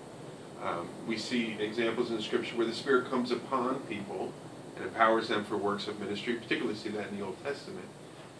Um, 0.63 0.87
we 1.07 1.17
see 1.17 1.57
examples 1.59 2.09
in 2.09 2.17
the 2.17 2.23
Scripture 2.23 2.55
where 2.55 2.67
the 2.67 2.73
Spirit 2.73 3.09
comes 3.09 3.31
upon 3.31 3.79
people 3.81 4.33
and 4.75 4.85
empowers 4.85 5.27
them 5.27 5.43
for 5.45 5.57
works 5.57 5.87
of 5.87 5.99
ministry. 5.99 6.35
Particularly 6.35 6.75
see 6.75 6.89
that 6.89 7.09
in 7.09 7.19
the 7.19 7.25
Old 7.25 7.43
Testament. 7.43 7.85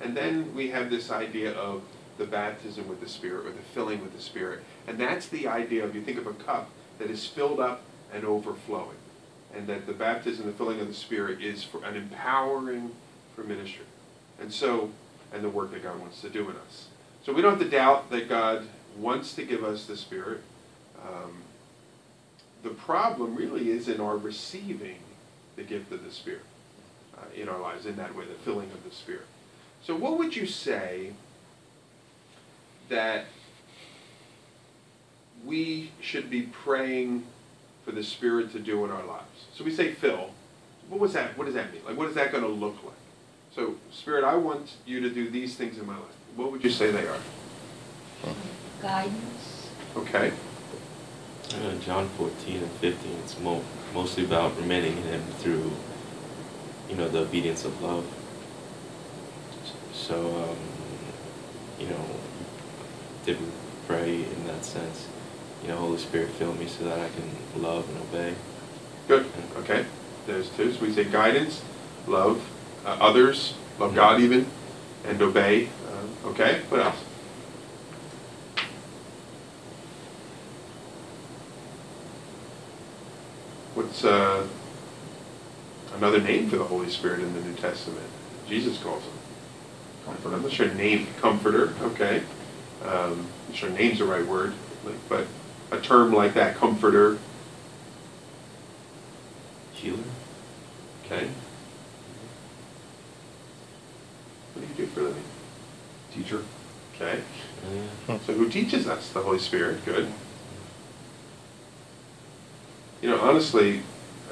And 0.02 0.16
then 0.16 0.54
we 0.54 0.70
have 0.70 0.90
this 0.90 1.12
idea 1.12 1.54
of 1.54 1.84
the 2.18 2.26
baptism 2.26 2.88
with 2.88 3.02
the 3.02 3.10
Spirit 3.10 3.46
or 3.46 3.52
the 3.52 3.62
filling 3.74 4.02
with 4.02 4.14
the 4.14 4.22
Spirit. 4.22 4.64
And 4.88 5.00
that's 5.00 5.28
the 5.28 5.48
idea 5.48 5.84
of, 5.84 5.96
you 5.96 6.02
think 6.02 6.18
of 6.18 6.28
a 6.28 6.34
cup 6.34 6.70
that 7.00 7.10
is 7.10 7.26
filled 7.26 7.60
up 7.60 7.82
and 8.14 8.24
overflowing. 8.26 8.98
And 9.54 9.68
that 9.68 9.86
the 9.86 9.94
baptism, 9.94 10.46
the 10.46 10.52
filling 10.52 10.80
of 10.80 10.88
the 10.88 10.94
Spirit 10.94 11.42
is 11.42 11.64
for 11.64 11.84
an 11.84 11.96
empowering 11.96 12.92
for 13.36 13.44
ministry. 13.44 13.86
And 14.40 14.52
so, 14.52 14.92
and 15.34 15.44
the 15.44 15.50
work 15.50 15.72
that 15.72 15.84
God 15.84 16.00
wants 16.00 16.22
to 16.22 16.30
do 16.30 16.50
in 16.50 16.56
us. 16.58 16.88
So 17.26 17.34
we 17.34 17.42
don't 17.42 17.58
have 17.58 17.62
to 17.62 17.70
doubt 17.70 18.10
that 18.12 18.30
God 18.30 18.68
wants 18.98 19.34
to 19.36 19.44
give 19.44 19.64
us 19.64 19.86
the 19.86 19.98
Spirit. 19.98 20.42
Um, 21.02 21.44
the 22.64 22.70
problem 22.70 23.36
really 23.36 23.70
is 23.70 23.88
in 23.88 24.00
our 24.00 24.18
receiving 24.18 24.98
the 25.56 25.64
gift 25.64 25.92
of 25.92 26.04
the 26.04 26.12
Spirit 26.12 26.42
uh, 27.18 27.22
in 27.36 27.50
our 27.50 27.60
lives, 27.60 27.86
in 27.86 27.96
that 27.98 28.16
way, 28.16 28.26
the 28.26 28.34
filling 28.34 28.72
of 28.72 28.84
the 28.84 28.92
Spirit. 28.92 29.26
So, 29.84 29.96
what 29.96 30.18
would 30.18 30.36
you 30.36 30.46
say 30.46 31.14
that 32.90 33.26
we 35.46 35.92
should 36.02 36.30
be 36.30 36.44
praying 36.44 37.24
for 37.84 37.92
the 37.92 38.04
Spirit 38.04 38.52
to 38.54 38.60
do 38.60 38.84
in 38.86 38.92
our 38.92 39.06
lives? 39.06 39.46
So 39.54 39.64
we 39.64 39.72
say 39.72 39.92
fill. 39.94 40.32
What 40.90 41.00
was 41.00 41.14
that? 41.14 41.38
What 41.38 41.46
does 41.46 41.54
that 41.56 41.72
mean? 41.74 41.82
Like, 41.86 41.98
what 41.98 42.08
is 42.10 42.16
that 42.16 42.32
going 42.32 42.44
to 42.44 42.50
look 42.50 42.76
like? 42.84 42.94
So, 43.56 43.76
Spirit, 43.92 44.24
I 44.24 44.36
want 44.36 44.74
you 44.86 45.00
to 45.02 45.10
do 45.10 45.30
these 45.30 45.56
things 45.56 45.78
in 45.78 45.86
my 45.86 45.96
life. 45.96 46.06
What 46.36 46.52
would 46.52 46.64
you 46.64 46.70
say 46.70 46.92
they 46.92 47.08
are? 47.08 47.18
Guidance, 48.82 49.70
Okay. 49.96 50.32
Uh, 51.54 51.76
John 51.80 52.10
14 52.18 52.58
and 52.58 52.72
15, 52.72 53.12
it's 53.24 53.40
mo- 53.40 53.64
mostly 53.96 54.26
about 54.26 54.56
remaining 54.58 54.96
in 54.98 55.04
Him 55.04 55.24
through, 55.40 55.72
you 56.90 56.96
know, 56.96 57.08
the 57.10 57.20
obedience 57.20 57.66
of 57.66 57.82
love. 57.82 58.06
So, 59.94 60.20
um, 60.20 60.58
you 61.80 61.88
know, 61.88 62.06
did 63.26 63.40
we 63.40 63.48
pray 63.88 64.16
in 64.16 64.48
that 64.48 64.64
sense. 64.66 65.08
You 65.62 65.70
know, 65.70 65.78
Holy 65.78 65.98
Spirit, 65.98 66.30
fill 66.32 66.54
me 66.54 66.68
so 66.68 66.84
that 66.84 67.00
I 67.00 67.10
can 67.10 67.62
love 67.62 67.88
and 67.90 67.98
obey. 68.02 68.34
Good. 69.08 69.26
Okay. 69.58 69.86
There's 70.28 70.50
two. 70.50 70.74
So 70.74 70.82
we 70.82 70.94
say 70.94 71.06
guidance, 71.06 71.62
love 72.08 72.44
uh, 72.86 72.98
others, 73.00 73.56
love 73.80 73.96
God 73.96 74.22
even, 74.22 74.46
and 75.06 75.22
obey. 75.22 75.70
Uh, 75.88 76.30
okay. 76.30 76.62
What 76.70 76.82
else? 76.82 76.98
What's 83.86 84.04
uh, 84.04 84.48
another 85.94 86.20
name 86.20 86.50
for 86.50 86.56
the 86.56 86.64
Holy 86.64 86.90
Spirit 86.90 87.20
in 87.20 87.32
the 87.36 87.42
New 87.42 87.54
Testament? 87.54 88.08
Jesus 88.48 88.80
calls 88.80 89.04
him. 89.04 89.12
Comforter. 90.06 90.36
I'm 90.36 90.42
not 90.42 90.52
sure 90.52 90.74
name 90.74 91.08
comforter. 91.22 91.72
Okay. 91.82 92.24
Um, 92.82 92.90
I'm 92.90 93.28
not 93.50 93.56
sure 93.56 93.70
name's 93.70 94.00
the 94.00 94.06
right 94.06 94.26
word, 94.26 94.56
like, 94.84 94.96
but 95.08 95.28
a 95.70 95.80
term 95.80 96.14
like 96.14 96.34
that, 96.34 96.56
comforter. 96.56 97.20
Healer? 99.74 100.00
Okay. 101.06 101.30
What 104.54 104.62
do 104.64 104.68
you 104.68 104.88
do 104.88 104.88
for 104.88 105.02
a 105.02 105.04
living? 105.04 105.24
Teacher. 106.12 106.44
Okay. 106.96 107.22
Yeah. 108.08 108.18
So 108.26 108.34
who 108.34 108.50
teaches 108.50 108.88
us? 108.88 109.12
The 109.12 109.22
Holy 109.22 109.38
Spirit. 109.38 109.86
Good. 109.86 110.12
You 113.06 113.12
know, 113.12 113.22
honestly, 113.22 113.84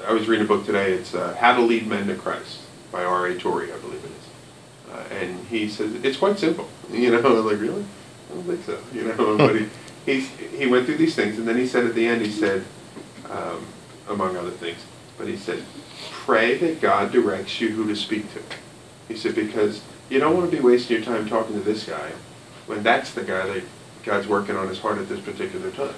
I 0.08 0.14
was 0.14 0.28
reading 0.28 0.46
a 0.46 0.48
book 0.48 0.66
today. 0.66 0.94
It's 0.94 1.14
uh, 1.14 1.36
How 1.40 1.56
to 1.56 1.62
Lead 1.62 1.86
Men 1.86 2.08
to 2.08 2.16
Christ 2.16 2.62
by 2.92 3.04
R.A. 3.04 3.38
Torrey, 3.38 3.72
I 3.72 3.78
believe 3.78 4.04
it 4.04 4.10
is. 4.10 4.92
Uh, 4.92 5.14
and 5.14 5.46
he 5.46 5.70
says 5.70 5.94
it's 6.04 6.18
quite 6.18 6.40
simple. 6.40 6.68
You 6.92 7.12
know, 7.12 7.20
I'm 7.20 7.46
like 7.46 7.60
really? 7.60 7.86
I 8.32 8.34
don't 8.34 8.44
think 8.46 8.64
so. 8.64 8.80
You 8.92 9.10
know, 9.10 9.38
but 9.38 9.56
he 9.56 9.70
he's, 10.08 10.28
he 10.28 10.66
went 10.66 10.88
through 10.88 10.98
these 10.98 11.14
things, 11.14 11.38
and 11.38 11.48
then 11.48 11.56
he 11.56 11.68
said 11.68 11.86
at 11.86 11.94
the 11.94 12.08
end, 12.08 12.26
he 12.26 12.32
said, 12.32 12.66
um, 13.30 13.64
among 14.10 14.38
other 14.38 14.50
things, 14.50 14.80
but 15.20 15.28
he 15.28 15.38
said, 15.38 15.64
pray 16.10 16.58
that 16.58 16.82
God 16.82 17.12
directs 17.12 17.62
you 17.62 17.70
who 17.70 17.88
to 17.88 17.96
speak 17.96 18.34
to. 18.34 18.42
He 19.08 19.16
said 19.16 19.36
because 19.36 19.84
you 20.10 20.18
don't 20.18 20.36
want 20.36 20.50
to 20.50 20.58
be 20.58 20.64
wasting 20.64 20.98
your 20.98 21.06
time 21.06 21.30
talking 21.30 21.54
to 21.54 21.62
this 21.62 21.84
guy 21.84 22.12
when 22.66 22.82
that's 22.82 23.14
the 23.14 23.24
guy 23.24 23.46
that 23.46 23.64
God's 24.04 24.28
working 24.28 24.56
on 24.56 24.68
his 24.68 24.80
heart 24.80 24.98
at 24.98 25.08
this 25.10 25.20
particular 25.20 25.70
time. 25.70 25.94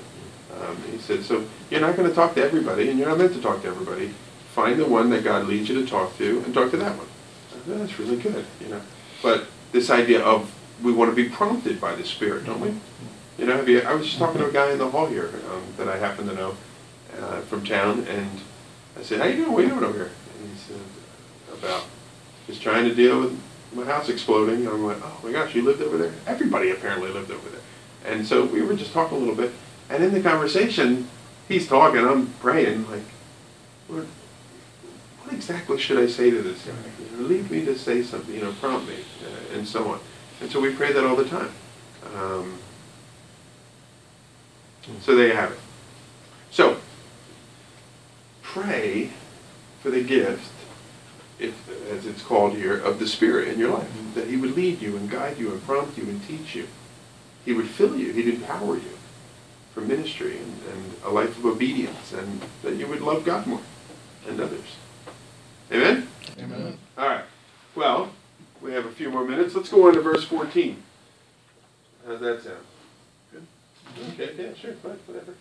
Um, 0.61 0.77
he 0.91 0.97
said, 0.97 1.23
so 1.23 1.45
you're 1.69 1.81
not 1.81 1.95
going 1.95 2.07
to 2.07 2.15
talk 2.15 2.35
to 2.35 2.43
everybody, 2.43 2.89
and 2.89 2.97
you're 2.97 3.09
not 3.09 3.17
meant 3.17 3.33
to 3.33 3.41
talk 3.41 3.61
to 3.63 3.67
everybody. 3.67 4.13
Find 4.53 4.79
the 4.79 4.85
one 4.85 5.09
that 5.09 5.23
God 5.23 5.47
leads 5.47 5.67
you 5.67 5.81
to 5.83 5.89
talk 5.89 6.17
to, 6.17 6.43
and 6.45 6.53
talk 6.53 6.71
to 6.71 6.77
that 6.77 6.97
one. 6.97 7.07
Said, 7.51 7.79
That's 7.79 7.99
really 7.99 8.17
good, 8.17 8.45
you 8.61 8.69
know. 8.69 8.81
But 9.21 9.47
this 9.71 9.89
idea 9.89 10.21
of 10.21 10.53
we 10.81 10.91
want 10.91 11.11
to 11.11 11.15
be 11.15 11.29
prompted 11.29 11.79
by 11.79 11.95
the 11.95 12.05
Spirit, 12.05 12.45
don't 12.45 12.61
we? 12.61 12.73
You 13.37 13.45
know, 13.45 13.57
have 13.57 13.67
you, 13.67 13.81
I 13.81 13.93
was 13.93 14.05
just 14.05 14.17
talking 14.17 14.39
to 14.39 14.47
a 14.47 14.51
guy 14.51 14.71
in 14.71 14.77
the 14.77 14.89
hall 14.89 15.07
here 15.07 15.29
um, 15.51 15.63
that 15.77 15.89
I 15.89 15.97
happen 15.97 16.27
to 16.27 16.33
know 16.33 16.55
uh, 17.19 17.41
from 17.41 17.65
town, 17.65 18.05
and 18.07 18.29
I 18.97 19.01
said, 19.01 19.19
"How 19.19 19.25
you 19.25 19.37
doing? 19.37 19.51
What 19.51 19.59
are 19.59 19.67
you 19.67 19.69
doing 19.71 19.83
over 19.83 19.97
here?" 19.97 20.11
And 20.39 20.51
he 20.51 20.57
said, 20.57 20.79
"About 21.53 21.85
just 22.47 22.61
trying 22.61 22.85
to 22.85 22.95
deal 22.95 23.19
with 23.21 23.39
my 23.73 23.83
house 23.83 24.07
exploding." 24.07 24.65
And 24.65 24.69
I'm 24.69 24.85
like, 24.85 24.97
"Oh 25.01 25.19
my 25.23 25.31
gosh, 25.31 25.53
you 25.53 25.63
lived 25.63 25.81
over 25.81 25.97
there?" 25.97 26.13
Everybody 26.27 26.71
apparently 26.71 27.11
lived 27.11 27.31
over 27.31 27.49
there, 27.49 27.61
and 28.05 28.25
so 28.25 28.45
we 28.45 28.61
were 28.61 28.73
just 28.73 28.93
talking 28.93 29.17
a 29.17 29.19
little 29.19 29.35
bit, 29.35 29.51
and 29.89 30.03
in 30.03 30.13
the 30.13 30.21
conversation, 30.21 31.07
he's 31.47 31.67
talking, 31.67 32.05
I'm 32.05 32.27
praying, 32.39 32.89
like, 32.89 33.03
Lord, 33.89 34.07
what 35.21 35.33
exactly 35.33 35.79
should 35.79 35.97
I 35.97 36.07
say 36.07 36.31
to 36.31 36.41
this 36.41 36.65
guy? 36.65 36.73
Lead 37.17 37.49
me 37.51 37.65
to 37.65 37.77
say 37.77 38.01
something, 38.03 38.33
you 38.33 38.41
know, 38.41 38.53
prompt 38.53 38.87
me, 38.87 38.95
uh, 39.23 39.57
and 39.57 39.67
so 39.67 39.91
on. 39.91 39.99
And 40.41 40.51
so 40.51 40.59
we 40.59 40.73
pray 40.73 40.91
that 40.91 41.05
all 41.05 41.15
the 41.15 41.25
time. 41.25 41.51
Um, 42.15 42.57
so 45.01 45.15
there 45.15 45.27
you 45.27 45.33
have 45.33 45.51
it. 45.51 45.59
So, 46.51 46.77
pray 48.41 49.11
for 49.81 49.89
the 49.89 50.03
gift, 50.03 50.51
if, 51.39 51.69
as 51.91 52.05
it's 52.05 52.21
called 52.21 52.53
here, 52.53 52.77
of 52.77 52.99
the 52.99 53.07
Spirit 53.07 53.47
in 53.47 53.59
your 53.59 53.71
life. 53.71 53.89
That 54.15 54.27
He 54.27 54.37
would 54.37 54.55
lead 54.55 54.81
you 54.81 54.97
and 54.97 55.09
guide 55.09 55.37
you 55.37 55.51
and 55.51 55.63
prompt 55.63 55.97
you 55.97 56.03
and 56.03 56.25
teach 56.27 56.55
you. 56.55 56.67
He 57.43 57.53
would 57.53 57.67
fill 57.67 57.95
you. 57.95 58.11
He'd 58.13 58.27
empower 58.27 58.75
you 58.75 58.94
for 59.75 59.81
ministry 59.81 60.37
and, 60.37 60.61
and 60.71 60.95
a 61.03 61.09
life 61.09 61.37
of 61.37 61.45
obedience 61.45 62.13
and 62.13 62.41
that 62.63 62.75
you 62.75 62.87
would 62.87 63.01
love 63.01 63.25
God 63.25 63.45
more 63.45 63.59
and 64.25 64.39
others. 64.39 64.77
Amen? 65.71 66.07
Amen. 66.39 66.77
All 66.97 67.09
right. 67.09 67.25
Well, 67.75 68.09
we 68.61 68.71
have 68.71 68.85
a 68.85 68.91
few 68.91 69.09
more 69.09 69.25
minutes. 69.25 69.53
Let's 69.53 69.69
go 69.69 69.87
on 69.87 69.93
to 69.93 70.01
verse 70.01 70.23
14. 70.23 70.81
How's 72.07 72.21
that 72.21 72.41
sound? 72.41 72.57
Good? 73.33 73.45
Okay, 74.13 74.31
yeah, 74.37 74.53
sure, 74.53 74.73
fine, 74.75 74.97
whatever. 75.07 75.33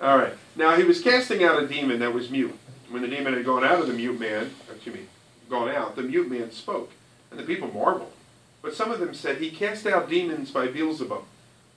All 0.00 0.16
right. 0.16 0.34
Now 0.54 0.76
he 0.76 0.84
was 0.84 1.02
casting 1.02 1.42
out 1.42 1.60
a 1.60 1.66
demon 1.66 1.98
that 1.98 2.14
was 2.14 2.30
mute. 2.30 2.56
When 2.90 3.02
the 3.02 3.08
demon 3.08 3.34
had 3.34 3.44
gone 3.44 3.64
out 3.64 3.80
of 3.80 3.88
the 3.88 3.92
mute 3.92 4.20
man, 4.20 4.50
uh, 4.70 4.74
excuse 4.74 4.94
me, 4.94 5.02
gone 5.50 5.68
out, 5.68 5.96
the 5.96 6.02
mute 6.02 6.30
man 6.30 6.52
spoke, 6.52 6.92
and 7.30 7.40
the 7.40 7.44
people 7.44 7.68
marveled. 7.72 8.12
But 8.62 8.74
some 8.74 8.92
of 8.92 9.00
them 9.00 9.14
said, 9.14 9.38
He 9.38 9.50
cast 9.50 9.84
out 9.86 10.08
demons 10.08 10.50
by 10.52 10.68
Beelzebub, 10.68 11.24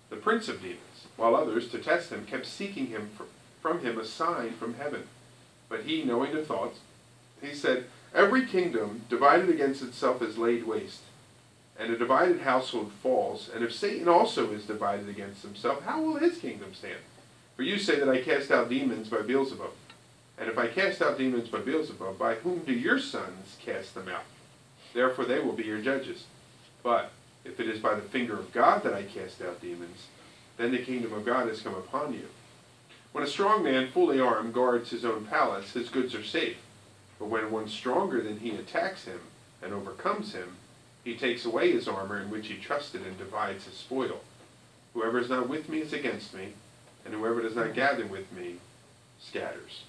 the 0.10 0.16
prince 0.16 0.48
of 0.48 0.62
demons, 0.62 0.80
while 1.22 1.36
others, 1.36 1.70
to 1.70 1.78
test 1.78 2.12
him, 2.12 2.26
kept 2.26 2.48
seeking 2.48 2.88
him 2.88 3.12
fr- 3.16 3.24
from 3.62 3.82
him 3.82 4.00
a 4.00 4.04
sign 4.04 4.54
from 4.54 4.74
heaven. 4.74 5.04
But 5.70 5.84
he, 5.84 6.04
knowing 6.04 6.34
their 6.34 6.44
thoughts, 6.44 6.80
he 7.40 7.54
said, 7.54 7.86
Every 8.14 8.46
kingdom 8.46 9.04
divided 9.08 9.48
against 9.48 9.84
itself 9.84 10.22
is 10.24 10.40
laid 10.40 10.66
waste, 10.66 11.02
and 11.80 11.94
a 11.94 11.98
divided 11.98 12.42
household 12.42 12.92
falls. 13.04 13.52
And 13.54 13.64
if 13.64 13.74
Satan 13.74 14.08
also 14.10 14.52
is 14.52 14.66
divided 14.66 15.08
against 15.08 15.44
himself, 15.44 15.84
how 15.84 16.02
will 16.02 16.16
his 16.16 16.40
kingdom 16.40 16.74
stand? 16.74 17.00
For 17.56 17.62
you 17.62 17.78
say 17.78 18.00
that 18.00 18.10
I 18.10 18.22
cast 18.22 18.50
out 18.50 18.70
demons 18.70 19.08
by 19.08 19.22
Beelzebub. 19.22 19.72
And 20.40 20.50
if 20.50 20.58
I 20.58 20.68
cast 20.68 21.04
out 21.04 21.20
demons 21.20 21.50
by 21.50 21.60
Beelzebub, 21.60 22.18
by 22.18 22.34
whom 22.36 22.60
do 22.60 22.74
your 22.74 23.00
sons 23.00 23.58
cast 23.64 23.94
them 23.94 24.10
out? 24.10 24.24
Therefore 24.94 25.26
they 25.26 25.40
will 25.40 25.54
be 25.54 25.64
your 25.64 25.82
judges. 25.82 26.26
But 26.82 27.12
if 27.46 27.60
it 27.60 27.70
is 27.70 27.80
by 27.80 27.94
the 27.94 28.02
finger 28.02 28.34
of 28.40 28.52
God 28.52 28.82
that 28.84 28.96
I 28.96 29.04
cast 29.04 29.42
out 29.42 29.62
demons, 29.62 30.08
then 30.62 30.72
the 30.72 30.78
kingdom 30.80 31.14
of 31.14 31.26
God 31.26 31.48
has 31.48 31.62
come 31.62 31.76
upon 31.76 32.14
you. 32.14 32.28
When 33.12 33.24
a 33.24 33.28
strong 33.28 33.64
man, 33.64 33.90
fully 33.92 34.20
armed, 34.20 34.54
guards 34.54 34.92
his 34.92 35.04
own 35.04 35.26
palace, 35.26 35.74
his 35.74 35.90
goods 35.90 36.16
are 36.16 36.24
safe. 36.24 36.58
But 37.20 37.28
when 37.28 37.52
one 37.52 37.68
stronger 37.68 38.22
than 38.22 38.40
he 38.40 38.52
attacks 38.52 39.06
him 39.06 39.20
and 39.62 39.74
overcomes 39.74 40.34
him, 40.34 40.58
he 41.04 41.16
takes 41.16 41.46
away 41.46 41.72
his 41.72 41.88
armor 41.88 42.20
in 42.20 42.30
which 42.30 42.48
he 42.48 42.56
trusted 42.56 43.06
and 43.06 43.18
divides 43.18 43.66
his 43.66 43.76
spoil. 43.76 44.22
Whoever 44.94 45.20
is 45.20 45.30
not 45.30 45.50
with 45.50 45.68
me 45.68 45.80
is 45.80 45.94
against 45.94 46.34
me, 46.34 46.54
and 47.06 47.14
whoever 47.14 47.42
does 47.42 47.56
not 47.56 47.74
gather 47.74 48.06
with 48.06 48.32
me 48.32 48.56
scatters. 49.20 49.84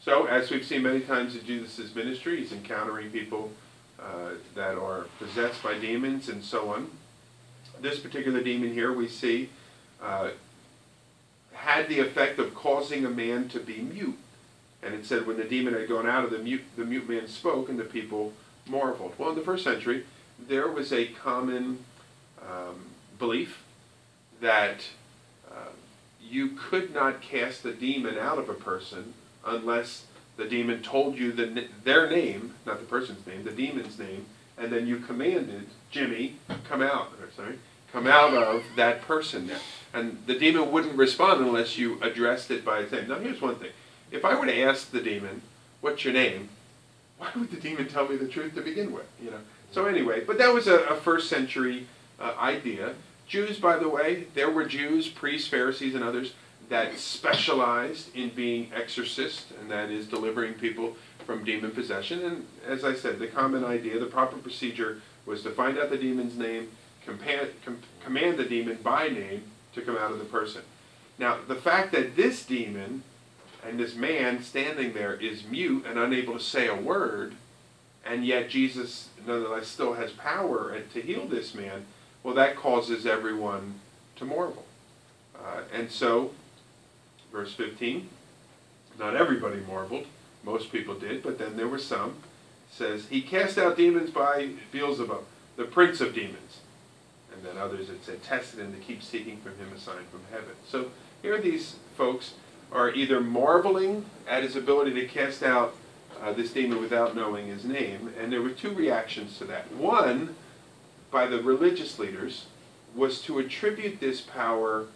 So, 0.00 0.26
as 0.26 0.50
we've 0.50 0.64
seen 0.64 0.82
many 0.82 1.00
times 1.00 1.34
in 1.34 1.44
Jesus' 1.44 1.94
ministry, 1.94 2.38
he's 2.38 2.52
encountering 2.52 3.10
people 3.10 3.52
uh, 3.98 4.32
that 4.54 4.78
are 4.78 5.06
possessed 5.18 5.62
by 5.62 5.78
demons 5.78 6.28
and 6.28 6.44
so 6.44 6.70
on. 6.70 6.90
This 7.80 7.98
particular 7.98 8.42
demon 8.42 8.72
here 8.72 8.92
we 8.92 9.08
see 9.08 9.50
uh, 10.02 10.30
had 11.52 11.88
the 11.88 11.98
effect 11.98 12.38
of 12.38 12.54
causing 12.54 13.04
a 13.04 13.10
man 13.10 13.48
to 13.48 13.60
be 13.60 13.78
mute. 13.78 14.18
And 14.82 14.94
it 14.94 15.04
said 15.04 15.26
when 15.26 15.36
the 15.36 15.44
demon 15.44 15.74
had 15.74 15.88
gone 15.88 16.06
out 16.06 16.24
of 16.24 16.30
the 16.30 16.38
mute, 16.38 16.62
the 16.76 16.84
mute 16.84 17.08
man 17.08 17.26
spoke, 17.26 17.68
and 17.68 17.78
the 17.78 17.84
people 17.84 18.32
marveled. 18.66 19.14
Well, 19.18 19.30
in 19.30 19.34
the 19.34 19.42
first 19.42 19.64
century, 19.64 20.04
there 20.38 20.68
was 20.68 20.92
a 20.92 21.06
common 21.06 21.84
um, 22.40 22.86
belief 23.18 23.64
that 24.40 24.84
uh, 25.50 25.70
you 26.22 26.50
could 26.50 26.94
not 26.94 27.20
cast 27.20 27.62
the 27.62 27.72
demon 27.72 28.16
out 28.18 28.38
of 28.38 28.48
a 28.48 28.54
person 28.54 29.14
unless 29.44 30.04
the 30.36 30.44
demon 30.44 30.82
told 30.82 31.18
you 31.18 31.32
the, 31.32 31.66
their 31.82 32.08
name, 32.08 32.54
not 32.64 32.78
the 32.78 32.86
person's 32.86 33.26
name, 33.26 33.42
the 33.42 33.50
demon's 33.50 33.98
name, 33.98 34.26
and 34.56 34.72
then 34.72 34.86
you 34.86 34.98
commanded 34.98 35.66
Jimmy, 35.90 36.36
come 36.68 36.82
out, 36.82 37.12
or 37.20 37.30
sorry, 37.34 37.58
come 37.92 38.06
out 38.06 38.34
of 38.34 38.62
that 38.76 39.02
person 39.02 39.46
now. 39.48 39.58
And 39.92 40.18
the 40.26 40.38
demon 40.38 40.70
wouldn't 40.70 40.96
respond 40.96 41.40
unless 41.40 41.78
you 41.78 42.00
addressed 42.02 42.50
it 42.50 42.64
by 42.64 42.80
its 42.80 42.92
name. 42.92 43.08
Now, 43.08 43.18
here's 43.18 43.40
one 43.40 43.56
thing. 43.56 43.70
If 44.10 44.24
I 44.24 44.38
were 44.38 44.46
to 44.46 44.62
ask 44.62 44.90
the 44.90 45.00
demon, 45.00 45.42
what's 45.80 46.04
your 46.04 46.14
name? 46.14 46.48
Why 47.18 47.30
would 47.36 47.50
the 47.50 47.60
demon 47.60 47.88
tell 47.88 48.08
me 48.08 48.16
the 48.16 48.28
truth 48.28 48.54
to 48.54 48.60
begin 48.60 48.92
with? 48.92 49.06
You 49.22 49.30
know. 49.30 49.40
So 49.72 49.86
anyway, 49.86 50.24
but 50.24 50.38
that 50.38 50.52
was 50.52 50.66
a, 50.66 50.78
a 50.84 50.94
first 50.94 51.28
century 51.28 51.86
uh, 52.20 52.34
idea. 52.38 52.94
Jews, 53.26 53.58
by 53.58 53.76
the 53.76 53.88
way, 53.88 54.26
there 54.34 54.50
were 54.50 54.64
Jews, 54.64 55.08
priests, 55.08 55.48
Pharisees, 55.48 55.94
and 55.94 56.02
others 56.02 56.34
that 56.68 56.98
specialized 56.98 58.14
in 58.14 58.30
being 58.30 58.70
exorcists, 58.74 59.52
and 59.60 59.70
that 59.70 59.90
is 59.90 60.06
delivering 60.06 60.54
people 60.54 60.96
from 61.26 61.44
demon 61.44 61.70
possession. 61.70 62.24
And 62.24 62.46
as 62.66 62.84
I 62.84 62.94
said, 62.94 63.18
the 63.18 63.26
common 63.26 63.64
idea, 63.64 63.98
the 63.98 64.06
proper 64.06 64.36
procedure 64.36 65.02
was 65.26 65.42
to 65.42 65.50
find 65.50 65.78
out 65.78 65.90
the 65.90 65.98
demon's 65.98 66.36
name, 66.36 66.68
com- 67.06 67.78
command 68.02 68.38
the 68.38 68.44
demon 68.44 68.78
by 68.82 69.08
name 69.08 69.44
to 69.78 69.84
come 69.84 69.96
out 69.96 70.12
of 70.12 70.18
the 70.18 70.24
person. 70.24 70.62
Now, 71.18 71.38
the 71.46 71.54
fact 71.54 71.92
that 71.92 72.16
this 72.16 72.44
demon 72.44 73.02
and 73.64 73.78
this 73.78 73.94
man 73.94 74.42
standing 74.42 74.92
there 74.92 75.14
is 75.14 75.44
mute 75.44 75.84
and 75.86 75.98
unable 75.98 76.34
to 76.34 76.40
say 76.40 76.68
a 76.68 76.74
word, 76.74 77.34
and 78.04 78.24
yet 78.24 78.48
Jesus 78.48 79.08
nonetheless 79.26 79.66
still 79.66 79.94
has 79.94 80.12
power 80.12 80.78
to 80.80 81.00
heal 81.00 81.26
this 81.26 81.54
man, 81.54 81.84
well, 82.22 82.34
that 82.34 82.56
causes 82.56 83.06
everyone 83.06 83.80
to 84.16 84.24
marvel. 84.24 84.64
Uh, 85.36 85.62
and 85.72 85.90
so, 85.90 86.32
verse 87.32 87.52
15, 87.54 88.08
not 88.98 89.16
everybody 89.16 89.60
marveled. 89.60 90.06
Most 90.44 90.72
people 90.72 90.94
did, 90.94 91.22
but 91.22 91.38
then 91.38 91.56
there 91.56 91.68
were 91.68 91.78
some. 91.78 92.16
says, 92.70 93.08
He 93.08 93.22
cast 93.22 93.58
out 93.58 93.76
demons 93.76 94.10
by 94.10 94.50
Beelzebub, 94.72 95.24
the 95.56 95.64
prince 95.64 96.00
of 96.00 96.14
demons. 96.14 96.60
And 97.38 97.46
then 97.46 97.62
others, 97.62 97.88
it 97.88 98.04
said, 98.04 98.22
tested 98.22 98.60
him 98.60 98.72
to 98.72 98.78
keep 98.80 99.02
seeking 99.02 99.38
from 99.38 99.52
him 99.56 99.72
a 99.74 99.78
sign 99.78 100.04
from 100.10 100.22
heaven. 100.30 100.54
So 100.66 100.90
here 101.22 101.40
these 101.40 101.76
folks 101.96 102.34
are 102.72 102.90
either 102.90 103.20
marveling 103.20 104.06
at 104.28 104.42
his 104.42 104.56
ability 104.56 104.94
to 104.94 105.06
cast 105.06 105.42
out 105.42 105.74
uh, 106.20 106.32
this 106.32 106.52
demon 106.52 106.80
without 106.80 107.14
knowing 107.14 107.46
his 107.46 107.64
name. 107.64 108.12
And 108.18 108.32
there 108.32 108.42
were 108.42 108.50
two 108.50 108.74
reactions 108.74 109.38
to 109.38 109.44
that. 109.44 109.72
One, 109.72 110.34
by 111.10 111.26
the 111.26 111.40
religious 111.40 111.98
leaders, 111.98 112.46
was 112.94 113.22
to 113.22 113.38
attribute 113.38 114.00
this 114.00 114.20
power 114.20 114.86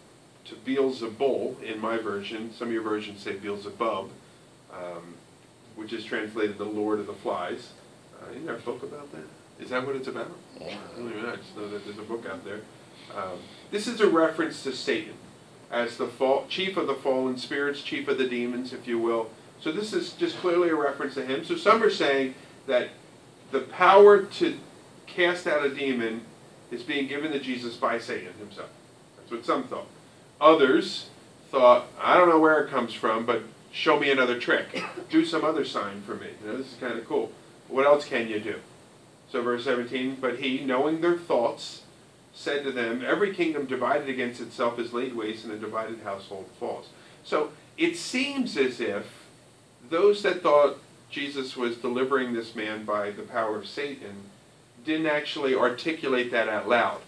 to 0.46 0.54
Beelzebul, 0.56 1.62
in 1.62 1.80
my 1.80 1.98
version. 1.98 2.52
Some 2.52 2.68
of 2.68 2.74
your 2.74 2.82
versions 2.82 3.20
say 3.20 3.36
Beelzebub, 3.36 4.10
um, 4.72 5.14
which 5.76 5.92
is 5.92 6.04
translated 6.04 6.58
the 6.58 6.64
Lord 6.64 6.98
of 6.98 7.06
the 7.06 7.12
Flies. 7.12 7.70
Uh, 8.20 8.32
you 8.32 8.48
ever 8.48 8.58
book 8.58 8.82
about 8.82 9.12
that? 9.12 9.24
Is 9.62 9.70
that 9.70 9.86
what 9.86 9.94
it's 9.94 10.08
about? 10.08 10.32
Just 10.68 11.56
know 11.56 11.68
that 11.68 11.84
there's 11.84 11.98
a 11.98 12.02
book 12.02 12.26
out 12.26 12.44
there. 12.44 12.60
Um, 13.14 13.38
this 13.70 13.86
is 13.86 14.00
a 14.00 14.08
reference 14.08 14.62
to 14.64 14.72
Satan 14.72 15.14
as 15.70 15.96
the 15.96 16.06
fall, 16.06 16.46
chief 16.48 16.76
of 16.76 16.86
the 16.86 16.94
fallen 16.94 17.38
spirits, 17.38 17.82
chief 17.82 18.06
of 18.08 18.18
the 18.18 18.28
demons, 18.28 18.72
if 18.72 18.86
you 18.86 18.98
will. 18.98 19.30
So 19.60 19.72
this 19.72 19.92
is 19.92 20.12
just 20.12 20.36
clearly 20.38 20.68
a 20.68 20.74
reference 20.74 21.14
to 21.14 21.24
him. 21.24 21.44
So 21.44 21.56
some 21.56 21.82
are 21.82 21.90
saying 21.90 22.34
that 22.66 22.90
the 23.50 23.60
power 23.60 24.22
to 24.22 24.58
cast 25.06 25.46
out 25.46 25.64
a 25.64 25.74
demon 25.74 26.22
is 26.70 26.82
being 26.82 27.06
given 27.06 27.32
to 27.32 27.38
Jesus 27.38 27.76
by 27.76 27.98
Satan 27.98 28.32
himself. 28.38 28.70
That's 29.16 29.30
what 29.30 29.44
some 29.44 29.64
thought. 29.64 29.86
Others 30.40 31.10
thought, 31.50 31.86
I 32.00 32.16
don't 32.16 32.28
know 32.28 32.40
where 32.40 32.60
it 32.60 32.70
comes 32.70 32.92
from, 32.92 33.24
but 33.24 33.42
show 33.72 33.98
me 33.98 34.10
another 34.10 34.38
trick. 34.38 34.82
Do 35.10 35.24
some 35.24 35.44
other 35.44 35.64
sign 35.64 36.02
for 36.02 36.14
me. 36.14 36.28
You 36.42 36.50
know, 36.50 36.58
this 36.58 36.72
is 36.72 36.78
kind 36.78 36.98
of 36.98 37.06
cool. 37.06 37.30
What 37.68 37.86
else 37.86 38.04
can 38.04 38.28
you 38.28 38.40
do? 38.40 38.56
So 39.32 39.40
verse 39.40 39.64
17, 39.64 40.18
but 40.20 40.40
he, 40.40 40.62
knowing 40.62 41.00
their 41.00 41.16
thoughts, 41.16 41.84
said 42.34 42.64
to 42.64 42.70
them, 42.70 43.02
Every 43.02 43.34
kingdom 43.34 43.64
divided 43.64 44.10
against 44.10 44.42
itself 44.42 44.78
is 44.78 44.92
laid 44.92 45.16
waste, 45.16 45.44
and 45.44 45.54
a 45.54 45.56
divided 45.56 46.02
household 46.02 46.50
falls. 46.60 46.90
So 47.24 47.50
it 47.78 47.96
seems 47.96 48.58
as 48.58 48.78
if 48.78 49.06
those 49.88 50.22
that 50.22 50.42
thought 50.42 50.78
Jesus 51.08 51.56
was 51.56 51.78
delivering 51.78 52.34
this 52.34 52.54
man 52.54 52.84
by 52.84 53.10
the 53.10 53.22
power 53.22 53.56
of 53.56 53.66
Satan 53.66 54.24
didn't 54.84 55.06
actually 55.06 55.54
articulate 55.54 56.30
that 56.30 56.50
out 56.50 56.68
loud. 56.68 57.00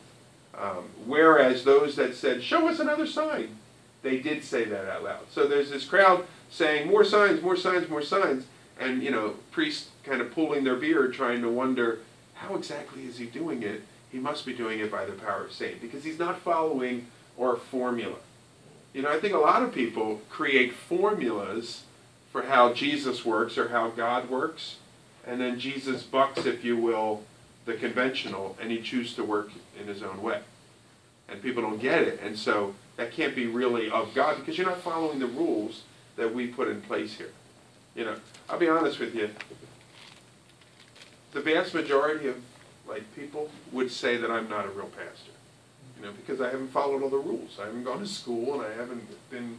Um, 0.56 0.84
whereas 1.04 1.64
those 1.64 1.94
that 1.96 2.14
said, 2.14 2.42
Show 2.42 2.68
us 2.68 2.80
another 2.80 3.06
sign, 3.06 3.56
they 4.02 4.18
did 4.18 4.42
say 4.42 4.64
that 4.64 4.88
out 4.88 5.04
loud. 5.04 5.30
So 5.30 5.46
there's 5.46 5.68
this 5.68 5.84
crowd 5.84 6.26
saying, 6.48 6.88
More 6.88 7.04
signs, 7.04 7.42
more 7.42 7.56
signs, 7.56 7.86
more 7.90 8.02
signs. 8.02 8.46
And, 8.80 9.02
you 9.02 9.10
know, 9.10 9.34
priests 9.50 9.90
kind 10.04 10.22
of 10.22 10.32
pulling 10.32 10.64
their 10.64 10.76
beard, 10.76 11.12
trying 11.12 11.42
to 11.42 11.48
wonder, 11.50 12.00
How 12.48 12.56
exactly 12.56 13.06
is 13.06 13.18
he 13.18 13.26
doing 13.26 13.62
it? 13.62 13.82
He 14.12 14.18
must 14.18 14.44
be 14.44 14.52
doing 14.52 14.78
it 14.78 14.92
by 14.92 15.06
the 15.06 15.12
power 15.12 15.44
of 15.44 15.52
Satan 15.52 15.78
because 15.80 16.04
he's 16.04 16.18
not 16.18 16.40
following 16.40 17.06
our 17.40 17.56
formula. 17.56 18.16
You 18.92 19.02
know, 19.02 19.10
I 19.10 19.18
think 19.18 19.32
a 19.32 19.38
lot 19.38 19.62
of 19.62 19.72
people 19.72 20.20
create 20.28 20.74
formulas 20.74 21.84
for 22.30 22.42
how 22.42 22.72
Jesus 22.72 23.24
works 23.24 23.56
or 23.56 23.68
how 23.68 23.88
God 23.90 24.28
works, 24.28 24.76
and 25.26 25.40
then 25.40 25.58
Jesus 25.58 26.02
bucks, 26.02 26.44
if 26.44 26.64
you 26.64 26.76
will, 26.76 27.22
the 27.64 27.74
conventional, 27.74 28.56
and 28.60 28.70
he 28.70 28.82
chooses 28.82 29.16
to 29.16 29.24
work 29.24 29.50
in 29.80 29.86
his 29.86 30.02
own 30.02 30.22
way. 30.22 30.40
And 31.28 31.42
people 31.42 31.62
don't 31.62 31.80
get 31.80 32.02
it, 32.02 32.20
and 32.22 32.38
so 32.38 32.74
that 32.96 33.10
can't 33.10 33.34
be 33.34 33.46
really 33.46 33.90
of 33.90 34.14
God 34.14 34.36
because 34.36 34.58
you're 34.58 34.68
not 34.68 34.82
following 34.82 35.18
the 35.18 35.26
rules 35.26 35.82
that 36.16 36.34
we 36.34 36.46
put 36.46 36.68
in 36.68 36.82
place 36.82 37.14
here. 37.14 37.32
You 37.96 38.04
know, 38.04 38.16
I'll 38.50 38.58
be 38.58 38.68
honest 38.68 38.98
with 38.98 39.14
you. 39.14 39.30
The 41.34 41.40
vast 41.40 41.74
majority 41.74 42.28
of 42.28 42.36
like 42.88 43.02
people 43.14 43.50
would 43.72 43.90
say 43.90 44.16
that 44.16 44.30
I'm 44.30 44.48
not 44.48 44.64
a 44.64 44.68
real 44.68 44.86
pastor. 44.86 45.32
You 45.98 46.06
know, 46.06 46.12
because 46.12 46.40
I 46.40 46.46
haven't 46.46 46.68
followed 46.68 47.02
all 47.02 47.10
the 47.10 47.18
rules. 47.18 47.58
I 47.60 47.66
haven't 47.66 47.84
gone 47.84 47.98
to 47.98 48.06
school 48.06 48.54
and 48.54 48.62
I 48.62 48.74
haven't 48.74 49.04
been 49.30 49.58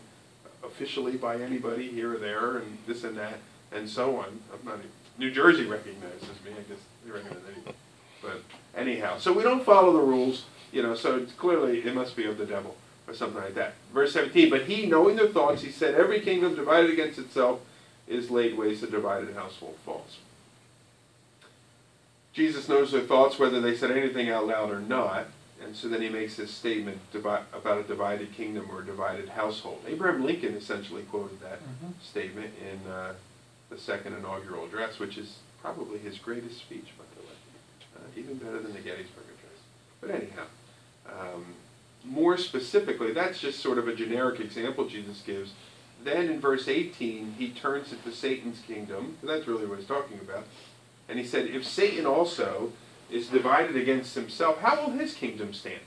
officially 0.64 1.18
by 1.18 1.36
anybody 1.38 1.90
here 1.90 2.16
or 2.16 2.18
there 2.18 2.58
and 2.58 2.78
this 2.88 3.04
and 3.04 3.18
that 3.18 3.40
and 3.72 3.90
so 3.90 4.18
on. 4.18 4.40
I'm 4.54 4.66
not 4.66 4.80
New 5.18 5.32
Jersey 5.32 5.66
recognizes 5.66 6.28
me, 6.44 6.52
I 6.52 6.64
guess 6.70 6.80
they 7.06 7.12
recognize 7.12 7.44
anything. 7.54 7.74
But 8.22 8.42
anyhow, 8.76 9.18
so 9.18 9.32
we 9.32 9.44
don't 9.44 9.64
follow 9.64 9.94
the 9.94 10.00
rules, 10.02 10.46
you 10.72 10.84
know, 10.84 10.96
so 10.96 11.26
clearly 11.38 11.80
it 11.80 11.96
must 11.96 12.16
be 12.16 12.26
of 12.26 12.38
the 12.38 12.46
devil 12.46 12.76
or 13.08 13.14
something 13.14 13.42
like 13.42 13.56
that. 13.56 13.76
Verse 13.94 14.12
17, 14.14 14.50
but 14.50 14.64
he, 14.64 14.86
knowing 14.88 15.16
their 15.16 15.28
thoughts, 15.28 15.62
he 15.62 15.72
said, 15.72 15.96
Every 15.96 16.20
kingdom 16.20 16.56
divided 16.56 16.90
against 16.90 17.20
itself 17.20 17.62
is 18.08 18.30
laid 18.30 18.58
waste, 18.58 18.84
a 18.84 18.88
divided 18.88 19.36
household 19.36 19.78
falls. 19.86 20.18
Jesus 22.36 22.68
knows 22.68 22.92
their 22.92 23.02
thoughts, 23.02 23.40
whether 23.40 23.62
they 23.62 23.76
said 23.76 23.92
anything 23.92 24.30
out 24.30 24.46
loud 24.46 24.70
or 24.70 24.82
not. 24.82 25.28
And 25.64 25.74
so 25.74 25.88
then 25.88 26.02
he 26.02 26.10
makes 26.10 26.36
this 26.36 26.52
statement 26.52 27.00
about 27.14 27.48
a 27.64 27.84
divided 27.84 28.34
kingdom 28.34 28.70
or 28.70 28.82
a 28.82 28.86
divided 28.86 29.30
household. 29.30 29.82
Abraham 29.88 30.24
Lincoln 30.24 30.54
essentially 30.54 31.04
quoted 31.04 31.40
that 31.40 31.60
mm-hmm. 31.60 31.92
statement 32.04 32.54
in 32.62 32.92
uh, 32.92 33.14
the 33.70 33.78
second 33.78 34.16
inaugural 34.16 34.66
address, 34.66 35.00
which 35.00 35.18
is 35.18 35.40
probably 35.62 35.98
his 35.98 36.18
greatest 36.18 36.58
speech, 36.60 36.90
by 36.98 37.06
the 37.16 37.26
way. 37.26 37.36
Uh, 37.96 38.20
even 38.20 38.36
better 38.36 38.60
than 38.60 38.74
the 38.74 38.80
Gettysburg 38.80 39.24
Address. 39.24 39.62
But 40.02 40.12
anyhow, 40.12 40.46
um, 41.10 41.46
more 42.04 42.38
specifically, 42.38 43.14
that's 43.14 43.40
just 43.40 43.62
sort 43.62 43.78
of 43.78 43.88
a 43.88 43.96
generic 43.96 44.42
example 44.42 44.88
Jesus 44.88 45.22
gives. 45.26 45.54
Then 46.04 46.30
in 46.30 46.42
verse 46.42 46.68
18, 46.68 47.36
he 47.38 47.50
turns 47.50 47.94
it 47.94 48.04
to 48.04 48.12
Satan's 48.12 48.60
kingdom. 48.60 49.18
That's 49.24 49.48
really 49.48 49.66
what 49.66 49.80
he's 49.80 49.88
talking 49.88 50.20
about. 50.20 50.44
And 51.08 51.20
he 51.20 51.26
said, 51.26 51.48
If 51.48 51.66
Satan 51.66 52.06
also 52.06 52.72
is 53.12 53.28
divided 53.28 53.76
against 53.76 54.16
himself, 54.16 54.60
how 54.60 54.82
will 54.82 54.94
his 54.94 55.14
kingdom 55.14 55.54
stand? 55.54 55.82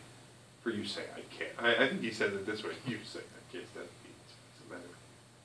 For 0.63 0.71
you 0.71 0.85
say, 0.85 1.03
I 1.17 1.21
can't. 1.37 1.53
I, 1.59 1.85
I 1.85 1.89
think 1.89 2.03
he 2.03 2.11
said 2.11 2.33
it 2.33 2.47
this 2.47 2.63
way. 2.63 2.73
You 2.87 2.99
say, 3.05 3.21
I 3.21 3.53
can't 3.53 3.67
stand 3.71 3.89
the 4.69 4.75
matter? 4.75 4.89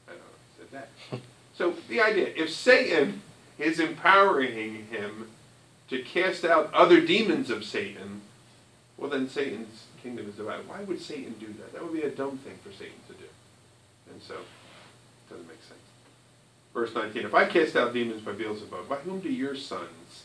I 0.08 0.12
don't 0.12 0.20
know. 0.20 0.26
He 0.50 0.60
said 0.60 0.88
that. 1.12 1.20
so 1.58 1.76
the 1.90 2.02
idea, 2.02 2.32
if 2.36 2.52
Satan 2.52 3.22
is 3.58 3.80
empowering 3.80 4.86
him 4.88 5.30
to 5.90 6.02
cast 6.02 6.46
out 6.46 6.74
other 6.74 7.02
demons 7.02 7.50
of 7.50 7.64
Satan, 7.64 8.22
well 8.98 9.10
then 9.10 9.30
Satan's 9.30 9.86
kingdom 10.02 10.28
is 10.28 10.36
divided. 10.36 10.68
Why 10.68 10.84
would 10.84 11.02
Satan 11.02 11.36
do 11.40 11.48
that? 11.48 11.74
That 11.74 11.84
would 11.84 11.94
be 11.94 12.02
a 12.02 12.10
dumb 12.10 12.38
thing 12.40 12.58
for 12.64 12.72
Satan 12.72 13.00
to 13.08 13.14
do. 13.14 13.26
And 14.12 14.22
so, 14.22 14.36
it 14.36 15.30
doesn't 15.30 15.48
make 15.48 15.62
sense. 15.64 15.83
Verse 16.74 16.94
19, 16.96 17.26
if 17.26 17.36
I 17.36 17.46
cast 17.46 17.76
out 17.76 17.94
demons 17.94 18.22
by 18.22 18.32
Beelzebub, 18.32 18.90
by 18.90 18.96
whom 18.98 19.20
do 19.20 19.30
your 19.30 19.56
sons 19.56 20.24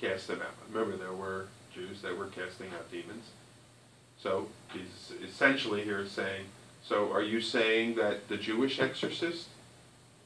cast 0.00 0.28
them 0.28 0.40
out? 0.40 0.54
Remember, 0.72 0.96
there 0.96 1.12
were 1.12 1.46
Jews 1.74 2.00
that 2.00 2.16
were 2.16 2.26
casting 2.26 2.68
out 2.68 2.90
demons. 2.90 3.26
So, 4.18 4.48
Jesus 4.72 5.12
essentially 5.22 5.84
here 5.84 6.00
is 6.00 6.10
saying, 6.10 6.46
so 6.82 7.12
are 7.12 7.22
you 7.22 7.40
saying 7.40 7.96
that 7.96 8.28
the 8.28 8.36
Jewish 8.36 8.80
exorcists 8.80 9.48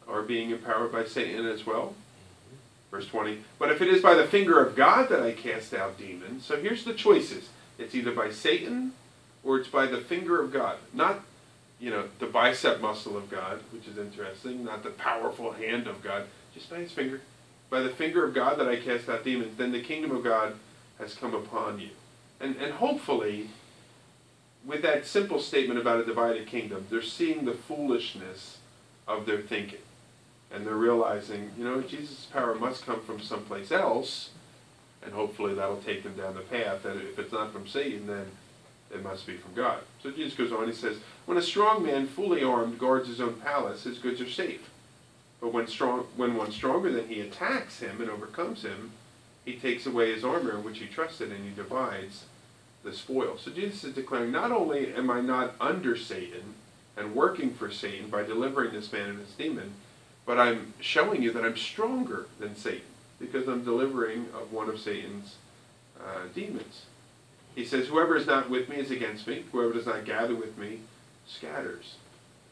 are 0.07 0.23
being 0.23 0.51
empowered 0.51 0.93
by 0.93 1.05
Satan 1.05 1.47
as 1.47 1.67
well? 1.67 1.95
Verse 2.91 3.07
20, 3.07 3.39
but 3.59 3.71
if 3.71 3.81
it 3.81 3.89
is 3.89 4.03
by 4.03 4.15
the 4.15 4.27
finger 4.27 4.63
of 4.63 4.75
God 4.75 5.09
that 5.11 5.23
I 5.23 5.33
cast 5.33 5.73
out 5.73 5.97
demons, 5.97 6.45
so 6.45 6.61
here's 6.61 6.85
the 6.85 6.93
choices. 6.93 7.49
It's 7.79 7.95
either 7.95 8.13
by 8.13 8.31
Satan 8.31 8.93
or 9.45 9.59
it's 9.59 9.69
by 9.69 9.87
the 9.87 10.01
finger 10.01 10.43
of 10.43 10.53
God. 10.53 10.77
Not 10.93 11.21
you 11.81 11.91
know, 11.91 12.05
the 12.19 12.27
bicep 12.27 12.81
muscle 12.81 13.17
of 13.17 13.31
God, 13.31 13.61
which 13.73 13.89
is 13.89 13.97
interesting, 13.97 14.65
not 14.65 14.83
the 14.83 14.91
powerful 14.91 15.53
hand 15.53 15.87
of 15.87 16.03
God, 16.03 16.25
just 16.55 16.69
by 16.69 16.77
his 16.77 16.93
finger. 16.93 17.23
By 17.71 17.81
the 17.81 17.89
finger 17.89 18.25
of 18.25 18.35
God 18.35 18.59
that 18.59 18.69
I 18.69 18.77
cast 18.77 19.09
out 19.09 19.25
demons, 19.25 19.57
then 19.57 19.73
the 19.73 19.81
kingdom 19.81 20.11
of 20.11 20.23
God 20.23 20.55
has 20.99 21.15
come 21.15 21.35
upon 21.35 21.81
you. 21.81 21.91
And, 22.39 22.57
and 22.57 22.75
hopefully, 22.75 23.49
with 24.65 24.83
that 24.83 25.07
simple 25.07 25.41
statement 25.41 25.81
about 25.81 26.01
a 26.01 26.05
divided 26.05 26.47
kingdom, 26.47 26.87
they're 26.91 27.03
seeing 27.03 27.45
the 27.45 27.55
foolishness 27.55 28.59
of 29.09 29.25
their 29.25 29.41
thinking. 29.41 29.81
And 30.53 30.67
they're 30.67 30.75
realizing, 30.75 31.53
you 31.57 31.65
know, 31.65 31.81
Jesus' 31.81 32.27
power 32.27 32.55
must 32.55 32.85
come 32.85 33.01
from 33.03 33.21
someplace 33.21 33.71
else, 33.71 34.31
and 35.03 35.15
hopefully 35.15 35.55
that'll 35.55 35.81
take 35.81 36.03
them 36.03 36.15
down 36.15 36.35
the 36.35 36.41
path 36.41 36.83
that 36.83 36.97
if 36.97 37.19
it's 37.19 37.33
not 37.33 37.53
from 37.53 37.67
Satan, 37.67 38.07
then 38.07 38.27
it 38.93 39.03
must 39.03 39.27
be 39.27 39.37
from 39.37 39.55
God. 39.55 39.79
So 40.03 40.11
Jesus 40.11 40.35
goes 40.35 40.53
on, 40.53 40.67
he 40.67 40.75
says, 40.75 40.97
When 41.27 41.39
a 41.39 41.43
strong 41.43 41.85
man, 41.85 42.07
fully 42.07 42.43
armed, 42.43 42.79
guards 42.79 43.09
his 43.09 43.21
own 43.21 43.35
palace, 43.35 43.85
his 43.85 43.99
goods 43.99 44.21
are 44.21 44.29
safe. 44.29 44.69
But 45.41 45.53
when, 45.53 45.67
strong, 45.67 46.07
when 46.17 46.37
one 46.37 46.53
stronger 46.53 46.91
than 46.93 47.09
he 47.09 47.21
attacks 47.21 47.81
him 47.81 48.01
and 48.01 48.11
overcomes 48.11 48.63
him, 48.63 48.93
he 49.45 49.55
takes 49.55 49.87
away 49.87 50.13
his 50.13 50.25
armor 50.25 50.57
in 50.57 50.65
which 50.65 50.79
he 50.79 50.87
trusted 50.87 51.33
and 51.33 51.45
he 51.45 51.55
divides 51.55 52.25
the 52.83 52.93
spoil. 52.93 53.39
So 53.39 53.51
Jesus 53.51 53.85
is 53.85 53.95
declaring, 53.95 54.33
not 54.33 54.53
only 54.53 54.93
am 54.95 55.11
I 55.11 55.21
not 55.21 55.55
under 55.61 55.97
Satan 55.97 56.55
and 56.97 57.15
working 57.15 57.55
for 57.55 57.71
Satan 57.71 58.11
by 58.11 58.23
delivering 58.23 58.73
this 58.73 58.93
man 58.93 59.11
and 59.11 59.19
his 59.19 59.33
demon, 59.33 59.73
but 60.27 60.39
I'm 60.39 60.75
showing 60.81 61.23
you 61.23 61.33
that 61.33 61.45
I'm 61.45 61.57
stronger 61.57 62.27
than 62.39 62.55
Satan 62.55 62.83
because 63.19 63.49
I'm 63.49 63.65
delivering 63.65 64.27
of 64.35 64.53
one 64.53 64.69
of 64.69 64.79
Satan's 64.79 65.37
uh, 65.99 66.25
demons. 66.35 66.87
He 67.61 67.67
says, 67.67 67.89
Whoever 67.89 68.17
is 68.17 68.27
not 68.27 68.49
with 68.49 68.71
me 68.71 68.77
is 68.77 68.91
against 68.91 69.27
me. 69.27 69.45
Whoever 69.53 69.75
does 69.75 69.85
not 69.85 70.07
gather 70.07 70.35
with 70.35 70.57
me 70.57 70.79
scatters. 71.27 71.97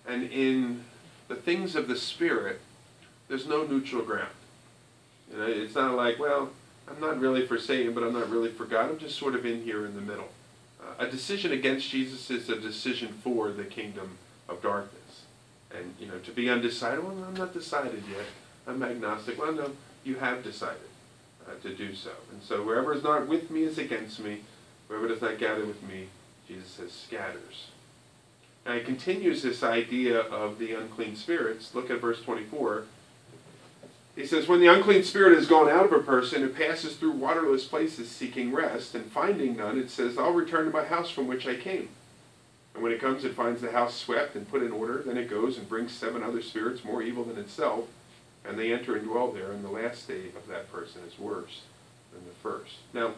And 0.07 0.31
in 0.31 0.85
the 1.29 1.35
things 1.35 1.75
of 1.75 1.89
the 1.89 1.97
Spirit, 1.97 2.61
there's 3.27 3.47
no 3.47 3.65
neutral 3.65 4.03
ground. 4.03 4.29
You 5.31 5.39
know, 5.39 5.47
it's 5.47 5.75
not 5.75 5.95
like, 5.95 6.19
well, 6.19 6.51
I'm 6.87 7.01
not 7.01 7.19
really 7.19 7.47
for 7.47 7.59
Satan, 7.59 7.95
but 7.95 8.03
I'm 8.03 8.13
not 8.13 8.29
really 8.29 8.51
for 8.51 8.67
God. 8.67 8.91
I'm 8.91 8.99
just 8.99 9.19
sort 9.19 9.35
of 9.35 9.47
in 9.47 9.63
here 9.63 9.87
in 9.87 9.95
the 9.95 10.03
middle. 10.03 10.29
Uh, 10.79 11.07
a 11.07 11.07
decision 11.07 11.53
against 11.53 11.89
Jesus 11.89 12.31
is 12.31 12.51
a 12.51 12.61
decision 12.61 13.09
for 13.25 13.51
the 13.51 13.65
kingdom 13.65 14.19
of 14.47 14.61
darkness. 14.61 15.23
And, 15.75 15.95
you 15.99 16.07
know, 16.07 16.19
to 16.19 16.31
be 16.33 16.51
undecided, 16.51 17.03
well, 17.03 17.25
I'm 17.27 17.35
not 17.35 17.55
decided 17.55 18.03
yet. 18.11 18.27
I'm 18.67 18.83
agnostic. 18.83 19.41
Well, 19.41 19.53
no, 19.53 19.71
you 20.05 20.17
have 20.17 20.45
decided 20.45 20.81
uh, 21.47 21.53
to 21.63 21.75
do 21.75 21.95
so. 21.95 22.13
And 22.31 22.43
so 22.43 22.63
wherever 22.63 22.93
is 22.93 23.03
not 23.03 23.27
with 23.27 23.51
me 23.51 23.63
is 23.63 23.79
against 23.79 24.21
me. 24.21 24.43
Wherever 24.89 25.09
does 25.09 25.23
not 25.23 25.39
gather 25.39 25.65
with 25.65 25.83
me, 25.83 26.09
Jesus 26.47 26.69
says, 26.69 26.93
scatters. 26.93 27.69
Now 28.67 28.75
he 28.75 28.81
continues 28.81 29.43
this 29.43 29.63
idea 29.63 30.21
of 30.21 30.59
the 30.59 30.73
unclean 30.73 31.17
spirits. 31.17 31.75
Look 31.75 31.91
at 31.91 32.01
verse 32.01 32.23
24. 32.23 32.85
He 34.17 34.27
says, 34.27 34.49
When 34.49 34.61
the 34.61 34.67
unclean 34.67 35.05
spirit 35.05 35.37
has 35.37 35.47
gone 35.47 35.69
out 35.69 35.87
of 35.87 35.93
a 35.93 36.01
person, 36.01 36.43
it 36.43 36.57
passes 36.57 36.97
through 36.97 37.13
waterless 37.13 37.65
places 37.65 38.11
seeking 38.11 38.53
rest, 38.53 38.95
and 38.95 39.13
finding 39.13 39.57
none, 39.57 39.79
it 39.79 39.91
says, 39.91 40.19
I'll 40.19 40.33
return 40.33 40.65
to 40.65 40.73
my 40.73 40.85
house 40.85 41.09
from 41.09 41.29
which 41.29 41.47
I 41.47 41.55
came. 41.55 41.91
And 42.75 42.83
when 42.83 42.93
it 42.93 43.01
comes, 43.01 43.25
it 43.25 43.35
finds 43.35 43.61
the 43.61 43.73
house 43.73 43.95
swept 43.95 44.35
and 44.35 44.51
put 44.51 44.63
in 44.63 44.73
order. 44.73 45.03
Then 45.07 45.17
it 45.17 45.31
goes 45.31 45.57
and 45.57 45.69
brings 45.69 45.93
seven 45.93 46.23
other 46.23 46.43
spirits 46.43 46.85
more 46.85 47.03
evil 47.03 47.25
than 47.25 47.39
itself, 47.39 47.87
and 48.45 48.59
they 48.59 48.73
enter 48.73 48.97
and 48.97 49.07
dwell 49.07 49.31
there. 49.31 49.53
And 49.53 49.65
the 49.65 49.71
last 49.71 50.03
state 50.03 50.35
of 50.37 50.47
that 50.49 50.71
person 50.73 51.03
is 51.07 51.19
worse 51.19 51.63
than 52.13 52.25
the 52.25 52.35
first. 52.43 52.75
Now, 52.93 53.13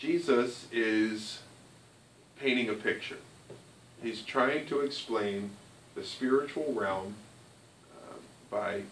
Jesus 0.00 0.66
is 0.72 1.40
painting 2.40 2.70
a 2.70 2.72
picture. 2.72 3.18
He's 4.02 4.22
trying 4.22 4.64
to 4.68 4.80
explain 4.80 5.50
the 5.94 6.02
spiritual 6.02 6.72
realm 6.72 7.16
uh, 7.94 8.14
by 8.50 8.84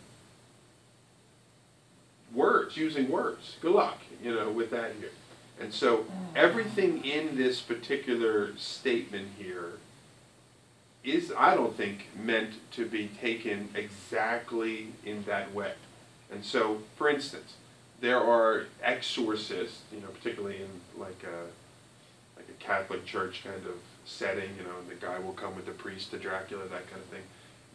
words, 2.34 2.76
using 2.76 3.08
words. 3.08 3.56
Good 3.62 3.72
luck, 3.72 4.00
you 4.22 4.34
know, 4.34 4.50
with 4.50 4.70
that 4.72 4.96
here. 5.00 5.12
And 5.58 5.72
so 5.72 6.04
everything 6.36 7.02
in 7.02 7.38
this 7.38 7.62
particular 7.62 8.54
statement 8.58 9.28
here 9.38 9.78
is, 11.02 11.32
I 11.34 11.54
don't 11.54 11.74
think, 11.74 12.08
meant 12.22 12.50
to 12.72 12.84
be 12.84 13.08
taken 13.18 13.70
exactly 13.74 14.88
in 15.06 15.24
that 15.24 15.54
way. 15.54 15.72
And 16.30 16.44
so, 16.44 16.82
for 16.96 17.08
instance, 17.08 17.54
there 18.00 18.20
are 18.20 18.66
exorcists, 18.82 19.82
you 19.92 20.00
know, 20.00 20.08
particularly 20.08 20.56
in 20.56 21.00
like 21.00 21.22
a, 21.24 22.38
like 22.38 22.48
a 22.48 22.62
Catholic 22.62 23.04
church 23.04 23.42
kind 23.44 23.66
of 23.66 23.74
setting, 24.04 24.50
you 24.56 24.62
know, 24.62 24.74
the 24.88 24.94
guy 24.94 25.18
will 25.18 25.32
come 25.32 25.54
with 25.56 25.66
the 25.66 25.72
priest 25.72 26.10
to 26.12 26.18
Dracula, 26.18 26.64
that 26.64 26.88
kind 26.88 27.02
of 27.02 27.08
thing. 27.08 27.22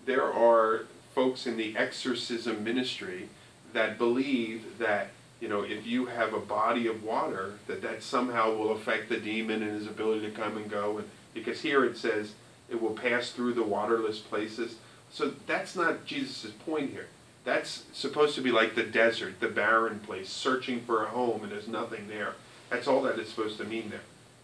There 0.06 0.32
are 0.34 0.86
folks 1.14 1.46
in 1.46 1.58
the 1.58 1.78
exorcism 1.78 2.64
ministry 2.64 3.30
that 3.74 3.98
believe 3.98 4.78
that 4.80 5.10
you 5.40 5.48
know 5.50 5.62
if 5.62 5.86
you 5.86 6.06
have 6.06 6.34
a 6.34 6.40
body 6.40 6.88
of 6.88 7.04
water 7.04 7.56
that 7.68 7.82
that 7.82 8.02
somehow 8.02 8.56
will 8.56 8.72
affect 8.72 9.10
the 9.10 9.20
demon 9.20 9.62
and 9.62 9.74
his 9.74 9.88
ability 9.88 10.26
to 10.26 10.32
come 10.32 10.58
and 10.58 10.70
go 10.70 10.98
and 11.00 11.10
because 11.34 11.62
here 11.62 11.84
it 11.84 11.98
says 11.98 12.34
it 12.70 12.82
will 12.82 12.92
pass 12.92 13.32
through 13.32 13.54
the 13.54 13.64
waterless 13.64 14.20
places 14.20 14.76
so 15.12 15.34
that's 15.46 15.76
not 15.76 16.06
jesus' 16.06 16.52
point 16.66 16.92
here 16.92 17.08
that's 17.44 17.84
supposed 17.94 18.36
to 18.36 18.42
be 18.42 18.52
like 18.52 18.76
the 18.76 18.84
desert 18.84 19.40
the 19.40 19.48
barren 19.48 20.00
place 20.00 20.30
searching 20.30 20.82
for 20.82 21.04
a 21.04 21.10
home 21.10 21.44
and 21.44 21.52
there's 21.52 21.68
nothing 21.68 22.08
there 22.08 22.36
that's 22.70 22.88
all 22.88 23.02
that 23.02 23.20
is 23.20 23.30
supposed 23.30 23.58
to 23.58 23.64
mean 23.64 23.90
there 23.90 24.02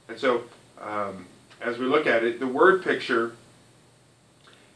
and 0.07 0.17
so 0.19 0.43
um, 0.81 1.25
as 1.61 1.77
we 1.77 1.85
look 1.85 2.07
at 2.07 2.23
it 2.23 2.39
the 2.39 2.47
word 2.47 2.83
picture 2.83 3.33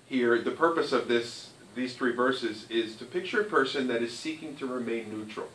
here 0.08 0.42
the 0.42 0.52
purpose 0.52 0.92
of 0.92 1.08
this 1.08 1.50
these 1.76 1.96
three 1.96 2.14
verses 2.14 2.66
is 2.70 2.96
to 2.98 3.06
picture 3.06 3.42
a 3.42 3.46
person 3.46 3.88
that 3.88 4.02
is 4.02 4.18
seeking 4.18 4.56
to 4.58 4.66
remain 4.66 5.10
neutral. 5.10 5.48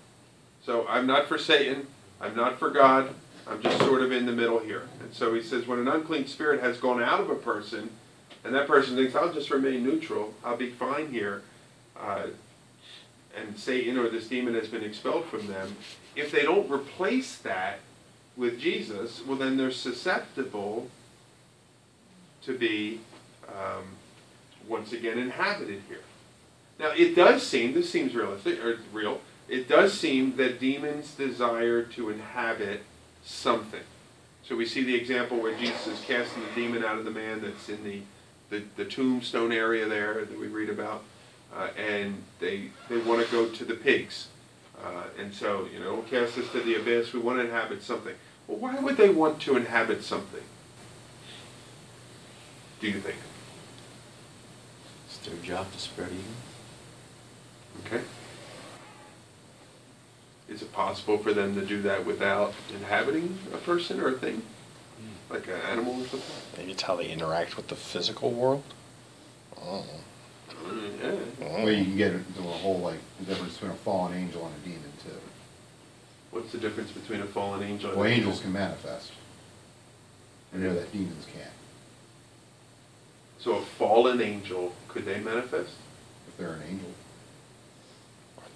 So 0.64 0.86
I'm 0.88 1.06
not 1.06 1.28
for 1.28 1.38
Satan, 1.38 1.86
I'm 2.20 2.34
not 2.34 2.58
for 2.58 2.70
God, 2.70 3.14
I'm 3.46 3.62
just 3.62 3.78
sort 3.78 4.02
of 4.02 4.12
in 4.12 4.26
the 4.26 4.32
middle 4.32 4.58
here. 4.58 4.88
And 5.00 5.12
so 5.12 5.34
he 5.34 5.42
says, 5.42 5.66
when 5.66 5.78
an 5.78 5.88
unclean 5.88 6.26
spirit 6.26 6.60
has 6.60 6.78
gone 6.78 7.02
out 7.02 7.20
of 7.20 7.30
a 7.30 7.36
person, 7.36 7.90
and 8.44 8.54
that 8.54 8.66
person 8.66 8.96
thinks, 8.96 9.14
I'll 9.14 9.32
just 9.32 9.50
remain 9.50 9.84
neutral, 9.84 10.34
I'll 10.44 10.56
be 10.56 10.70
fine 10.70 11.10
here, 11.10 11.42
uh, 11.98 12.26
and 13.38 13.58
Satan 13.58 13.98
or 13.98 14.08
this 14.08 14.28
demon 14.28 14.54
has 14.54 14.68
been 14.68 14.84
expelled 14.84 15.26
from 15.26 15.46
them, 15.46 15.76
if 16.16 16.30
they 16.30 16.42
don't 16.42 16.70
replace 16.70 17.36
that 17.38 17.80
with 18.36 18.58
Jesus, 18.58 19.22
well, 19.26 19.36
then 19.36 19.56
they're 19.56 19.70
susceptible 19.70 20.88
to 22.42 22.56
be 22.56 23.00
um, 23.48 23.84
once 24.66 24.92
again 24.92 25.18
inhabited 25.18 25.82
here. 25.88 26.00
Now, 26.78 26.90
it 26.90 27.14
does 27.14 27.44
seem, 27.44 27.74
this 27.74 27.90
seems 27.90 28.14
realistic, 28.14 28.64
or 28.64 28.78
real, 28.92 29.20
it 29.48 29.68
does 29.68 29.98
seem 29.98 30.36
that 30.36 30.60
demons 30.60 31.14
desire 31.14 31.82
to 31.82 32.10
inhabit 32.10 32.82
something. 33.24 33.82
So 34.44 34.56
we 34.56 34.64
see 34.64 34.84
the 34.84 34.94
example 34.94 35.40
where 35.40 35.56
Jesus 35.58 35.86
is 35.86 36.00
casting 36.00 36.42
the 36.42 36.54
demon 36.54 36.84
out 36.84 36.98
of 36.98 37.04
the 37.04 37.10
man 37.10 37.42
that's 37.42 37.68
in 37.68 37.82
the, 37.82 38.02
the, 38.50 38.62
the 38.76 38.84
tombstone 38.84 39.52
area 39.52 39.86
there 39.86 40.24
that 40.24 40.38
we 40.38 40.46
read 40.46 40.70
about, 40.70 41.02
uh, 41.56 41.68
and 41.76 42.22
they, 42.40 42.70
they 42.88 42.98
want 42.98 43.24
to 43.24 43.30
go 43.32 43.48
to 43.48 43.64
the 43.64 43.74
pigs. 43.74 44.28
Uh, 44.82 45.04
and 45.18 45.34
so, 45.34 45.66
you 45.72 45.80
know, 45.80 45.98
cast 46.02 46.38
us 46.38 46.50
to 46.52 46.60
the 46.60 46.76
abyss, 46.76 47.12
we 47.12 47.18
want 47.20 47.38
to 47.38 47.44
inhabit 47.44 47.82
something. 47.82 48.14
Well, 48.46 48.58
why 48.58 48.78
would 48.78 48.96
they 48.96 49.08
want 49.08 49.40
to 49.42 49.56
inhabit 49.56 50.04
something? 50.04 50.42
Do 52.80 52.86
you 52.86 53.00
think? 53.00 53.16
It's 55.06 55.18
their 55.18 55.36
job 55.36 55.72
to 55.72 55.78
spread 55.78 56.10
evil. 56.10 56.24
Okay. 57.86 58.04
Is 60.48 60.62
it 60.62 60.72
possible 60.72 61.18
for 61.18 61.32
them 61.32 61.54
to 61.56 61.64
do 61.64 61.82
that 61.82 62.06
without 62.06 62.54
inhabiting 62.74 63.38
a 63.52 63.58
person 63.58 64.00
or 64.00 64.08
a 64.08 64.12
thing? 64.12 64.42
Like 65.28 65.46
an 65.46 65.60
animal 65.70 65.94
or 66.02 66.06
something? 66.06 66.20
Maybe 66.56 66.72
it's 66.72 66.82
how 66.82 66.96
they 66.96 67.08
interact 67.08 67.56
with 67.56 67.68
the 67.68 67.74
physical 67.76 68.30
world. 68.30 68.62
Oh. 69.60 69.60
Mm, 69.62 69.86
Yeah. 69.86 70.00
Well, 71.40 71.70
you 71.70 71.84
can 71.84 71.96
get 71.96 72.12
into 72.12 72.40
a 72.40 72.42
whole, 72.42 72.78
like, 72.80 72.98
the 73.20 73.26
difference 73.26 73.54
between 73.54 73.70
a 73.72 73.74
fallen 73.76 74.14
angel 74.14 74.46
and 74.46 74.54
a 74.54 74.58
demon, 74.68 74.92
too. 75.04 75.10
What's 76.30 76.52
the 76.52 76.58
difference 76.58 76.90
between 76.90 77.20
a 77.20 77.26
fallen 77.26 77.62
angel 77.62 77.90
and 77.90 77.98
Well, 77.98 78.08
a 78.08 78.12
angels 78.12 78.40
can 78.40 78.52
manifest. 78.52 79.12
I 80.54 80.58
know 80.58 80.74
that 80.74 80.92
demons 80.92 81.26
can't, 81.32 81.44
So 83.40 83.56
a 83.56 83.62
fallen 83.62 84.20
angel, 84.20 84.72
could 84.88 85.04
they 85.04 85.20
manifest? 85.20 85.70
if 86.28 86.36
they're 86.36 86.54
an 86.54 86.62
angel. 86.68 86.88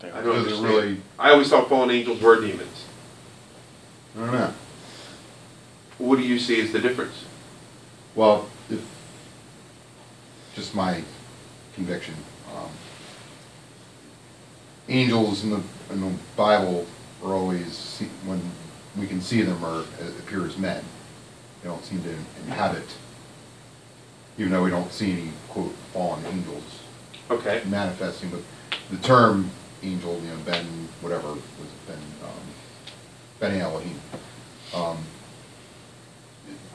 They 0.01 0.11
I 0.11 0.21
don't 0.23 0.25
Does 0.35 0.35
it 0.35 0.39
understand. 0.55 0.65
really- 0.67 1.01
I 1.19 1.31
always 1.31 1.49
thought 1.49 1.69
fallen 1.69 1.91
angels 1.91 2.21
were 2.21 2.41
demons. 2.41 2.85
I 4.17 4.21
don't 4.21 4.33
know. 4.33 4.55
What 5.99 6.17
do 6.17 6.23
you 6.23 6.39
see 6.39 6.61
as 6.61 6.73
the 6.73 6.81
difference? 6.81 7.25
Well, 8.15 8.49
if, 8.69 8.81
just 10.55 10.75
my 10.75 11.03
conviction, 11.75 12.15
um, 12.57 12.69
angels 14.89 15.45
in 15.45 15.51
the, 15.51 15.63
in 15.91 16.01
the 16.01 16.13
Bible 16.37 16.87
are 17.25 17.33
always, 17.33 17.73
see- 17.77 18.09
when 18.27 18.41
we 18.99 19.07
can 19.07 19.21
see 19.21 19.43
them, 19.43 19.65
are, 19.65 19.85
appear 20.21 20.45
as 20.47 20.59
men. 20.59 20.85
They 21.63 21.69
don't 21.69 21.85
seem 21.85 22.03
to 22.03 22.15
inhabit, 22.45 22.85
even 24.37 24.53
though 24.53 24.63
we 24.65 24.71
don't 24.71 24.93
see 24.93 25.13
any 25.13 25.33
quote 25.49 25.73
fallen 25.93 26.25
angels 26.27 26.63
Okay. 27.31 27.63
manifesting, 27.67 28.31
but 28.31 28.41
the 28.91 28.97
term 28.99 29.49
angel, 29.83 30.21
you 30.23 30.29
know, 30.29 30.37
Ben, 30.45 30.67
whatever, 31.01 31.29
was 31.29 31.41
Ben, 31.87 31.97
um, 32.25 32.31
Ben 33.39 33.61
Elohim. 33.61 33.99
Um, 34.75 34.99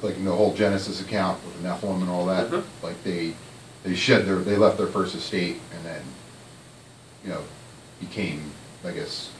like 0.01 0.15
in 0.15 0.25
the 0.25 0.31
whole 0.31 0.53
Genesis 0.53 1.01
account 1.01 1.43
with 1.43 1.61
the 1.61 1.67
Nephilim 1.67 2.01
and 2.01 2.09
all 2.09 2.25
that, 2.27 2.49
Mhm. 2.49 2.63
like 2.81 3.03
they, 3.03 3.33
they 3.87 3.95
shed 3.95 4.25
their, 4.25 4.35
they 4.35 4.57
left 4.57 4.77
their 4.77 4.87
first 4.87 5.15
estate 5.15 5.61
and 5.73 5.85
then, 5.85 6.01
you 7.23 7.29
know, 7.29 7.41
became, 8.01 8.51
I 8.83 8.91
guess, 8.91 9.31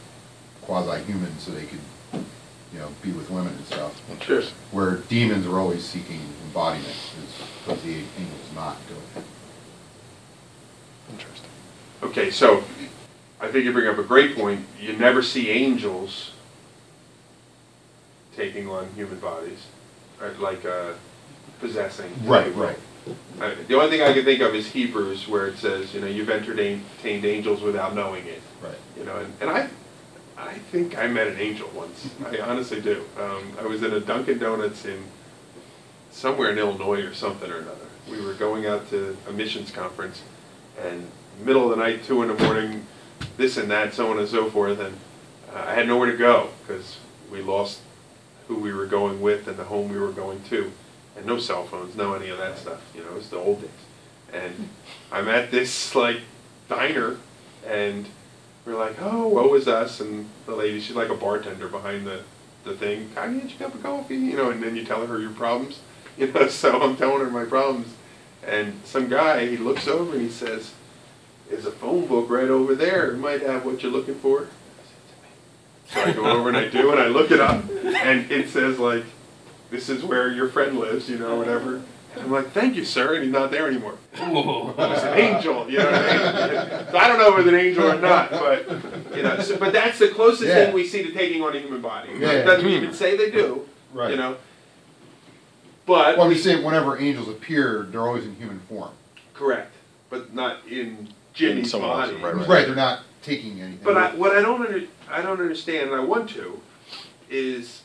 quasi-human 0.62 1.38
so 1.38 1.52
they 1.52 1.66
could, 1.66 1.82
you 2.14 2.80
know, 2.80 2.88
be 3.02 3.12
with 3.12 3.30
women 3.30 3.54
and 3.54 3.66
stuff. 3.66 4.02
Sure. 4.22 4.42
Where 4.72 4.96
demons 5.10 5.46
are 5.46 5.60
always 5.60 5.84
seeking 5.84 6.22
embodiment, 6.46 6.88
is 6.88 7.48
because 7.66 7.84
the 7.84 7.96
angel's 7.96 8.54
not 8.56 8.78
doing 8.88 9.02
it. 9.18 9.24
Interesting. 11.12 11.50
Okay, 12.04 12.32
so 12.32 12.64
I 13.42 13.50
think 13.50 13.66
you 13.66 13.74
bring 13.74 13.88
up 13.88 13.98
a 13.98 14.04
great 14.04 14.36
point. 14.36 14.66
You 14.80 14.94
never 14.94 15.22
see 15.22 15.50
angels 15.50 16.32
taking 18.34 18.70
on 18.70 18.88
human 18.96 19.20
bodies, 19.20 19.68
right? 20.22 20.40
like 20.40 20.64
uh, 20.64 20.94
possessing. 21.60 22.14
Right, 22.24 22.54
right. 22.56 22.78
Uh, 23.40 23.52
the 23.68 23.76
only 23.76 23.90
thing 23.90 24.02
I 24.02 24.14
can 24.14 24.24
think 24.24 24.42
of 24.42 24.56
is 24.56 24.68
Hebrews, 24.68 25.28
where 25.28 25.48
it 25.48 25.58
says, 25.58 25.94
you 25.94 26.02
know, 26.02 26.08
you've 26.08 26.30
entertained 26.30 26.84
angels 27.04 27.62
without 27.62 27.94
knowing 27.94 28.26
it. 28.26 28.42
Right. 28.62 28.76
You 28.98 29.06
know, 29.06 29.18
and, 29.18 29.34
and 29.42 29.50
I, 29.50 29.70
I 30.38 30.54
think 30.56 30.98
I 30.98 31.08
met 31.08 31.28
an 31.28 31.38
angel 31.38 31.70
once. 31.74 32.10
I 32.26 32.40
honestly 32.44 32.82
do. 32.82 33.04
Um, 33.20 33.54
I 33.60 33.66
was 33.66 33.84
in 33.84 33.94
a 33.94 34.00
Dunkin' 34.00 34.40
Donuts 34.40 34.86
in 34.86 35.04
somewhere 36.12 36.52
in 36.52 36.58
Illinois 36.58 37.02
or 37.02 37.14
something 37.14 37.50
or 37.50 37.58
another. 37.58 37.88
We 38.10 38.22
were 38.22 38.34
going 38.34 38.66
out 38.66 38.90
to 38.90 39.18
a 39.28 39.32
missions 39.32 39.72
conference, 39.72 40.24
and 40.82 41.08
middle 41.44 41.72
of 41.72 41.78
the 41.78 41.84
night, 41.84 42.04
two 42.04 42.22
in 42.22 42.30
the 42.30 42.44
morning, 42.44 42.86
this 43.36 43.58
and 43.58 43.70
that, 43.70 43.94
so 43.94 44.10
on 44.10 44.20
and 44.20 44.28
so 44.28 44.50
forth, 44.50 44.80
and 44.80 44.96
uh, 45.54 45.66
I 45.68 45.74
had 45.74 45.88
nowhere 45.88 46.12
to 46.12 46.18
go 46.18 46.50
because 46.66 46.98
we 47.32 47.42
lost 47.42 47.82
who 48.48 48.56
we 48.56 48.72
were 48.72 48.86
going 48.86 49.22
with 49.22 49.48
and 49.48 49.58
the 49.58 49.66
home 49.66 49.90
we 49.90 50.00
were 50.00 50.12
going 50.12 50.42
to, 50.46 50.72
and 51.18 51.26
no 51.26 51.40
cell 51.40 51.66
phones, 51.66 51.96
no 51.96 52.14
any 52.14 52.30
of 52.30 52.38
that 52.38 52.58
stuff. 52.58 52.82
You 52.96 53.04
know, 53.04 53.16
it's 53.18 53.30
the 53.30 53.38
old 53.38 53.62
days. 53.62 53.70
And 54.32 54.70
I'm 55.12 55.28
at 55.28 55.52
this 55.52 55.96
like 55.96 56.22
diner, 56.70 57.18
and 57.66 58.08
we're 58.66 58.78
like, 58.78 59.02
oh, 59.02 59.28
woe 59.28 59.54
is 59.56 59.68
us. 59.68 60.00
And 60.00 60.30
the 60.46 60.56
lady, 60.56 60.80
she's 60.80 60.96
like 60.96 61.10
a 61.10 61.16
bartender 61.16 61.68
behind 61.68 62.06
the, 62.06 62.22
the 62.64 62.74
thing. 62.74 63.10
Can 63.16 63.18
I 63.18 63.40
get 63.40 63.50
you 63.50 63.56
a 63.56 63.60
cup 63.60 63.76
of 63.76 63.84
coffee? 63.84 64.16
You 64.16 64.36
know, 64.38 64.52
and 64.52 64.62
then 64.62 64.76
you 64.76 64.86
tell 64.86 65.06
her 65.06 65.20
your 65.20 65.32
problems. 65.32 65.80
You 66.18 66.32
know, 66.32 66.48
so 66.48 66.82
I'm 66.82 66.98
telling 66.98 67.20
her 67.20 67.30
my 67.30 67.46
problems. 67.46 67.94
And 68.44 68.82
some 68.86 69.08
guy, 69.08 69.46
he 69.46 69.56
looks 69.56 69.88
over 69.88 70.14
and 70.14 70.22
he 70.24 70.32
says, 70.32 70.74
there's 71.48 71.68
a 71.68 71.72
phone 71.72 72.08
book 72.08 72.28
right 72.28 72.50
over 72.50 72.74
there. 72.74 73.12
It 73.12 73.18
might 73.18 73.42
have 73.42 73.66
what 73.66 73.84
you're 73.84 73.92
looking 73.92 74.16
for. 74.16 74.48
So 75.90 76.02
I 76.02 76.14
go 76.14 76.26
over 76.26 76.50
and 76.50 76.58
I 76.58 76.68
do, 76.68 76.92
and 76.92 77.00
I 77.00 77.06
look 77.06 77.30
it 77.30 77.40
up, 77.40 77.64
and 77.70 78.32
it 78.32 78.50
says 78.50 78.80
like, 78.80 79.06
this 79.70 79.90
is 79.90 80.04
where 80.04 80.32
your 80.32 80.50
friend 80.50 80.80
lives, 80.80 81.10
you 81.10 81.18
know, 81.18 81.36
whatever. 81.36 81.82
And 82.14 82.26
I'm 82.26 82.32
like, 82.32 82.52
thank 82.52 82.76
you, 82.76 82.84
sir, 82.86 83.16
and 83.16 83.24
he's 83.24 83.32
not 83.32 83.52
there 83.52 83.68
anymore. 83.68 83.98
It's 84.14 85.04
an 85.04 85.18
angel, 85.18 85.70
you 85.70 85.78
know 85.78 85.86
what 85.86 85.94
I 85.94 86.48
mean? 86.48 86.92
So 86.92 86.98
I 86.98 87.08
don't 87.08 87.20
know 87.20 87.34
if 87.34 87.40
it's 87.40 87.50
an 87.50 87.56
angel 87.56 87.92
or 87.92 88.00
not, 88.00 88.32
but 88.32 88.68
you 89.16 89.24
know, 89.24 89.40
so, 89.40 89.58
but 89.58 89.74
that's 89.74 90.00
the 90.00 90.10
closest 90.10 90.48
Yeah. 90.48 90.66
thing 90.66 90.74
we 90.74 90.86
see 90.86 91.04
to 91.04 91.12
taking 91.12 91.42
on 91.44 91.56
a 91.56 91.60
human 91.60 91.82
body. 91.82 92.10
Yeah. 92.18 92.32
It 92.32 92.44
doesn't 92.46 92.68
even 92.68 92.90
hmm. 92.90 92.96
say 92.96 93.16
they 93.18 93.30
do, 93.30 93.68
Right. 93.94 94.12
you 94.12 94.18
know. 94.18 94.38
But 95.86 96.18
Well, 96.18 96.24
I'm 96.24 96.30
we- 96.30 96.36
just 96.36 96.46
saying, 96.46 96.64
whenever 96.64 96.98
angels 96.98 97.30
appear, 97.30 97.88
they're 97.92 98.02
always 98.02 98.26
in 98.26 98.36
human 98.36 98.60
form. 98.62 98.92
correct, 99.34 99.74
but 100.10 100.34
not 100.34 100.58
in 100.68 101.10
Jimmy's 101.34 101.70
someone 101.70 101.92
body. 101.92 102.16
right, 102.16 102.36
right. 102.36 102.48
Right, 102.48 102.66
they're 102.66 102.76
not 102.76 103.02
taking 103.22 103.62
anything. 103.62 103.80
But 103.84 103.98
I, 103.98 104.16
what 104.16 104.36
I 104.36 104.42
don't 104.42 104.66
under, 104.66 104.84
I 105.10 105.22
don't 105.22 105.40
understand, 105.40 105.92
and 105.92 106.02
I 106.02 106.04
want 106.04 106.30
to, 106.32 106.60
is 107.30 107.82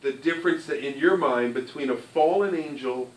the 0.00 0.12
difference 0.12 0.66
that 0.66 0.84
in 0.86 0.98
your 0.98 1.16
mind 1.16 1.54
between 1.54 1.90
a 1.90 1.96
fallen 1.96 2.54
angel 2.54 3.10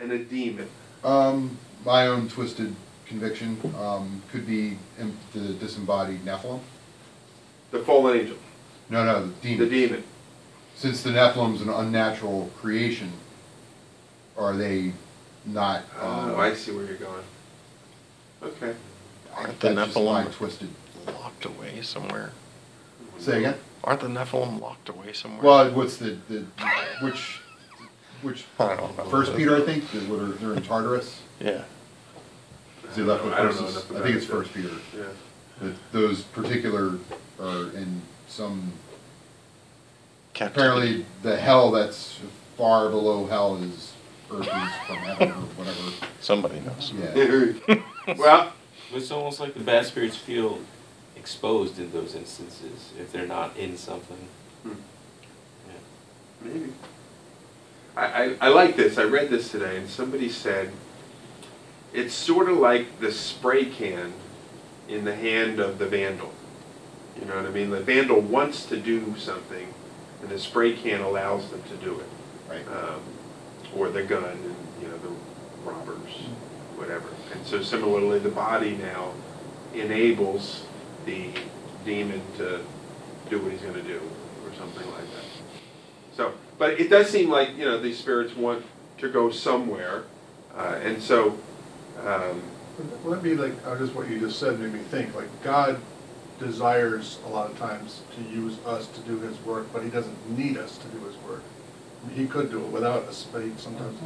and 0.00 0.12
a 0.12 0.18
demon. 0.18 0.68
Um, 1.04 1.58
my 1.84 2.06
own 2.06 2.28
twisted 2.28 2.74
conviction 3.06 3.58
um, 3.78 4.22
could 4.30 4.46
be 4.46 4.76
the 5.32 5.52
disembodied 5.54 6.24
Nephilim. 6.24 6.60
The 7.70 7.80
fallen 7.80 8.20
angel, 8.20 8.36
No, 8.88 9.04
no, 9.04 9.26
the 9.26 9.32
demon. 9.42 9.58
the 9.58 9.66
demon. 9.70 9.88
demon. 9.88 10.04
Since 10.76 11.02
the 11.02 11.10
Nephilim's 11.10 11.60
an 11.62 11.68
unnatural 11.68 12.50
creation, 12.56 13.12
are 14.38 14.56
they 14.56 14.92
not? 15.46 15.80
um, 16.00 16.30
Oh, 16.32 16.36
I 16.36 16.54
see 16.54 16.72
where 16.72 16.84
you're 16.84 16.96
going. 16.96 17.22
Okay. 18.42 18.74
Aren't 19.36 19.60
the 19.60 19.74
that's 19.74 19.92
just 19.94 20.04
my 20.04 20.24
Nephilim 20.24 20.32
twisted. 20.32 20.68
locked 21.06 21.44
away 21.44 21.82
somewhere? 21.82 22.32
Say 23.18 23.38
again. 23.38 23.56
Aren't 23.82 24.00
the 24.00 24.08
Nephilim 24.08 24.60
locked 24.60 24.88
away 24.88 25.12
somewhere? 25.12 25.42
Well, 25.42 25.70
what's 25.72 25.96
the, 25.96 26.16
the 26.28 26.44
which 27.00 27.40
which 28.22 28.44
I 28.58 28.76
don't 28.76 28.96
know. 28.96 29.04
First 29.04 29.34
Peter, 29.34 29.56
I 29.56 29.60
think, 29.60 29.94
is 29.94 30.04
what 30.04 30.20
are, 30.20 30.26
they're 30.26 30.54
in 30.54 30.62
Tartarus. 30.62 31.22
Yeah. 31.40 31.62
Is 32.88 32.96
he 32.96 33.02
left 33.02 33.24
with 33.24 33.32
I 33.32 33.38
don't 33.38 33.56
know 33.56 33.62
verses? 33.62 33.90
I 33.90 34.02
think 34.02 34.16
it's. 34.16 34.26
First 34.26 34.52
Peter. 34.52 34.70
Yeah. 34.96 35.04
That 35.60 35.74
those 35.92 36.22
particular 36.22 36.98
are 37.40 37.70
in 37.76 38.02
some. 38.28 38.72
Captivity. 40.34 40.60
Apparently, 40.60 41.06
the 41.22 41.36
hell 41.36 41.70
that's 41.70 42.20
far 42.56 42.90
below 42.90 43.26
hell 43.26 43.56
is 43.56 43.94
earth 44.30 44.46
is 44.46 44.74
from 44.86 44.96
heaven 44.98 45.30
or 45.30 45.46
whatever. 45.56 46.06
Somebody 46.20 46.60
knows. 46.60 46.92
Yeah. 46.96 47.76
well, 48.18 48.52
It's 48.92 49.10
almost 49.10 49.40
like 49.40 49.54
the 49.54 49.60
bad 49.60 49.86
spirits 49.86 50.16
feel 50.16 50.60
exposed 51.20 51.78
in 51.78 51.92
those 51.92 52.14
instances 52.14 52.92
if 52.98 53.12
they're 53.12 53.26
not 53.26 53.56
in 53.56 53.76
something. 53.76 54.28
Hmm. 54.62 54.72
Yeah. 55.68 56.52
maybe. 56.52 56.72
I, 57.96 58.04
I, 58.04 58.36
I 58.40 58.48
like 58.48 58.76
this. 58.76 58.96
I 58.96 59.04
read 59.04 59.28
this 59.28 59.50
today, 59.50 59.76
and 59.76 59.88
somebody 59.88 60.30
said 60.30 60.70
it's 61.92 62.14
sort 62.14 62.48
of 62.48 62.56
like 62.56 63.00
the 63.00 63.12
spray 63.12 63.66
can 63.66 64.12
in 64.88 65.04
the 65.04 65.14
hand 65.14 65.60
of 65.60 65.78
the 65.78 65.86
vandal. 65.86 66.32
You 67.18 67.26
know 67.26 67.36
what 67.36 67.44
I 67.46 67.50
mean? 67.50 67.70
The 67.70 67.80
vandal 67.80 68.20
wants 68.20 68.64
to 68.66 68.78
do 68.78 69.14
something, 69.18 69.74
and 70.22 70.30
the 70.30 70.38
spray 70.38 70.72
can 70.74 71.02
allows 71.02 71.50
them 71.50 71.62
to 71.64 71.76
do 71.76 72.00
it. 72.00 72.06
Right. 72.48 72.66
um, 72.68 73.00
or 73.76 73.90
the 73.90 74.02
gun 74.02 74.24
and, 74.24 74.56
you 74.82 74.88
know, 74.88 74.98
the 74.98 75.12
robbers, 75.64 76.12
whatever. 76.76 77.06
And 77.32 77.46
so 77.46 77.62
similarly, 77.62 78.18
the 78.18 78.30
body 78.30 78.76
now 78.76 79.12
enables 79.74 80.64
the 81.06 81.30
demon 81.84 82.20
to 82.36 82.60
do 83.28 83.38
what 83.38 83.52
he's 83.52 83.60
gonna 83.62 83.82
do, 83.82 84.00
or 84.44 84.54
something 84.56 84.86
like 84.92 85.04
that. 85.14 85.24
So, 86.16 86.32
but 86.58 86.78
it 86.80 86.90
does 86.90 87.08
seem 87.08 87.30
like, 87.30 87.56
you 87.56 87.64
know, 87.64 87.80
these 87.80 87.98
spirits 87.98 88.36
want 88.36 88.64
to 88.98 89.08
go 89.08 89.30
somewhere, 89.30 90.04
uh, 90.54 90.78
and 90.82 91.02
so, 91.02 91.38
um, 92.04 92.42
Would 93.04 93.16
that 93.16 93.22
be 93.22 93.34
like, 93.34 93.52
uh, 93.66 93.76
just 93.78 93.94
what 93.94 94.08
you 94.08 94.18
just 94.18 94.38
said 94.38 94.58
made 94.58 94.72
me 94.72 94.78
think, 94.80 95.14
like 95.14 95.28
God 95.42 95.80
desires 96.38 97.18
a 97.26 97.28
lot 97.28 97.50
of 97.50 97.58
times 97.58 98.02
to 98.16 98.22
use 98.22 98.56
us 98.64 98.86
to 98.88 99.00
do 99.00 99.20
his 99.20 99.38
work, 99.44 99.66
but 99.72 99.82
he 99.82 99.90
doesn't 99.90 100.38
need 100.38 100.56
us 100.56 100.78
to 100.78 100.88
do 100.88 101.04
his 101.04 101.16
work. 101.18 101.42
He 102.14 102.26
could 102.26 102.50
do 102.50 102.60
it 102.64 102.68
without 102.68 103.04
us, 103.04 103.26
but 103.30 103.42
he 103.42 103.52
sometimes, 103.58 103.98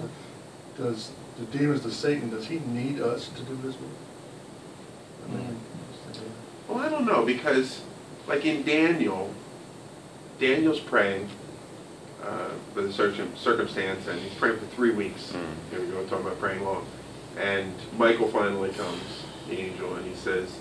does, 0.76 1.12
the 1.38 1.45
demons, 1.57 1.82
the 1.82 1.92
Satan, 1.92 2.30
does 2.30 2.47
he 2.47 2.59
need 2.59 3.01
us 3.01 3.28
to 3.28 3.42
do 3.42 3.57
his 3.59 3.76
work? 3.76 3.90
I 5.28 5.32
mean, 5.32 5.57
Well, 6.74 6.82
I 6.84 6.88
don't 6.88 7.06
know 7.06 7.24
because, 7.24 7.82
like 8.26 8.44
in 8.44 8.64
Daniel, 8.64 9.32
Daniel's 10.40 10.80
praying 10.80 11.28
uh, 12.20 12.48
for 12.74 12.82
the 12.82 12.92
circum- 12.92 13.36
circumstance, 13.36 14.08
and 14.08 14.18
he's 14.18 14.34
praying 14.34 14.58
for 14.58 14.66
three 14.66 14.90
weeks. 14.90 15.32
Here 15.70 15.80
we 15.80 15.86
go, 15.86 16.04
talking 16.06 16.26
about 16.26 16.40
praying 16.40 16.64
long. 16.64 16.84
And 17.38 17.72
Michael 17.96 18.26
finally 18.26 18.70
comes, 18.70 19.00
the 19.48 19.60
angel, 19.60 19.94
and 19.94 20.04
he 20.04 20.16
says, 20.16 20.58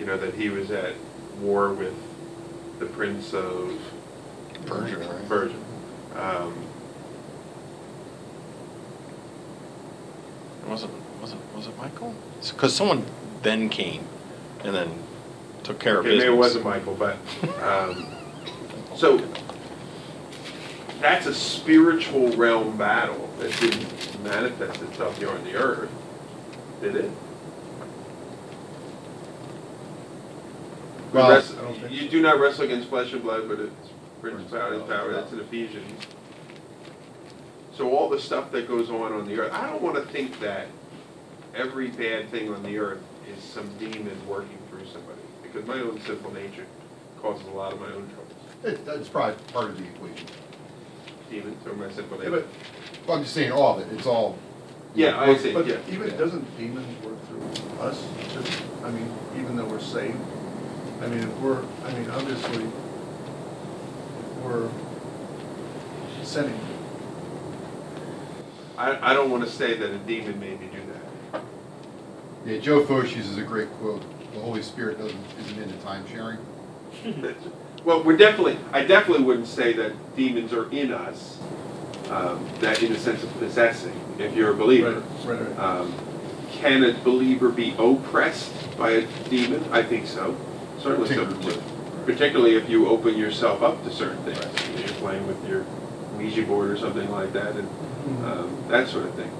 you 0.00 0.06
know, 0.06 0.16
that 0.16 0.34
he 0.34 0.48
was 0.48 0.72
at 0.72 0.94
war 1.40 1.72
with 1.72 1.94
the 2.80 2.86
prince 2.86 3.32
of 3.32 3.72
Persia, 4.66 4.98
right? 4.98 5.28
Persia. 5.28 5.56
Um, 6.16 6.54
Was 10.66 10.84
it, 10.84 10.90
was 11.20 11.32
it, 11.32 11.38
was 11.54 11.66
it 11.66 11.76
Michael? 11.76 12.14
Because 12.40 12.74
someone 12.74 13.04
then 13.42 13.68
came 13.68 14.04
and 14.64 14.74
then 14.74 14.94
took 15.64 15.78
care 15.78 15.94
of 15.98 16.00
okay, 16.00 16.10
business. 16.10 16.24
maybe 16.24 16.34
it 16.34 16.38
wasn't 16.38 16.64
Michael, 16.64 16.94
but 16.94 17.16
um, 17.62 18.06
so 18.96 19.20
that's 21.00 21.26
a 21.26 21.34
spiritual 21.34 22.28
realm 22.36 22.76
battle 22.76 23.28
that 23.38 23.58
didn't 23.60 24.22
manifest 24.24 24.82
itself 24.82 25.18
here 25.18 25.30
on 25.30 25.42
the 25.44 25.54
earth, 25.56 25.90
did 26.80 26.96
it? 26.96 27.10
We 31.12 31.18
Well, 31.18 31.30
wrest- 31.30 31.54
I 31.58 31.62
don't 31.62 31.74
think 31.78 31.92
you 31.92 32.08
do 32.08 32.22
not 32.22 32.38
wrestle 32.40 32.64
against 32.64 32.88
flesh 32.88 33.12
and 33.12 33.22
blood, 33.22 33.48
but 33.48 33.60
it's 33.60 33.90
principalities, 34.20 34.82
power. 34.88 35.12
That's 35.12 35.32
in 35.32 35.40
Ephesians. 35.40 36.06
So 37.74 37.90
all 37.96 38.08
the 38.08 38.20
stuff 38.20 38.50
that 38.52 38.68
goes 38.68 38.90
on 38.90 39.12
on 39.12 39.26
the 39.26 39.38
earth, 39.40 39.52
I 39.52 39.66
don't 39.68 39.82
want 39.82 39.96
to 39.96 40.02
think 40.12 40.38
that 40.40 40.68
every 41.54 41.88
bad 41.88 42.30
thing 42.30 42.52
on 42.52 42.62
the 42.62 42.78
earth 42.78 43.00
is 43.34 43.42
some 43.42 43.66
demon 43.78 44.16
working 44.28 44.58
through 44.58 44.58
somebody, 44.58 44.61
because 45.52 45.68
my 45.68 45.80
own 45.80 46.00
sinful 46.00 46.32
nature 46.34 46.66
causes 47.20 47.46
a 47.46 47.50
lot 47.50 47.72
of 47.72 47.80
my 47.80 47.86
own 47.86 48.08
troubles. 48.08 48.32
It, 48.64 48.84
that's 48.86 49.08
probably 49.08 49.34
part 49.52 49.70
of 49.70 49.78
the 49.78 49.84
equation. 49.84 50.26
Demons 51.30 51.66
or 51.66 51.74
my 51.74 51.90
sinful 51.90 52.18
Yeah, 52.22 52.30
nature. 52.30 52.44
but, 52.46 53.08
Well, 53.08 53.16
I'm 53.18 53.22
just 53.24 53.34
saying 53.34 53.52
all 53.52 53.78
of 53.78 53.86
it. 53.86 53.92
It's 53.96 54.06
all. 54.06 54.38
Yeah, 54.94 55.18
I 55.18 55.36
see. 55.36 55.52
but 55.52 55.66
Yeah. 55.66 55.76
even, 55.90 56.16
doesn't 56.16 56.58
demons 56.58 57.04
work 57.04 57.16
through 57.28 57.80
us? 57.80 58.02
Just- 58.32 58.62
I 58.84 58.90
mean, 58.90 59.08
even 59.38 59.56
though 59.56 59.64
we're 59.64 59.80
saved? 59.80 60.18
I 61.02 61.06
mean, 61.08 61.20
if 61.20 61.38
we're, 61.40 61.62
I 61.84 61.92
mean, 61.94 62.10
obviously, 62.10 62.66
we're 64.44 64.68
sinning, 66.22 66.58
I, 68.78 69.10
I 69.10 69.14
don't 69.14 69.30
want 69.30 69.44
to 69.44 69.50
say 69.50 69.74
that 69.76 69.90
a 69.90 69.98
demon 69.98 70.38
made 70.40 70.60
me 70.60 70.68
do 70.68 70.78
that. 70.92 71.42
Yeah, 72.44 72.58
Joe 72.58 72.84
Focht 72.84 73.14
uses 73.14 73.38
a 73.38 73.42
great 73.42 73.70
quote. 73.74 74.02
The 74.32 74.40
Holy 74.40 74.62
Spirit 74.62 74.98
doesn't 74.98 75.20
isn't 75.40 75.62
into 75.62 75.76
time 75.78 76.04
sharing. 76.08 76.38
Well, 77.84 78.04
we're 78.04 78.16
definitely, 78.16 78.58
I 78.72 78.84
definitely 78.84 79.24
wouldn't 79.24 79.48
say 79.48 79.72
that 79.72 79.92
demons 80.16 80.52
are 80.52 80.70
in 80.70 80.92
us, 80.92 81.40
um, 82.10 82.48
that 82.60 82.80
in 82.80 82.92
the 82.92 82.98
sense 82.98 83.24
of 83.24 83.38
possessing, 83.40 83.98
if 84.20 84.36
you're 84.36 84.52
a 84.52 84.54
believer. 84.54 85.00
Right, 85.24 85.40
right, 85.40 85.48
right. 85.48 85.58
Um, 85.58 85.92
Can 86.52 86.84
a 86.84 86.92
believer 87.02 87.48
be 87.48 87.74
oppressed 87.78 88.52
by 88.78 88.90
a 88.90 89.06
demon? 89.28 89.64
I 89.72 89.82
think 89.82 90.06
so. 90.06 90.36
Certainly 90.78 91.08
so. 91.08 91.24
Particularly. 91.26 91.62
Particularly 92.06 92.56
if 92.56 92.70
you 92.70 92.88
open 92.88 93.16
yourself 93.16 93.62
up 93.62 93.82
to 93.82 93.92
certain 93.92 94.22
things. 94.24 94.78
You're 94.78 94.96
playing 94.98 95.26
with 95.26 95.48
your 95.48 95.64
Ouija 96.16 96.42
board 96.42 96.70
or 96.70 96.76
something 96.76 97.10
like 97.10 97.32
that, 97.32 97.56
and 97.56 97.68
um, 98.24 98.64
that 98.68 98.86
sort 98.88 99.06
of 99.06 99.14
thing. 99.14 99.30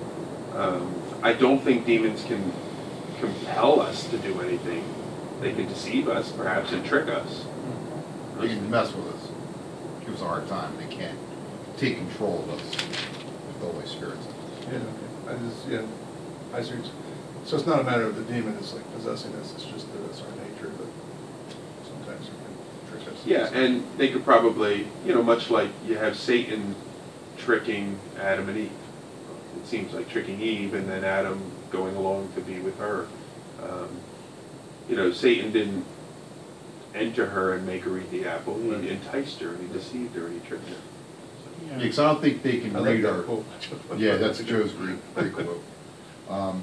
Um, 0.54 0.92
I 1.22 1.32
don't 1.32 1.60
think 1.60 1.86
demons 1.86 2.24
can 2.24 2.52
compel 3.22 3.80
us 3.80 4.08
to 4.10 4.18
do 4.18 4.40
anything. 4.40 4.84
They 5.40 5.52
can 5.52 5.68
deceive 5.68 6.08
us, 6.08 6.32
perhaps, 6.32 6.72
and 6.72 6.84
trick 6.84 7.08
us. 7.08 7.46
They 8.40 8.48
can 8.48 8.68
mess 8.68 8.92
with 8.92 9.06
us, 9.14 9.28
give 10.00 10.14
us 10.14 10.22
a 10.22 10.26
hard 10.26 10.48
time, 10.48 10.76
they 10.76 10.92
can't 10.92 11.18
take 11.76 11.96
control 11.98 12.40
of 12.40 12.50
us 12.50 12.64
with 13.46 13.60
the 13.60 13.66
Holy 13.66 13.86
Spirit. 13.86 14.18
Yeah, 14.62 14.78
okay. 14.78 15.28
I 15.28 15.36
just, 15.36 15.68
yeah, 15.68 15.82
I 16.52 16.62
see. 16.62 16.72
So 17.44 17.56
it's 17.56 17.66
not 17.66 17.78
a 17.78 17.84
matter 17.84 18.02
of 18.02 18.16
the 18.16 18.24
demon 18.24 18.54
is 18.54 18.74
like 18.74 18.92
possessing 18.94 19.32
us, 19.36 19.54
it's 19.54 19.64
just 19.64 19.92
that 19.92 20.04
it's 20.06 20.20
our 20.22 20.30
nature 20.30 20.70
that 20.70 21.86
sometimes 21.86 22.26
it 22.26 22.32
can 22.32 22.98
trick 22.98 23.14
us. 23.14 23.24
Yeah, 23.24 23.48
and 23.52 23.84
they 23.98 24.08
could 24.08 24.24
probably, 24.24 24.88
you 25.06 25.14
know, 25.14 25.22
much 25.22 25.48
like 25.48 25.70
you 25.86 25.96
have 25.96 26.16
Satan 26.16 26.74
tricking 27.36 28.00
Adam 28.18 28.48
and 28.48 28.58
Eve. 28.58 28.72
It 29.60 29.66
seems 29.66 29.92
like 29.92 30.08
tricking 30.08 30.40
Eve 30.40 30.74
and 30.74 30.88
then 30.88 31.04
Adam 31.04 31.51
going 31.72 31.96
along 31.96 32.30
to 32.34 32.40
be 32.42 32.60
with 32.60 32.78
her. 32.78 33.06
Um, 33.62 33.88
you 34.88 34.96
know, 34.96 35.10
Satan 35.10 35.50
didn't 35.50 35.84
enter 36.94 37.26
her 37.26 37.54
and 37.54 37.66
make 37.66 37.82
her 37.84 37.98
eat 37.98 38.10
the 38.10 38.26
apple. 38.26 38.58
He 38.60 38.70
Right. 38.70 38.84
enticed 38.84 39.40
her 39.40 39.48
and 39.50 39.66
he 39.66 39.72
deceived 39.72 40.14
her 40.14 40.26
and 40.26 40.40
he 40.40 40.46
tricked 40.46 40.68
her. 40.68 40.76
Yeah, 41.68 41.78
because 41.78 41.98
I 41.98 42.06
don't 42.12 42.20
think 42.20 42.42
they 42.42 42.58
can 42.58 42.76
I 42.76 42.80
read 42.82 43.04
that 43.04 43.12
our, 43.14 43.22
quote. 43.22 43.46
yeah, 43.96 44.16
that's 44.16 44.40
Joe's 44.42 44.72
great, 44.72 45.14
great 45.14 45.32
quote. 45.32 45.62
Um, 46.28 46.62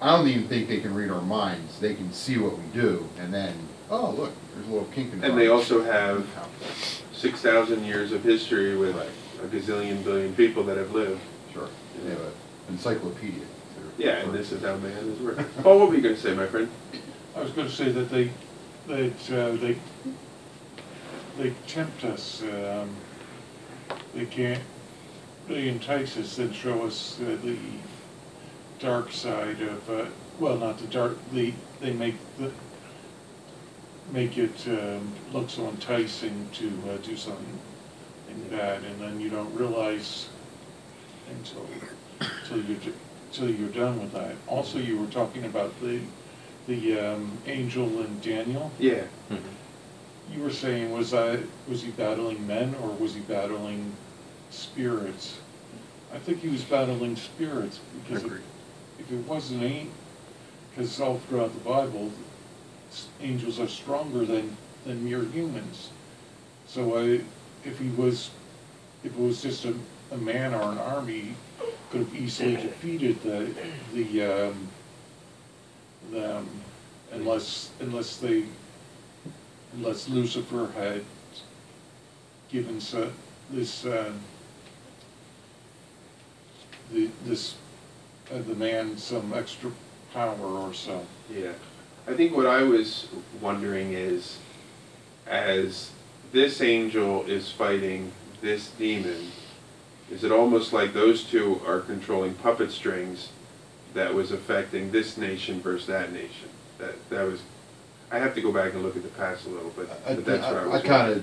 I 0.00 0.16
don't 0.16 0.28
even 0.28 0.48
think 0.48 0.68
they 0.68 0.80
can 0.80 0.94
read 0.94 1.10
our 1.10 1.22
minds, 1.22 1.78
they 1.80 1.94
can 1.94 2.12
see 2.12 2.38
what 2.38 2.56
we 2.56 2.64
do, 2.72 3.08
and 3.18 3.34
then, 3.34 3.54
oh, 3.90 4.10
look, 4.12 4.32
there's 4.54 4.66
a 4.66 4.70
little 4.70 4.88
kink 4.94 5.12
in 5.12 5.20
the. 5.20 5.26
And 5.28 5.38
they 5.38 5.48
also 5.48 5.82
have 5.82 6.26
6,000 7.12 7.84
years 7.84 8.12
of 8.12 8.22
history 8.22 8.76
with 8.76 8.94
Right. 8.96 9.08
a 9.42 9.46
gazillion 9.48 10.02
billion 10.04 10.34
people 10.34 10.62
that 10.64 10.76
have 10.76 10.92
lived. 10.92 11.20
Sure, 11.52 11.68
they 12.04 12.10
have 12.10 12.20
an 12.20 12.32
encyclopedia. 12.68 13.44
Yeah, 13.96 14.18
and 14.18 14.32
this 14.32 14.52
is 14.52 14.62
how 14.62 14.76
man 14.76 14.92
is 14.92 15.18
working. 15.20 15.44
Paul, 15.62 15.80
what 15.80 15.88
were 15.88 15.96
you 15.96 16.02
going 16.02 16.14
to 16.14 16.20
say, 16.20 16.34
my 16.34 16.46
friend? 16.46 16.68
I 17.36 17.42
was 17.42 17.52
gonna 17.52 17.70
say 17.70 17.92
that 17.92 18.10
they, 18.10 18.30
that, 18.88 19.30
uh, 19.30 19.56
they, 19.56 19.76
they 21.36 21.50
tempt 21.68 22.04
us, 22.04 22.42
um, 22.42 22.90
they 24.12 24.26
can't, 24.26 24.62
they 25.46 25.68
entice 25.68 26.16
us 26.16 26.38
and 26.38 26.52
show 26.52 26.84
us 26.84 27.20
uh, 27.20 27.36
the 27.44 27.56
dark 28.80 29.12
side 29.12 29.60
of, 29.62 29.88
uh, 29.88 30.06
well, 30.40 30.56
not 30.56 30.78
the 30.78 30.88
dark, 30.88 31.16
the, 31.30 31.52
they 31.80 31.92
make 31.92 32.16
the, 32.38 32.50
make 34.10 34.36
it, 34.36 34.66
um, 34.66 35.12
look 35.32 35.48
so 35.48 35.68
enticing 35.68 36.48
to, 36.54 36.72
uh, 36.90 36.96
do 36.98 37.16
something 37.16 37.58
bad, 38.50 38.82
and 38.82 39.00
then 39.00 39.20
you 39.20 39.28
don't 39.28 39.54
realize 39.54 40.28
until, 41.30 41.66
until 42.20 42.64
you're, 42.64 42.78
till 43.32 43.50
you're 43.50 43.68
done 43.70 44.00
with 44.00 44.12
that. 44.12 44.34
Also, 44.46 44.78
you 44.78 44.98
were 44.98 45.06
talking 45.06 45.44
about 45.44 45.78
the, 45.80 46.00
the 46.66 46.98
um, 46.98 47.38
angel 47.46 48.00
in 48.00 48.20
Daniel. 48.20 48.70
Yeah. 48.78 49.04
You 50.32 50.42
were 50.42 50.50
saying, 50.50 50.92
was 50.92 51.14
I, 51.14 51.38
was 51.68 51.82
he 51.82 51.90
battling 51.92 52.46
men 52.46 52.74
or 52.82 52.90
was 52.90 53.14
he 53.14 53.20
battling 53.20 53.92
spirits? 54.50 55.38
I 56.12 56.18
think 56.18 56.40
he 56.40 56.48
was 56.48 56.64
battling 56.64 57.16
spirits 57.16 57.80
because 58.02 58.24
if, 58.24 58.32
if 58.98 59.12
it 59.12 59.26
wasn't 59.26 59.62
ain't, 59.62 59.90
because 60.70 61.00
all 61.00 61.18
throughout 61.18 61.52
the 61.52 61.60
Bible, 61.60 62.12
angels 63.20 63.58
are 63.58 63.68
stronger 63.68 64.24
than, 64.24 64.56
than 64.84 65.04
mere 65.04 65.24
humans. 65.24 65.90
So 66.66 66.98
I, 66.98 67.20
if 67.64 67.78
he 67.78 67.88
was, 67.90 68.30
if 69.02 69.12
it 69.12 69.18
was 69.18 69.42
just 69.42 69.64
a, 69.64 69.74
a 70.12 70.18
man 70.18 70.54
or 70.54 70.72
an 70.72 70.78
army, 70.78 71.34
could 71.90 72.00
have 72.00 72.14
easily 72.14 72.56
defeated 72.56 73.22
the, 73.22 73.54
the, 73.94 74.22
um, 74.22 74.68
them, 76.10 76.48
unless, 77.12 77.70
unless 77.80 78.16
they, 78.18 78.44
unless 79.74 80.08
Lucifer 80.08 80.70
had 80.76 81.04
given 82.50 82.80
so, 82.80 83.10
this, 83.50 83.84
uh, 83.84 84.12
the, 86.92 87.08
this, 87.24 87.56
uh, 88.32 88.38
the 88.38 88.54
man 88.54 88.96
some 88.96 89.32
extra 89.32 89.70
power 90.12 90.34
or 90.36 90.74
so. 90.74 91.04
Yeah. 91.30 91.52
I 92.06 92.14
think 92.14 92.34
what 92.34 92.46
I 92.46 92.62
was 92.62 93.08
wondering 93.40 93.92
is, 93.92 94.38
as 95.26 95.90
this 96.32 96.60
angel 96.60 97.24
is 97.26 97.50
fighting 97.50 98.12
this 98.40 98.70
demon, 98.70 99.30
is 100.10 100.24
it 100.24 100.32
almost 100.32 100.72
like 100.72 100.94
those 100.94 101.24
two 101.24 101.60
are 101.66 101.80
controlling 101.80 102.34
puppet 102.34 102.70
strings 102.70 103.28
that 103.94 104.14
was 104.14 104.32
affecting 104.32 104.90
this 104.90 105.16
nation 105.16 105.60
versus 105.60 105.86
that 105.86 106.12
nation? 106.12 106.48
That, 106.78 107.10
that 107.10 107.26
was, 107.26 107.42
I 108.10 108.18
have 108.18 108.34
to 108.34 108.40
go 108.40 108.52
back 108.52 108.72
and 108.72 108.82
look 108.82 108.96
at 108.96 109.02
the 109.02 109.08
past 109.10 109.46
a 109.46 109.50
little 109.50 109.70
bit, 109.70 109.88
I, 110.06 110.14
but 110.14 110.24
that's 110.24 110.44
what 110.44 110.56
I 110.56 110.66
was 110.66 110.74
I 110.74 110.82
kinda 110.82 111.22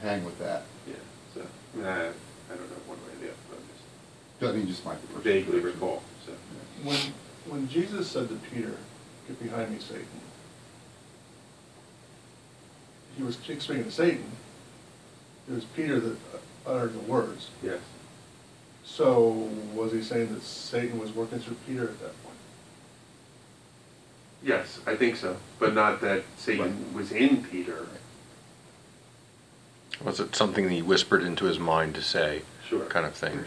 hang 0.00 0.24
with 0.24 0.38
that, 0.38 0.62
Yeah, 0.86 0.94
so, 1.34 1.42
I 1.42 1.76
mean, 1.76 1.86
I, 1.86 1.96
I 1.96 2.56
don't 2.56 2.70
know 2.70 2.76
one 2.86 2.98
way 2.98 3.12
or 3.16 3.20
the 3.20 3.26
other, 3.26 3.36
but 3.50 3.58
I 3.58 4.40
doesn't 4.40 4.58
mean 4.60 4.68
just 4.68 4.84
my. 4.84 4.94
just 4.94 5.24
vaguely 5.24 5.60
recall, 5.60 6.02
so. 6.24 6.32
When, 6.84 6.98
when 7.46 7.68
Jesus 7.68 8.08
said 8.08 8.28
to 8.28 8.36
Peter, 8.52 8.76
get 9.26 9.42
behind 9.42 9.72
me, 9.72 9.78
Satan, 9.80 10.06
he 13.16 13.22
was 13.24 13.34
speaking 13.36 13.84
to 13.84 13.90
Satan, 13.90 14.24
it 15.50 15.54
was 15.54 15.64
Peter 15.64 15.98
that 15.98 16.16
uttered 16.64 16.94
the 16.94 17.00
words. 17.00 17.50
Yes. 17.62 17.80
So 18.88 19.48
was 19.74 19.92
he 19.92 20.02
saying 20.02 20.34
that 20.34 20.42
Satan 20.42 20.98
was 20.98 21.12
working 21.12 21.38
through 21.38 21.56
Peter 21.66 21.84
at 21.84 22.00
that 22.00 22.22
point? 22.24 22.34
Yes, 24.42 24.80
I 24.86 24.96
think 24.96 25.16
so, 25.16 25.36
but 25.58 25.74
not 25.74 26.00
that 26.00 26.22
Satan 26.36 26.92
was 26.94 27.12
in 27.12 27.44
Peter. 27.44 27.86
Was 30.02 30.20
it 30.20 30.34
something 30.34 30.64
that 30.64 30.72
he 30.72 30.82
whispered 30.82 31.22
into 31.22 31.44
his 31.44 31.58
mind 31.58 31.94
to 31.96 32.02
say, 32.02 32.42
Sure. 32.68 32.84
kind 32.86 33.04
of 33.06 33.14
thing? 33.14 33.40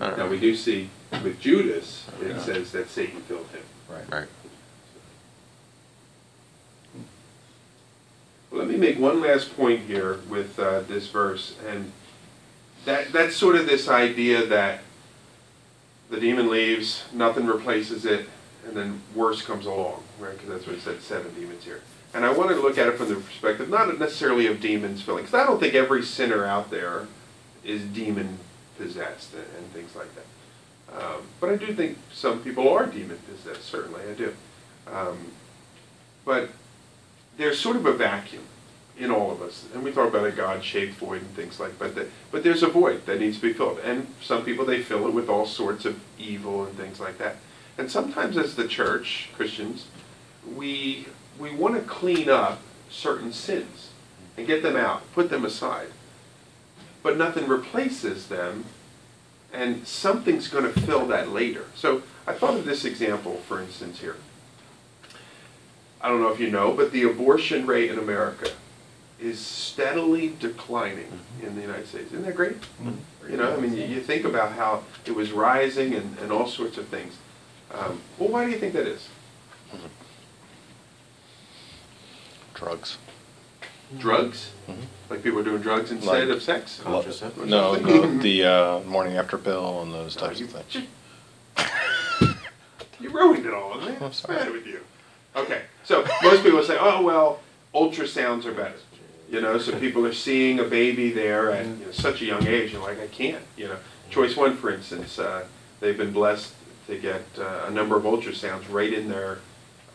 I 0.00 0.06
don't 0.08 0.18
Now, 0.18 0.24
know. 0.24 0.30
we 0.30 0.38
do 0.38 0.54
see 0.54 0.90
with 1.22 1.40
Judas, 1.40 2.04
it 2.22 2.28
Yeah. 2.28 2.38
says 2.42 2.72
that 2.72 2.88
Satan 2.90 3.22
filled 3.22 3.46
him. 3.48 3.62
Right. 3.88 4.10
Right. 4.10 4.28
Well, 8.50 8.60
Let 8.60 8.68
me 8.68 8.76
make 8.76 8.98
one 8.98 9.20
last 9.20 9.56
point 9.56 9.80
here 9.86 10.20
with 10.28 10.58
uh, 10.58 10.80
this 10.80 11.08
verse, 11.08 11.54
and 11.66 11.92
that, 12.84 13.12
that's 13.12 13.36
sort 13.36 13.56
of 13.56 13.66
this 13.66 13.88
idea 13.88 14.46
that 14.46 14.80
the 16.10 16.20
demon 16.20 16.50
leaves, 16.50 17.04
nothing 17.12 17.46
replaces 17.46 18.04
it, 18.04 18.28
and 18.66 18.76
then 18.76 19.00
worse 19.14 19.42
comes 19.42 19.66
along, 19.66 20.02
right? 20.18 20.32
Because 20.32 20.48
that's 20.48 20.66
what 20.66 20.76
it 20.76 20.82
said, 20.82 21.00
seven 21.00 21.34
demons 21.34 21.64
here. 21.64 21.82
And 22.12 22.24
I 22.24 22.32
want 22.32 22.50
to 22.50 22.56
look 22.56 22.78
at 22.78 22.86
it 22.86 22.96
from 22.96 23.08
the 23.08 23.16
perspective, 23.16 23.68
not 23.68 23.98
necessarily 23.98 24.46
of 24.46 24.60
demons 24.60 25.02
filling, 25.02 25.24
because 25.24 25.38
I 25.38 25.44
don't 25.44 25.58
think 25.58 25.74
every 25.74 26.02
sinner 26.02 26.44
out 26.44 26.70
there 26.70 27.06
is 27.64 27.82
demon 27.82 28.38
possessed 28.78 29.34
and, 29.34 29.44
and 29.58 29.66
things 29.72 29.96
like 29.96 30.08
that. 30.14 30.24
Um, 30.96 31.22
but 31.40 31.50
I 31.50 31.56
do 31.56 31.74
think 31.74 31.98
some 32.12 32.40
people 32.40 32.68
are 32.68 32.86
demon 32.86 33.18
possessed, 33.28 33.64
certainly 33.64 34.02
I 34.08 34.14
do. 34.14 34.34
Um, 34.92 35.18
but 36.24 36.50
there's 37.36 37.58
sort 37.58 37.76
of 37.76 37.86
a 37.86 37.92
vacuum 37.92 38.44
in 38.98 39.10
all 39.10 39.32
of 39.32 39.42
us, 39.42 39.64
and 39.74 39.82
we 39.82 39.90
talk 39.90 40.08
about 40.08 40.26
a 40.26 40.30
God-shaped 40.30 40.94
void 40.94 41.20
and 41.20 41.30
things 41.34 41.58
like 41.58 41.78
but 41.78 41.94
that. 41.96 42.06
But 42.30 42.44
there's 42.44 42.62
a 42.62 42.68
void 42.68 43.06
that 43.06 43.20
needs 43.20 43.36
to 43.36 43.42
be 43.42 43.52
filled, 43.52 43.80
and 43.80 44.06
some 44.22 44.44
people 44.44 44.64
they 44.64 44.82
fill 44.82 45.06
it 45.08 45.14
with 45.14 45.28
all 45.28 45.46
sorts 45.46 45.84
of 45.84 46.00
evil 46.18 46.64
and 46.64 46.76
things 46.76 47.00
like 47.00 47.18
that. 47.18 47.36
And 47.76 47.90
sometimes, 47.90 48.36
as 48.36 48.54
the 48.54 48.68
church, 48.68 49.30
Christians, 49.34 49.86
we 50.54 51.08
we 51.38 51.52
want 51.52 51.74
to 51.74 51.80
clean 51.82 52.28
up 52.28 52.60
certain 52.88 53.32
sins 53.32 53.90
and 54.36 54.46
get 54.46 54.62
them 54.62 54.76
out, 54.76 55.02
put 55.12 55.28
them 55.28 55.44
aside. 55.44 55.88
But 57.02 57.18
nothing 57.18 57.48
replaces 57.48 58.28
them, 58.28 58.64
and 59.52 59.86
something's 59.86 60.48
going 60.48 60.72
to 60.72 60.80
fill 60.80 61.06
that 61.08 61.30
later. 61.30 61.64
So 61.74 62.02
I 62.26 62.32
thought 62.32 62.54
of 62.54 62.64
this 62.64 62.84
example, 62.84 63.36
for 63.48 63.60
instance, 63.60 64.00
here. 64.00 64.16
I 66.00 66.08
don't 66.08 66.20
know 66.20 66.32
if 66.32 66.38
you 66.38 66.50
know, 66.50 66.72
but 66.72 66.92
the 66.92 67.02
abortion 67.02 67.66
rate 67.66 67.90
in 67.90 67.98
America 67.98 68.50
is 69.20 69.38
steadily 69.38 70.34
declining 70.40 71.20
in 71.42 71.54
the 71.54 71.60
United 71.62 71.86
States. 71.86 72.12
Isn't 72.12 72.24
that 72.24 72.34
great? 72.34 72.56
You 73.28 73.36
know, 73.36 73.54
I 73.54 73.60
mean, 73.60 73.74
you, 73.76 73.84
you 73.84 74.00
think 74.00 74.24
about 74.24 74.52
how 74.52 74.82
it 75.06 75.14
was 75.14 75.32
rising 75.32 75.94
and, 75.94 76.18
and 76.18 76.30
all 76.32 76.46
sorts 76.46 76.76
of 76.78 76.88
things. 76.88 77.16
Um, 77.72 78.00
well, 78.18 78.28
why 78.28 78.44
do 78.44 78.50
you 78.50 78.58
think 78.58 78.72
that 78.74 78.86
is? 78.86 79.08
Drugs. 82.54 82.98
Drugs? 83.98 84.50
Mhm. 84.68 84.76
Like 85.10 85.22
people 85.22 85.38
are 85.40 85.44
doing 85.44 85.62
drugs 85.62 85.90
instead 85.90 86.28
Like- 86.28 86.36
of 86.36 86.42
sex? 86.42 86.80
Contraceptives? 86.82 87.46
No, 87.46 87.74
no, 87.76 88.18
the 88.18 88.44
uh, 88.44 88.80
morning 88.80 89.16
after 89.16 89.38
pill 89.38 89.82
and 89.82 89.92
those 89.92 90.16
types 90.16 90.40
you, 90.40 90.46
of 90.46 90.52
things. 90.52 90.86
you 93.00 93.10
ruined 93.10 93.46
it 93.46 93.52
all, 93.54 93.74
man. 93.78 93.88
I'm 93.96 94.00
What's 94.00 94.20
the 94.20 94.26
sorry. 94.28 94.38
matter 94.38 94.52
with 94.52 94.66
you? 94.66 94.80
Okay, 95.36 95.62
so 95.84 96.04
most 96.22 96.42
people 96.44 96.62
say, 96.62 96.76
oh, 96.78 97.02
well, 97.02 97.40
ultrasounds 97.74 98.44
are 98.44 98.52
better. 98.52 98.76
You 99.30 99.40
know, 99.40 99.58
so 99.58 99.78
people 99.78 100.06
are 100.06 100.12
seeing 100.12 100.60
a 100.60 100.64
baby 100.64 101.10
there 101.10 101.50
at 101.50 101.66
you 101.66 101.86
know, 101.86 101.90
such 101.92 102.20
a 102.22 102.24
young 102.24 102.46
age, 102.46 102.74
and 102.74 102.82
like, 102.82 103.00
I 103.00 103.06
can't. 103.06 103.42
You 103.56 103.68
know, 103.68 103.76
Choice 104.10 104.36
One, 104.36 104.56
for 104.56 104.70
instance, 104.70 105.18
uh, 105.18 105.46
they've 105.80 105.96
been 105.96 106.12
blessed 106.12 106.52
to 106.86 106.98
get 106.98 107.22
uh, 107.38 107.64
a 107.66 107.70
number 107.70 107.96
of 107.96 108.04
ultrasounds 108.04 108.70
right 108.70 108.92
in 108.92 109.08
their 109.08 109.38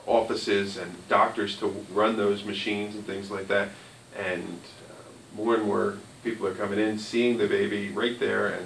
offices 0.08 0.78
and 0.78 0.92
doctors 1.08 1.58
to 1.60 1.68
run 1.92 2.18
those 2.18 2.44
machines 2.44 2.96
and 2.96 3.06
things 3.06 3.30
like 3.30 3.48
that. 3.48 3.70
And 4.18 4.60
uh, 4.90 5.38
more 5.38 5.56
and 5.56 5.64
more 5.64 5.98
people 6.24 6.48
are 6.48 6.56
coming 6.56 6.80
in, 6.80 6.98
seeing 6.98 7.38
the 7.38 7.48
baby 7.48 7.90
right 7.90 8.20
there, 8.20 8.48
and 8.48 8.66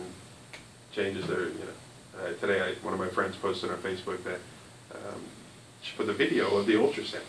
changes 0.92 1.28
their. 1.28 1.42
You 1.42 1.60
know, 1.60 2.24
uh, 2.24 2.34
today 2.40 2.62
I, 2.62 2.74
one 2.86 2.94
of 2.94 3.00
my 3.00 3.10
friends 3.10 3.36
posted 3.36 3.70
on 3.70 3.78
Facebook 3.78 4.24
that 4.24 4.40
um, 4.94 5.22
she 5.82 5.96
put 5.98 6.08
the 6.08 6.14
video 6.14 6.56
of 6.56 6.66
the 6.66 6.74
ultrasound. 6.74 7.22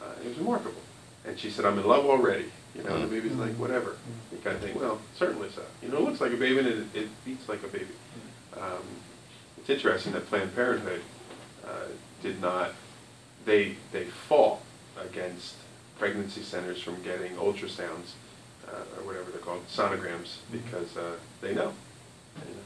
Uh, 0.00 0.12
it 0.22 0.28
was 0.28 0.38
remarkable. 0.38 0.82
And 1.26 1.38
she 1.38 1.50
said, 1.50 1.64
I'm 1.64 1.78
in 1.78 1.86
love 1.86 2.04
already. 2.06 2.46
You 2.74 2.82
know, 2.82 2.96
and 2.96 3.04
the 3.04 3.08
baby's 3.08 3.36
like, 3.36 3.52
whatever. 3.52 3.96
You 4.32 4.38
kind 4.38 4.56
of 4.56 4.62
think, 4.62 4.78
well, 4.80 5.00
certainly 5.14 5.48
so. 5.50 5.62
You 5.82 5.88
know, 5.88 5.98
it 5.98 6.02
looks 6.02 6.20
like 6.20 6.32
a 6.32 6.36
baby 6.36 6.58
and 6.58 6.68
it, 6.68 6.86
it 6.94 7.24
beats 7.24 7.48
like 7.48 7.62
a 7.62 7.68
baby. 7.68 7.94
Um, 8.56 8.82
it's 9.58 9.70
interesting 9.70 10.12
that 10.12 10.26
Planned 10.26 10.54
Parenthood 10.54 11.02
uh, 11.64 11.86
did 12.22 12.40
not, 12.40 12.72
they, 13.44 13.76
they 13.92 14.04
fought 14.04 14.60
against 15.00 15.54
pregnancy 15.98 16.42
centers 16.42 16.82
from 16.82 17.00
getting 17.02 17.32
ultrasounds, 17.36 18.12
uh, 18.68 18.98
or 18.98 19.06
whatever 19.06 19.30
they're 19.30 19.40
called, 19.40 19.66
sonograms, 19.68 20.38
because 20.50 20.96
uh, 20.96 21.12
they 21.40 21.54
know. 21.54 21.72
They 22.36 22.50
know. 22.50 22.64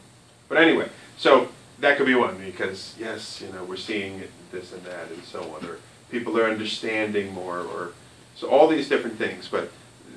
But 0.48 0.58
anyway, 0.58 0.88
so 1.16 1.48
that 1.80 1.96
could 1.98 2.06
be 2.06 2.14
one 2.14 2.38
because 2.38 2.94
yes, 2.98 3.40
you 3.40 3.52
know, 3.52 3.64
we're 3.64 3.76
seeing 3.76 4.22
this 4.50 4.72
and 4.72 4.82
that 4.84 5.10
and 5.10 5.22
so 5.24 5.42
on, 5.54 5.64
or 5.66 5.78
people 6.10 6.38
are 6.38 6.48
understanding 6.50 7.32
more, 7.32 7.60
or 7.60 7.92
so 8.38 8.48
all 8.48 8.68
these 8.68 8.88
different 8.88 9.18
things. 9.18 9.48
But 9.50 9.70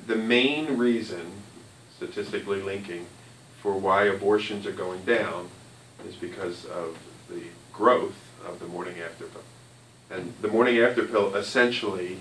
the 0.06 0.16
main 0.16 0.78
reason, 0.78 1.20
statistically 1.96 2.62
linking, 2.62 3.06
for 3.60 3.74
why 3.74 4.04
abortions 4.04 4.66
are 4.66 4.72
going 4.72 5.02
down 5.04 5.48
is 6.08 6.14
because 6.14 6.64
of 6.66 6.96
the 7.28 7.42
growth 7.72 8.16
of 8.46 8.58
the 8.60 8.66
morning 8.66 8.94
after 9.04 9.24
pill. 9.24 9.42
And 10.10 10.32
the 10.40 10.48
morning 10.48 10.78
after 10.78 11.04
pill 11.04 11.34
essentially 11.34 12.18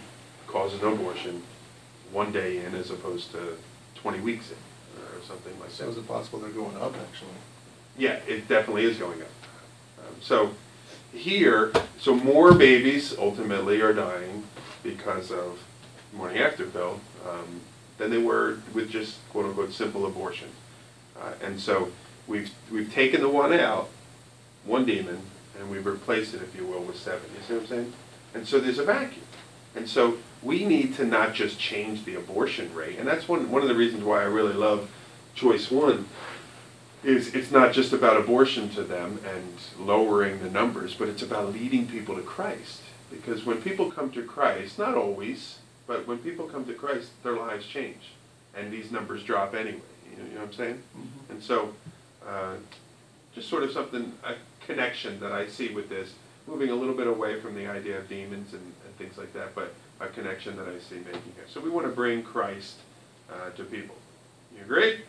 causes 0.48 0.82
an 0.82 0.94
abortion 0.94 1.44
one 2.12 2.32
day 2.32 2.58
in 2.66 2.76
as 2.76 2.90
opposed 2.92 3.32
to 3.32 3.58
20 3.96 4.20
weeks 4.20 4.52
in, 4.52 4.58
or 5.18 5.24
something 5.26 5.58
like 5.60 5.70
So 5.72 5.86
that. 5.86 5.92
is 5.92 5.98
it 5.98 6.08
possible 6.08 6.40
they're 6.40 6.50
going 6.50 6.76
up, 6.78 6.94
actually? 6.96 7.30
Yeah, 7.98 8.20
it 8.28 8.48
definitely 8.48 8.86
is 8.86 8.98
going 8.98 9.22
up. 9.22 9.28
Um, 10.00 10.16
So 10.22 10.52
here, 11.14 11.72
so 12.00 12.16
more 12.16 12.54
babies 12.54 13.16
ultimately 13.18 13.82
are 13.82 13.94
dying 13.94 14.44
because 14.84 15.32
of 15.32 15.60
morning 16.14 16.38
after 16.38 16.66
pill 16.66 17.00
um, 17.28 17.62
than 17.98 18.12
they 18.12 18.18
were 18.18 18.60
with 18.74 18.90
just 18.90 19.18
quote 19.30 19.46
unquote 19.46 19.74
simple 19.74 20.06
abortion. 20.06 20.50
Uh, 21.20 21.34
and 21.44 21.60
so 21.60 21.92
we've 22.28 22.52
we've 22.72 22.94
taken 22.94 23.22
the 23.22 23.30
one 23.30 23.54
out, 23.54 23.90
one 24.66 24.86
demon, 24.86 25.20
and 25.60 25.70
we've 25.70 25.86
replaced 25.86 26.34
it, 26.34 26.42
if 26.42 26.56
you 26.56 26.66
will, 26.66 26.82
with 26.82 26.98
seven. 26.98 27.22
You 27.36 27.44
see 27.48 27.54
what 27.54 27.62
I'm 27.64 27.68
saying? 27.68 27.94
And 28.34 28.48
so 28.48 28.60
there's 28.60 28.80
a 28.80 28.84
vacuum. 28.86 29.26
And 29.76 29.88
so 29.88 30.18
we 30.42 30.66
need 30.66 30.96
to 30.96 31.06
not 31.06 31.34
just 31.34 31.60
change 31.60 32.04
the 32.04 32.16
abortion 32.16 32.74
rate, 32.74 32.98
and 33.00 33.08
that's 33.08 33.28
one 33.28 33.50
one 33.52 33.62
of 33.62 33.68
the 33.68 33.76
reasons 33.76 34.04
why 34.04 34.22
I 34.22 34.26
really 34.26 34.54
love 34.54 34.90
Choice 35.36 35.72
One 35.72 36.08
is 37.04 37.34
it's 37.34 37.52
not 37.52 37.74
just 37.74 37.94
about 37.94 38.18
abortion 38.18 38.70
to 38.70 38.84
them 38.84 39.20
and 39.26 39.54
lowering 39.80 40.40
the 40.44 40.50
numbers, 40.50 40.94
but 40.94 41.10
it's 41.10 41.24
about 41.24 41.54
leading 41.54 41.88
people 41.88 42.16
to 42.16 42.22
Christ. 42.22 42.82
Because 43.10 43.46
when 43.46 43.62
people 43.62 43.92
come 43.92 44.12
to 44.12 44.24
Christ, 44.24 44.78
not 44.78 44.96
always, 44.96 45.58
but 45.92 46.08
when 46.08 46.20
people 46.20 46.46
come 46.48 46.64
to 46.64 46.74
Christ, 46.74 47.10
their 47.22 47.34
lives 47.34 47.66
change, 47.66 48.14
and 48.56 48.72
these 48.72 48.94
numbers 48.94 49.24
drop 49.26 49.54
anyway. 49.54 49.82
You 50.10 50.18
know, 50.18 50.24
you 50.24 50.36
know 50.36 50.40
what 50.40 50.48
I'm 50.48 50.54
saying? 50.54 50.84
And 51.30 51.44
so, 51.44 51.74
uh, 52.26 52.54
just 53.36 53.50
sort 53.50 53.64
of 53.64 53.72
something, 53.72 54.14
a 54.24 54.36
connection 54.66 55.20
that 55.20 55.34
I 55.34 55.48
see 55.48 55.74
with 55.74 55.90
this, 55.90 56.14
moving 56.48 56.70
a 56.70 56.76
little 56.76 56.96
bit 56.96 57.08
away 57.08 57.42
from 57.42 57.56
the 57.56 57.68
idea 57.68 57.98
of 57.98 58.08
demons 58.08 58.54
and, 58.54 58.62
and 58.86 58.96
things 58.98 59.18
like 59.18 59.34
that, 59.34 59.54
but 59.54 59.74
a 60.00 60.08
connection 60.08 60.56
that 60.56 60.68
I 60.70 60.80
see 60.80 60.96
making 60.96 61.34
here. 61.36 61.44
So 61.50 61.60
we 61.60 61.70
want 61.70 61.88
to 61.88 61.92
bring 61.94 62.24
Christ 62.24 62.78
uh, 63.30 63.50
to 63.58 63.66
people. 63.66 63.96
You 64.56 64.64
agree? 64.64 65.02